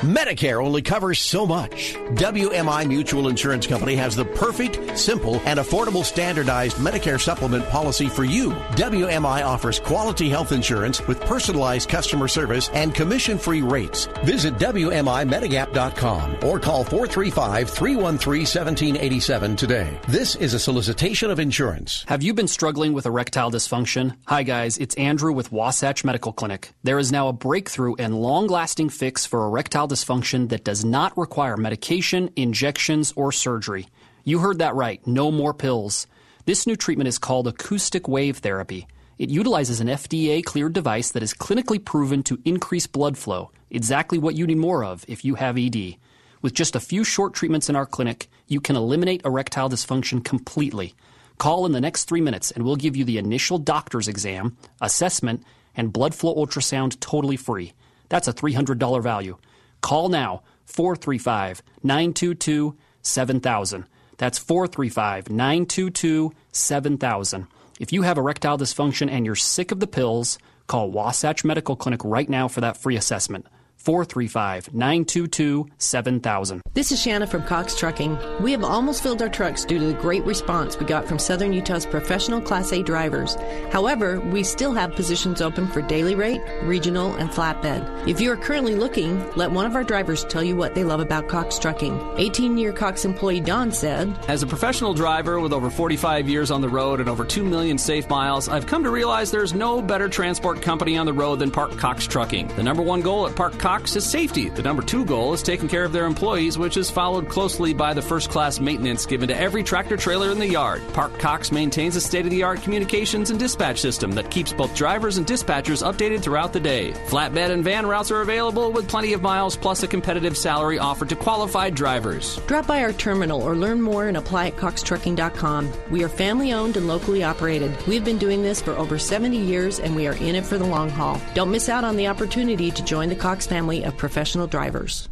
Medicare 0.05 0.63
only 0.63 0.83
covers 0.83 1.19
so 1.19 1.47
much. 1.47 1.95
WMI 2.13 2.87
Mutual 2.87 3.27
Insurance 3.27 3.65
Company 3.65 3.95
has 3.95 4.15
the 4.15 4.23
perfect, 4.23 4.95
simple, 4.95 5.41
and 5.45 5.59
affordable 5.59 6.05
standardized 6.05 6.77
Medicare 6.77 7.19
supplement 7.19 7.67
policy 7.69 8.07
for 8.07 8.23
you. 8.23 8.51
WMI 8.75 9.43
offers 9.43 9.79
quality 9.79 10.29
health 10.29 10.51
insurance 10.51 11.01
with 11.07 11.19
personalized 11.21 11.89
customer 11.89 12.27
service 12.27 12.69
and 12.69 12.93
commission-free 12.93 13.63
rates. 13.63 14.07
Visit 14.23 14.53
WMIMedigap.com 14.57 16.37
or 16.43 16.59
call 16.59 16.85
435-313-1787 16.85 19.57
today. 19.57 19.99
This 20.07 20.35
is 20.35 20.53
a 20.53 20.59
solicitation 20.59 21.31
of 21.31 21.39
insurance. 21.39 22.05
Have 22.07 22.21
you 22.21 22.35
been 22.35 22.47
struggling 22.47 22.93
with 22.93 23.07
erectile 23.07 23.49
dysfunction? 23.49 24.15
Hi, 24.27 24.43
guys. 24.43 24.77
It's 24.77 24.93
Andrew 24.95 25.33
with 25.33 25.51
Wasatch 25.51 26.05
Medical 26.05 26.31
Clinic. 26.31 26.73
There 26.83 26.99
is 26.99 27.11
now 27.11 27.27
a 27.27 27.33
breakthrough 27.33 27.95
and 27.95 28.15
long 28.15 28.45
lasting 28.45 28.89
fix 28.89 29.25
for 29.25 29.47
erectile 29.47 29.87
dysfunction 29.87 29.94
that 30.03 30.63
does 30.63 30.83
not 30.83 31.17
require 31.17 31.57
medication, 31.57 32.29
injections, 32.35 33.13
or 33.15 33.31
surgery. 33.31 33.87
You 34.23 34.39
heard 34.39 34.59
that 34.59 34.75
right. 34.75 35.05
No 35.07 35.31
more 35.31 35.53
pills. 35.53 36.07
This 36.45 36.67
new 36.67 36.75
treatment 36.75 37.07
is 37.07 37.17
called 37.17 37.47
acoustic 37.47 38.07
wave 38.07 38.37
therapy. 38.37 38.87
It 39.17 39.29
utilizes 39.29 39.79
an 39.79 39.87
FDA 39.87 40.43
cleared 40.43 40.73
device 40.73 41.11
that 41.11 41.23
is 41.23 41.33
clinically 41.33 41.83
proven 41.83 42.23
to 42.23 42.39
increase 42.43 42.87
blood 42.87 43.17
flow, 43.17 43.51
exactly 43.69 44.17
what 44.17 44.35
you 44.35 44.45
need 44.45 44.57
more 44.57 44.83
of 44.83 45.05
if 45.07 45.23
you 45.23 45.35
have 45.35 45.57
ED. 45.57 45.95
With 46.41 46.53
just 46.53 46.75
a 46.75 46.79
few 46.79 47.03
short 47.03 47.33
treatments 47.33 47.69
in 47.69 47.75
our 47.75 47.85
clinic, 47.85 48.27
you 48.47 48.59
can 48.59 48.75
eliminate 48.75 49.23
erectile 49.25 49.69
dysfunction 49.69 50.23
completely. 50.23 50.93
Call 51.37 51.65
in 51.65 51.71
the 51.71 51.81
next 51.81 52.05
three 52.05 52.21
minutes 52.21 52.51
and 52.51 52.63
we'll 52.63 52.75
give 52.75 52.95
you 52.95 53.05
the 53.05 53.17
initial 53.17 53.57
doctor's 53.57 54.07
exam, 54.07 54.57
assessment, 54.81 55.43
and 55.75 55.93
blood 55.93 56.13
flow 56.13 56.35
ultrasound 56.35 56.99
totally 56.99 57.37
free. 57.37 57.73
That's 58.09 58.27
a 58.27 58.33
$300 58.33 59.01
value. 59.01 59.37
Call 59.85 60.09
now 60.09 60.41
435 60.65 61.61
922 61.83 62.75
7000. 63.03 63.85
That's 64.17 64.39
435 64.39 65.29
922 65.29 66.33
7000. 66.51 67.47
If 67.79 67.93
you 67.93 68.01
have 68.01 68.17
erectile 68.17 68.57
dysfunction 68.57 69.11
and 69.11 69.27
you're 69.27 69.35
sick 69.35 69.71
of 69.71 69.79
the 69.79 69.85
pills, 69.85 70.39
call 70.65 70.89
Wasatch 70.89 71.43
Medical 71.43 71.75
Clinic 71.75 72.03
right 72.03 72.27
now 72.27 72.47
for 72.47 72.61
that 72.61 72.77
free 72.77 72.95
assessment. 72.95 73.45
435 73.85 74.73
922 74.73 75.67
7000. 75.77 76.61
This 76.73 76.91
is 76.91 76.99
Shanna 76.99 77.27
from 77.27 77.43
Cox 77.43 77.75
Trucking. 77.75 78.17
We 78.41 78.51
have 78.51 78.63
almost 78.63 79.03
filled 79.03 79.21
our 79.21 79.29
trucks 79.29 79.63
due 79.63 79.77
to 79.77 79.85
the 79.85 79.93
great 79.93 80.25
response 80.25 80.77
we 80.77 80.87
got 80.87 81.07
from 81.07 81.19
Southern 81.19 81.53
Utah's 81.53 81.85
professional 81.85 82.41
Class 82.41 82.73
A 82.73 82.81
drivers. 82.81 83.35
However, 83.71 84.19
we 84.19 84.43
still 84.43 84.73
have 84.73 84.95
positions 84.95 85.39
open 85.39 85.67
for 85.67 85.83
daily 85.83 86.15
rate, 86.15 86.41
regional, 86.63 87.13
and 87.15 87.29
flatbed. 87.29 88.07
If 88.07 88.19
you 88.19 88.31
are 88.31 88.37
currently 88.37 88.73
looking, 88.73 89.31
let 89.35 89.51
one 89.51 89.67
of 89.67 89.75
our 89.75 89.83
drivers 89.83 90.25
tell 90.25 90.43
you 90.43 90.55
what 90.55 90.73
they 90.73 90.83
love 90.83 90.99
about 90.99 91.27
Cox 91.27 91.59
Trucking. 91.59 92.15
18 92.17 92.57
year 92.57 92.73
Cox 92.73 93.05
employee 93.05 93.39
Don 93.39 93.71
said, 93.71 94.17
As 94.27 94.41
a 94.41 94.47
professional 94.47 94.95
driver 94.95 95.39
with 95.39 95.53
over 95.53 95.69
45 95.69 96.27
years 96.27 96.49
on 96.49 96.61
the 96.61 96.69
road 96.69 96.99
and 96.99 97.07
over 97.07 97.23
2 97.23 97.43
million 97.43 97.77
safe 97.77 98.09
miles, 98.09 98.49
I've 98.49 98.65
come 98.65 98.83
to 98.83 98.89
realize 98.89 99.29
there's 99.29 99.53
no 99.53 99.79
better 99.79 100.09
transport 100.09 100.63
company 100.63 100.97
on 100.97 101.05
the 101.05 101.13
road 101.13 101.37
than 101.37 101.51
Park 101.51 101.77
Cox 101.77 102.07
Trucking. 102.07 102.47
The 102.55 102.63
number 102.63 102.81
one 102.81 103.01
goal 103.01 103.27
at 103.27 103.35
Park 103.35 103.59
Cox 103.59 103.74
is 103.75 104.09
safety. 104.09 104.47
The 104.49 104.63
number 104.63 104.81
two 104.81 105.03
goal 105.03 105.33
is 105.33 105.43
taking 105.43 105.67
care 105.67 105.83
of 105.83 105.91
their 105.91 106.05
employees, 106.05 106.57
which 106.57 106.77
is 106.77 106.89
followed 106.89 107.27
closely 107.27 107.73
by 107.73 107.93
the 107.93 108.01
first 108.01 108.29
class 108.29 108.59
maintenance 108.59 109.05
given 109.05 109.27
to 109.27 109.37
every 109.37 109.63
tractor 109.63 109.97
trailer 109.97 110.31
in 110.31 110.39
the 110.39 110.47
yard. 110.47 110.81
Park 110.93 111.19
Cox 111.19 111.51
maintains 111.51 111.97
a 111.97 112.01
state 112.01 112.23
of 112.23 112.31
the 112.31 112.43
art 112.43 112.61
communications 112.61 113.31
and 113.31 113.37
dispatch 113.37 113.81
system 113.81 114.11
that 114.13 114.31
keeps 114.31 114.53
both 114.53 114.73
drivers 114.75 115.17
and 115.17 115.27
dispatchers 115.27 115.83
updated 115.85 116.21
throughout 116.21 116.53
the 116.53 116.59
day. 116.59 116.93
Flatbed 117.07 117.51
and 117.51 117.65
van 117.65 117.85
routes 117.85 118.11
are 118.11 118.21
available 118.21 118.71
with 118.71 118.87
plenty 118.87 119.11
of 119.11 119.21
miles 119.21 119.57
plus 119.57 119.83
a 119.83 119.87
competitive 119.89 120.37
salary 120.37 120.79
offered 120.79 121.09
to 121.09 121.15
qualified 121.17 121.75
drivers. 121.75 122.37
Drop 122.47 122.65
by 122.65 122.81
our 122.81 122.93
terminal 122.93 123.41
or 123.41 123.57
learn 123.57 123.81
more 123.81 124.07
and 124.07 124.15
apply 124.15 124.47
at 124.47 124.55
coxtrucking.com. 124.55 125.69
We 125.91 126.01
are 126.01 126.09
family 126.09 126.53
owned 126.53 126.77
and 126.77 126.87
locally 126.87 127.23
operated. 127.23 127.75
We've 127.87 128.05
been 128.05 128.17
doing 128.17 128.41
this 128.41 128.61
for 128.61 128.71
over 128.71 128.97
70 128.97 129.35
years 129.37 129.79
and 129.81 129.97
we 129.97 130.07
are 130.07 130.15
in 130.15 130.35
it 130.35 130.45
for 130.45 130.57
the 130.57 130.65
long 130.65 130.89
haul. 130.89 131.19
Don't 131.33 131.51
miss 131.51 131.67
out 131.67 131.83
on 131.83 131.97
the 131.97 132.07
opportunity 132.07 132.71
to 132.71 132.83
join 132.83 133.09
the 133.09 133.15
Cox 133.15 133.45
family 133.45 133.64
of 133.83 133.97
professional 133.97 134.47
drivers. 134.47 135.07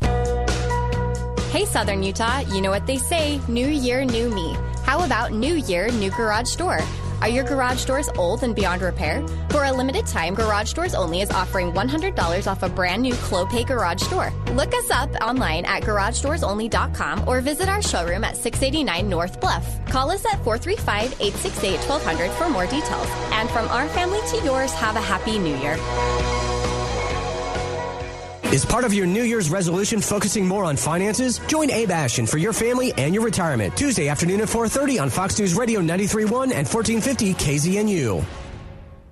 Hey, 1.51 1.65
Southern 1.65 2.01
Utah, 2.01 2.39
you 2.39 2.61
know 2.61 2.71
what 2.71 2.87
they 2.87 2.97
say 2.97 3.39
new 3.47 3.67
year, 3.67 4.03
new 4.05 4.29
me. 4.29 4.55
How 4.85 5.05
about 5.05 5.31
new 5.31 5.55
year, 5.55 5.91
new 5.91 6.09
garage 6.11 6.55
door? 6.55 6.79
Are 7.23 7.29
your 7.29 7.45
garage 7.45 7.85
doors 7.85 8.09
old 8.17 8.43
and 8.43 8.53
beyond 8.53 8.81
repair? 8.81 9.25
For 9.49 9.63
a 9.63 9.71
limited 9.71 10.05
time, 10.05 10.35
Garage 10.35 10.73
Doors 10.73 10.93
Only 10.93 11.21
is 11.21 11.31
offering 11.31 11.71
$100 11.71 12.47
off 12.47 12.63
a 12.63 12.69
brand 12.69 13.01
new 13.01 13.13
Clopay 13.13 13.65
garage 13.65 14.05
door. 14.09 14.33
Look 14.51 14.73
us 14.73 14.91
up 14.91 15.09
online 15.21 15.63
at 15.63 15.83
garageDoorsOnly.com 15.83 17.25
or 17.25 17.39
visit 17.39 17.69
our 17.69 17.81
showroom 17.81 18.25
at 18.25 18.35
689 18.35 19.07
North 19.07 19.39
Bluff. 19.39 19.65
Call 19.85 20.11
us 20.11 20.25
at 20.25 20.43
435 20.43 21.13
868 21.21 21.77
1200 21.87 22.31
for 22.31 22.49
more 22.49 22.65
details. 22.65 23.07
And 23.31 23.49
from 23.51 23.69
our 23.69 23.87
family 23.89 24.19
to 24.31 24.45
yours, 24.45 24.73
have 24.73 24.97
a 24.97 25.01
happy 25.01 25.39
new 25.39 25.55
year. 25.59 25.77
Is 28.53 28.63
part 28.63 28.85
of 28.85 28.93
your 28.93 29.07
New 29.07 29.23
Year's 29.23 29.49
resolution 29.49 29.99
focusing 29.99 30.47
more 30.47 30.63
on 30.63 30.77
finances? 30.77 31.39
Join 31.47 31.71
Abe 31.71 31.89
Ashton 31.89 32.27
for 32.27 32.37
your 32.37 32.53
family 32.53 32.93
and 32.99 33.11
your 33.11 33.23
retirement. 33.23 33.75
Tuesday 33.75 34.09
afternoon 34.09 34.41
at 34.41 34.47
4.30 34.47 35.01
on 35.01 35.09
Fox 35.09 35.39
News 35.39 35.55
Radio 35.55 35.81
93.1 35.81 36.53
and 36.53 36.67
1450 36.67 37.33
KZNU. 37.33 38.42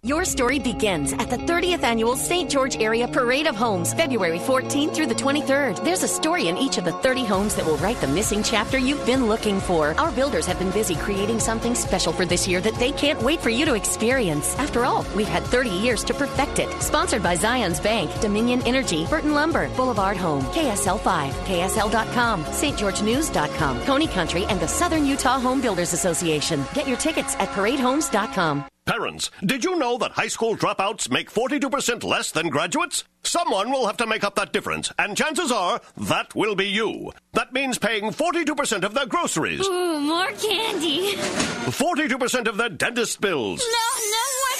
Your 0.03 0.25
story 0.25 0.57
begins 0.57 1.13
at 1.13 1.29
the 1.29 1.37
30th 1.37 1.83
annual 1.83 2.15
St. 2.15 2.49
George 2.49 2.75
Area 2.77 3.07
Parade 3.07 3.45
of 3.45 3.55
Homes, 3.55 3.93
February 3.93 4.39
14th 4.39 4.95
through 4.95 5.05
the 5.05 5.13
23rd. 5.13 5.83
There's 5.83 6.01
a 6.01 6.07
story 6.07 6.47
in 6.47 6.57
each 6.57 6.79
of 6.79 6.85
the 6.85 6.91
30 6.91 7.23
homes 7.23 7.53
that 7.53 7.63
will 7.63 7.77
write 7.77 8.01
the 8.01 8.07
missing 8.07 8.41
chapter 8.41 8.79
you've 8.79 9.05
been 9.05 9.27
looking 9.27 9.59
for. 9.59 9.93
Our 9.99 10.11
builders 10.11 10.47
have 10.47 10.57
been 10.57 10.71
busy 10.71 10.95
creating 10.95 11.39
something 11.39 11.75
special 11.75 12.11
for 12.11 12.25
this 12.25 12.47
year 12.47 12.59
that 12.61 12.73
they 12.79 12.91
can't 12.93 13.21
wait 13.21 13.41
for 13.41 13.51
you 13.51 13.63
to 13.63 13.75
experience. 13.75 14.57
After 14.57 14.85
all, 14.85 15.05
we've 15.15 15.27
had 15.27 15.43
30 15.43 15.69
years 15.69 16.03
to 16.05 16.15
perfect 16.15 16.57
it. 16.57 16.81
Sponsored 16.81 17.21
by 17.21 17.35
Zion's 17.35 17.79
Bank, 17.79 18.09
Dominion 18.21 18.63
Energy, 18.65 19.05
Burton 19.05 19.35
Lumber, 19.35 19.69
Boulevard 19.75 20.17
Home, 20.17 20.41
KSL 20.45 20.99
5, 20.99 21.31
KSL.com, 21.45 22.43
StGeorgeNews.com, 22.45 23.85
Coney 23.85 24.07
Country, 24.07 24.45
and 24.45 24.59
the 24.59 24.67
Southern 24.67 25.05
Utah 25.05 25.39
Home 25.39 25.61
Builders 25.61 25.93
Association. 25.93 26.65
Get 26.73 26.87
your 26.87 26.97
tickets 26.97 27.35
at 27.35 27.49
paradehomes.com. 27.49 28.70
Parents, 28.85 29.29
did 29.45 29.63
you 29.63 29.77
know 29.77 29.97
that 29.99 30.11
high 30.13 30.27
school 30.27 30.57
dropouts 30.57 31.09
make 31.09 31.31
42% 31.31 32.03
less 32.03 32.31
than 32.31 32.49
graduates? 32.49 33.03
Someone 33.23 33.69
will 33.71 33.85
have 33.85 33.97
to 33.97 34.07
make 34.07 34.23
up 34.23 34.33
that 34.35 34.51
difference, 34.51 34.91
and 34.97 35.15
chances 35.15 35.51
are 35.51 35.79
that 35.97 36.33
will 36.33 36.55
be 36.55 36.67
you. 36.67 37.11
That 37.33 37.53
means 37.53 37.77
paying 37.77 38.05
42% 38.05 38.83
of 38.83 38.95
their 38.95 39.05
groceries. 39.05 39.67
Ooh, 39.67 39.99
more 39.99 40.31
candy. 40.31 41.13
42% 41.13 42.47
of 42.47 42.57
their 42.57 42.69
dentist 42.69 43.21
bills. 43.21 43.59
No, 43.59 43.65
no 43.67 44.17
candy. 44.17 44.50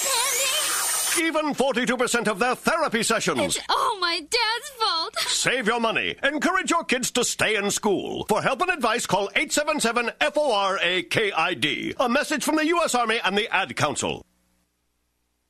Even 1.19 1.53
42% 1.53 2.27
of 2.27 2.39
their 2.39 2.55
therapy 2.55 3.03
sessions. 3.03 3.57
It's 3.57 3.65
all 3.69 3.99
my 3.99 4.19
dad's 4.19 4.69
fault. 4.79 5.19
Save 5.27 5.67
your 5.67 5.79
money. 5.79 6.15
Encourage 6.23 6.71
your 6.71 6.83
kids 6.83 7.11
to 7.11 7.23
stay 7.23 7.55
in 7.55 7.69
school. 7.71 8.25
For 8.27 8.41
help 8.41 8.61
and 8.61 8.71
advice, 8.71 9.05
call 9.05 9.29
877-FORAKID. 9.29 11.95
A 11.99 12.09
message 12.09 12.43
from 12.43 12.55
the 12.55 12.65
U.S. 12.67 12.95
Army 12.95 13.19
and 13.23 13.37
the 13.37 13.47
Ad 13.53 13.75
Council. 13.75 14.25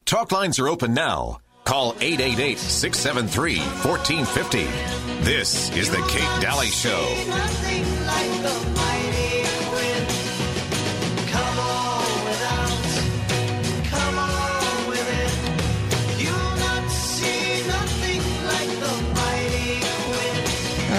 Talk 0.06 0.32
lines 0.32 0.60
are 0.60 0.68
open 0.68 0.94
now. 0.94 1.40
Call 1.64 1.96
888 2.02 2.58
673 2.58 3.60
1450. 3.60 4.64
This 5.24 5.70
is 5.78 5.90
The 5.92 6.02
Kate 6.10 6.42
Daly 6.42 6.68
Show. 6.68 7.08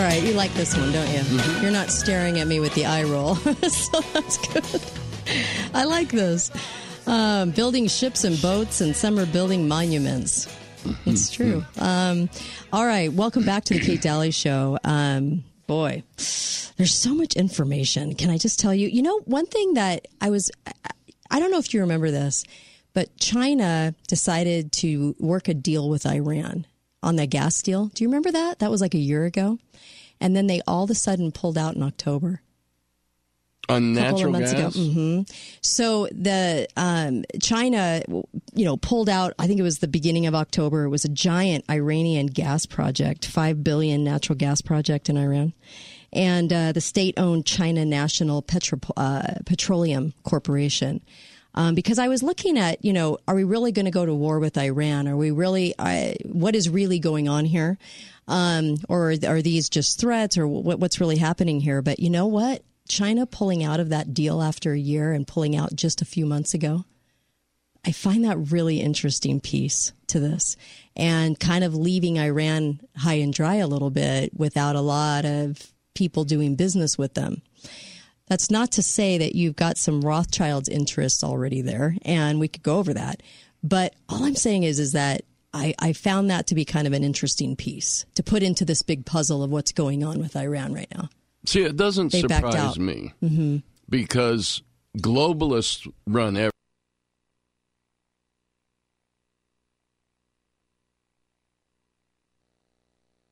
All 0.02 0.08
right, 0.08 0.24
you 0.24 0.32
like 0.32 0.52
this 0.54 0.76
one, 0.76 0.90
don't 0.90 1.08
you? 1.10 1.20
Mm-hmm. 1.20 1.62
You're 1.62 1.70
not 1.70 1.88
staring 1.88 2.40
at 2.40 2.48
me 2.48 2.58
with 2.58 2.74
the 2.74 2.86
eye 2.86 3.04
roll, 3.04 3.36
so 3.36 4.00
that's 4.12 4.36
good. 4.48 4.82
I 5.74 5.84
like 5.84 6.08
this. 6.08 6.50
Um, 7.06 7.52
building 7.52 7.86
ships 7.86 8.24
and 8.24 8.42
boats, 8.42 8.80
and 8.80 8.96
some 8.96 9.16
are 9.16 9.26
building 9.26 9.68
monuments. 9.68 10.52
It's 11.06 11.30
true. 11.30 11.64
Um, 11.78 12.28
all 12.72 12.84
right, 12.84 13.12
welcome 13.12 13.44
back 13.44 13.62
to 13.66 13.74
the 13.74 13.80
Kate 13.80 14.02
Daly 14.02 14.32
Show. 14.32 14.76
Um, 14.82 15.44
boy, 15.68 16.02
there's 16.16 16.94
so 16.94 17.14
much 17.14 17.36
information. 17.36 18.16
Can 18.16 18.28
I 18.28 18.38
just 18.38 18.58
tell 18.58 18.74
you? 18.74 18.88
You 18.88 19.02
know, 19.02 19.20
one 19.26 19.46
thing 19.46 19.74
that 19.74 20.08
I 20.20 20.30
was, 20.30 20.50
I 21.30 21.38
don't 21.38 21.52
know 21.52 21.58
if 21.58 21.72
you 21.72 21.80
remember 21.80 22.10
this, 22.10 22.42
but 22.92 23.16
China 23.18 23.94
decided 24.08 24.72
to 24.72 25.14
work 25.20 25.46
a 25.46 25.54
deal 25.54 25.88
with 25.88 26.06
Iran 26.06 26.66
on 27.04 27.14
that 27.16 27.30
gas 27.30 27.62
deal. 27.62 27.86
Do 27.86 28.02
you 28.02 28.08
remember 28.08 28.32
that? 28.32 28.58
That 28.58 28.70
was 28.72 28.80
like 28.80 28.94
a 28.94 28.98
year 28.98 29.24
ago. 29.26 29.60
And 30.22 30.36
then 30.36 30.46
they 30.46 30.62
all 30.68 30.84
of 30.84 30.90
a 30.90 30.94
sudden 30.94 31.32
pulled 31.32 31.58
out 31.58 31.74
in 31.74 31.82
October. 31.82 32.40
On 33.68 33.92
natural 33.92 34.26
of 34.26 34.32
months 34.32 34.52
gas? 34.52 34.74
ago. 34.76 34.92
hmm 34.92 35.20
So 35.60 36.06
the 36.12 36.68
um, 36.76 37.24
China, 37.40 38.02
you 38.54 38.64
know, 38.64 38.76
pulled 38.76 39.08
out. 39.08 39.34
I 39.38 39.46
think 39.48 39.58
it 39.58 39.64
was 39.64 39.78
the 39.78 39.88
beginning 39.88 40.26
of 40.26 40.34
October. 40.34 40.84
It 40.84 40.90
was 40.90 41.04
a 41.04 41.08
giant 41.08 41.64
Iranian 41.68 42.26
gas 42.26 42.66
project, 42.66 43.26
five 43.26 43.64
billion 43.64 44.04
natural 44.04 44.36
gas 44.36 44.62
project 44.62 45.08
in 45.08 45.16
Iran, 45.16 45.54
and 46.12 46.52
uh, 46.52 46.72
the 46.72 46.80
state-owned 46.80 47.46
China 47.46 47.84
National 47.84 48.42
Petro- 48.42 48.78
uh, 48.96 49.34
Petroleum 49.44 50.14
Corporation. 50.22 51.00
Um, 51.54 51.74
because 51.74 51.98
I 51.98 52.08
was 52.08 52.22
looking 52.22 52.58
at, 52.58 52.82
you 52.84 52.92
know, 52.92 53.18
are 53.28 53.34
we 53.34 53.44
really 53.44 53.72
going 53.72 53.84
to 53.84 53.90
go 53.90 54.06
to 54.06 54.14
war 54.14 54.38
with 54.38 54.56
Iran? 54.56 55.06
Are 55.06 55.16
we 55.16 55.30
really? 55.30 55.74
Uh, 55.78 56.14
what 56.24 56.54
is 56.54 56.68
really 56.68 56.98
going 56.98 57.28
on 57.28 57.44
here? 57.44 57.76
Um, 58.28 58.76
or 58.88 59.14
are 59.26 59.42
these 59.42 59.68
just 59.68 59.98
threats, 59.98 60.38
or 60.38 60.46
what, 60.46 60.78
what's 60.78 61.00
really 61.00 61.16
happening 61.16 61.60
here? 61.60 61.82
But 61.82 61.98
you 61.98 62.10
know 62.10 62.26
what? 62.26 62.62
China 62.88 63.26
pulling 63.26 63.64
out 63.64 63.80
of 63.80 63.88
that 63.90 64.14
deal 64.14 64.42
after 64.42 64.72
a 64.72 64.78
year 64.78 65.12
and 65.12 65.26
pulling 65.26 65.56
out 65.56 65.74
just 65.74 66.02
a 66.02 66.06
few 66.06 66.26
months 66.26 66.54
ago. 66.54 66.84
I 67.84 67.90
find 67.90 68.24
that 68.24 68.52
really 68.52 68.80
interesting 68.80 69.40
piece 69.40 69.92
to 70.08 70.20
this 70.20 70.56
and 70.94 71.38
kind 71.38 71.64
of 71.64 71.74
leaving 71.74 72.18
Iran 72.18 72.80
high 72.96 73.14
and 73.14 73.32
dry 73.32 73.56
a 73.56 73.66
little 73.66 73.90
bit 73.90 74.32
without 74.38 74.76
a 74.76 74.80
lot 74.80 75.24
of 75.24 75.72
people 75.94 76.24
doing 76.24 76.54
business 76.54 76.96
with 76.96 77.14
them. 77.14 77.42
That's 78.28 78.50
not 78.50 78.70
to 78.72 78.82
say 78.82 79.18
that 79.18 79.34
you've 79.34 79.56
got 79.56 79.78
some 79.78 80.00
Rothschild's 80.00 80.68
interests 80.68 81.24
already 81.24 81.60
there, 81.60 81.96
and 82.02 82.38
we 82.38 82.48
could 82.48 82.62
go 82.62 82.78
over 82.78 82.94
that. 82.94 83.22
But 83.64 83.94
all 84.08 84.24
I'm 84.24 84.36
saying 84.36 84.62
is, 84.62 84.78
is 84.78 84.92
that 84.92 85.22
I, 85.54 85.74
I 85.78 85.92
found 85.92 86.30
that 86.30 86.46
to 86.48 86.54
be 86.54 86.64
kind 86.64 86.86
of 86.86 86.92
an 86.92 87.04
interesting 87.04 87.56
piece 87.56 88.06
to 88.14 88.22
put 88.22 88.42
into 88.42 88.64
this 88.64 88.82
big 88.82 89.04
puzzle 89.04 89.42
of 89.42 89.50
what's 89.50 89.72
going 89.72 90.02
on 90.02 90.18
with 90.18 90.36
Iran 90.36 90.72
right 90.72 90.88
now. 90.94 91.10
See, 91.44 91.62
it 91.62 91.76
doesn't 91.76 92.12
They 92.12 92.20
surprise 92.20 92.78
me 92.78 93.12
hmm 93.20 93.58
because 93.88 94.62
globalists 94.98 95.90
run 96.06 96.36
everything. 96.36 96.50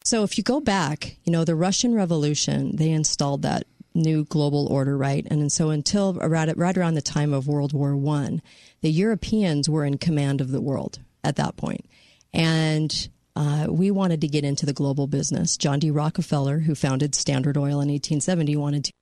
So 0.05 0.25
if 0.25 0.37
you 0.37 0.45
go 0.45 0.61
back, 0.61 1.17
you 1.25 1.33
know, 1.33 1.45
the 1.45 1.55
Russian 1.55 1.95
Revolution, 1.95 2.77
they 2.77 2.91
installed 2.91 3.43
that 3.43 3.65
new 3.95 4.25
global 4.25 4.67
order, 4.67 4.97
right? 4.97 5.27
And 5.31 5.51
so 5.53 5.71
until 5.71 6.15
right, 6.15 6.57
right 6.57 6.77
around 6.77 6.95
the 6.95 7.03
time 7.03 7.33
of 7.33 7.47
World 7.47 7.73
War 7.73 7.97
One, 7.97 8.43
the 8.81 8.91
Europeans 8.91 9.69
were 9.69 9.85
in 9.85 9.99
command 9.99 10.41
of 10.41 10.51
the 10.51 10.61
world 10.61 10.99
at 11.23 11.37
that 11.37 11.57
point. 11.57 11.87
And 12.33 13.09
uh, 13.37 13.67
we 13.71 13.91
wanted 13.91 14.21
to 14.21 14.29
get 14.29 14.45
into 14.45 14.67
the 14.67 14.73
global 14.73 15.07
business. 15.07 15.57
John 15.57 15.79
D. 15.79 15.91
Rockefeller, 15.91 16.61
who 16.61 16.75
founded 16.75 17.15
Standard 17.15 17.57
Oil 17.57 17.81
in 17.81 17.89
1870, 17.89 18.57
wanted 18.57 18.85
to 18.85 18.93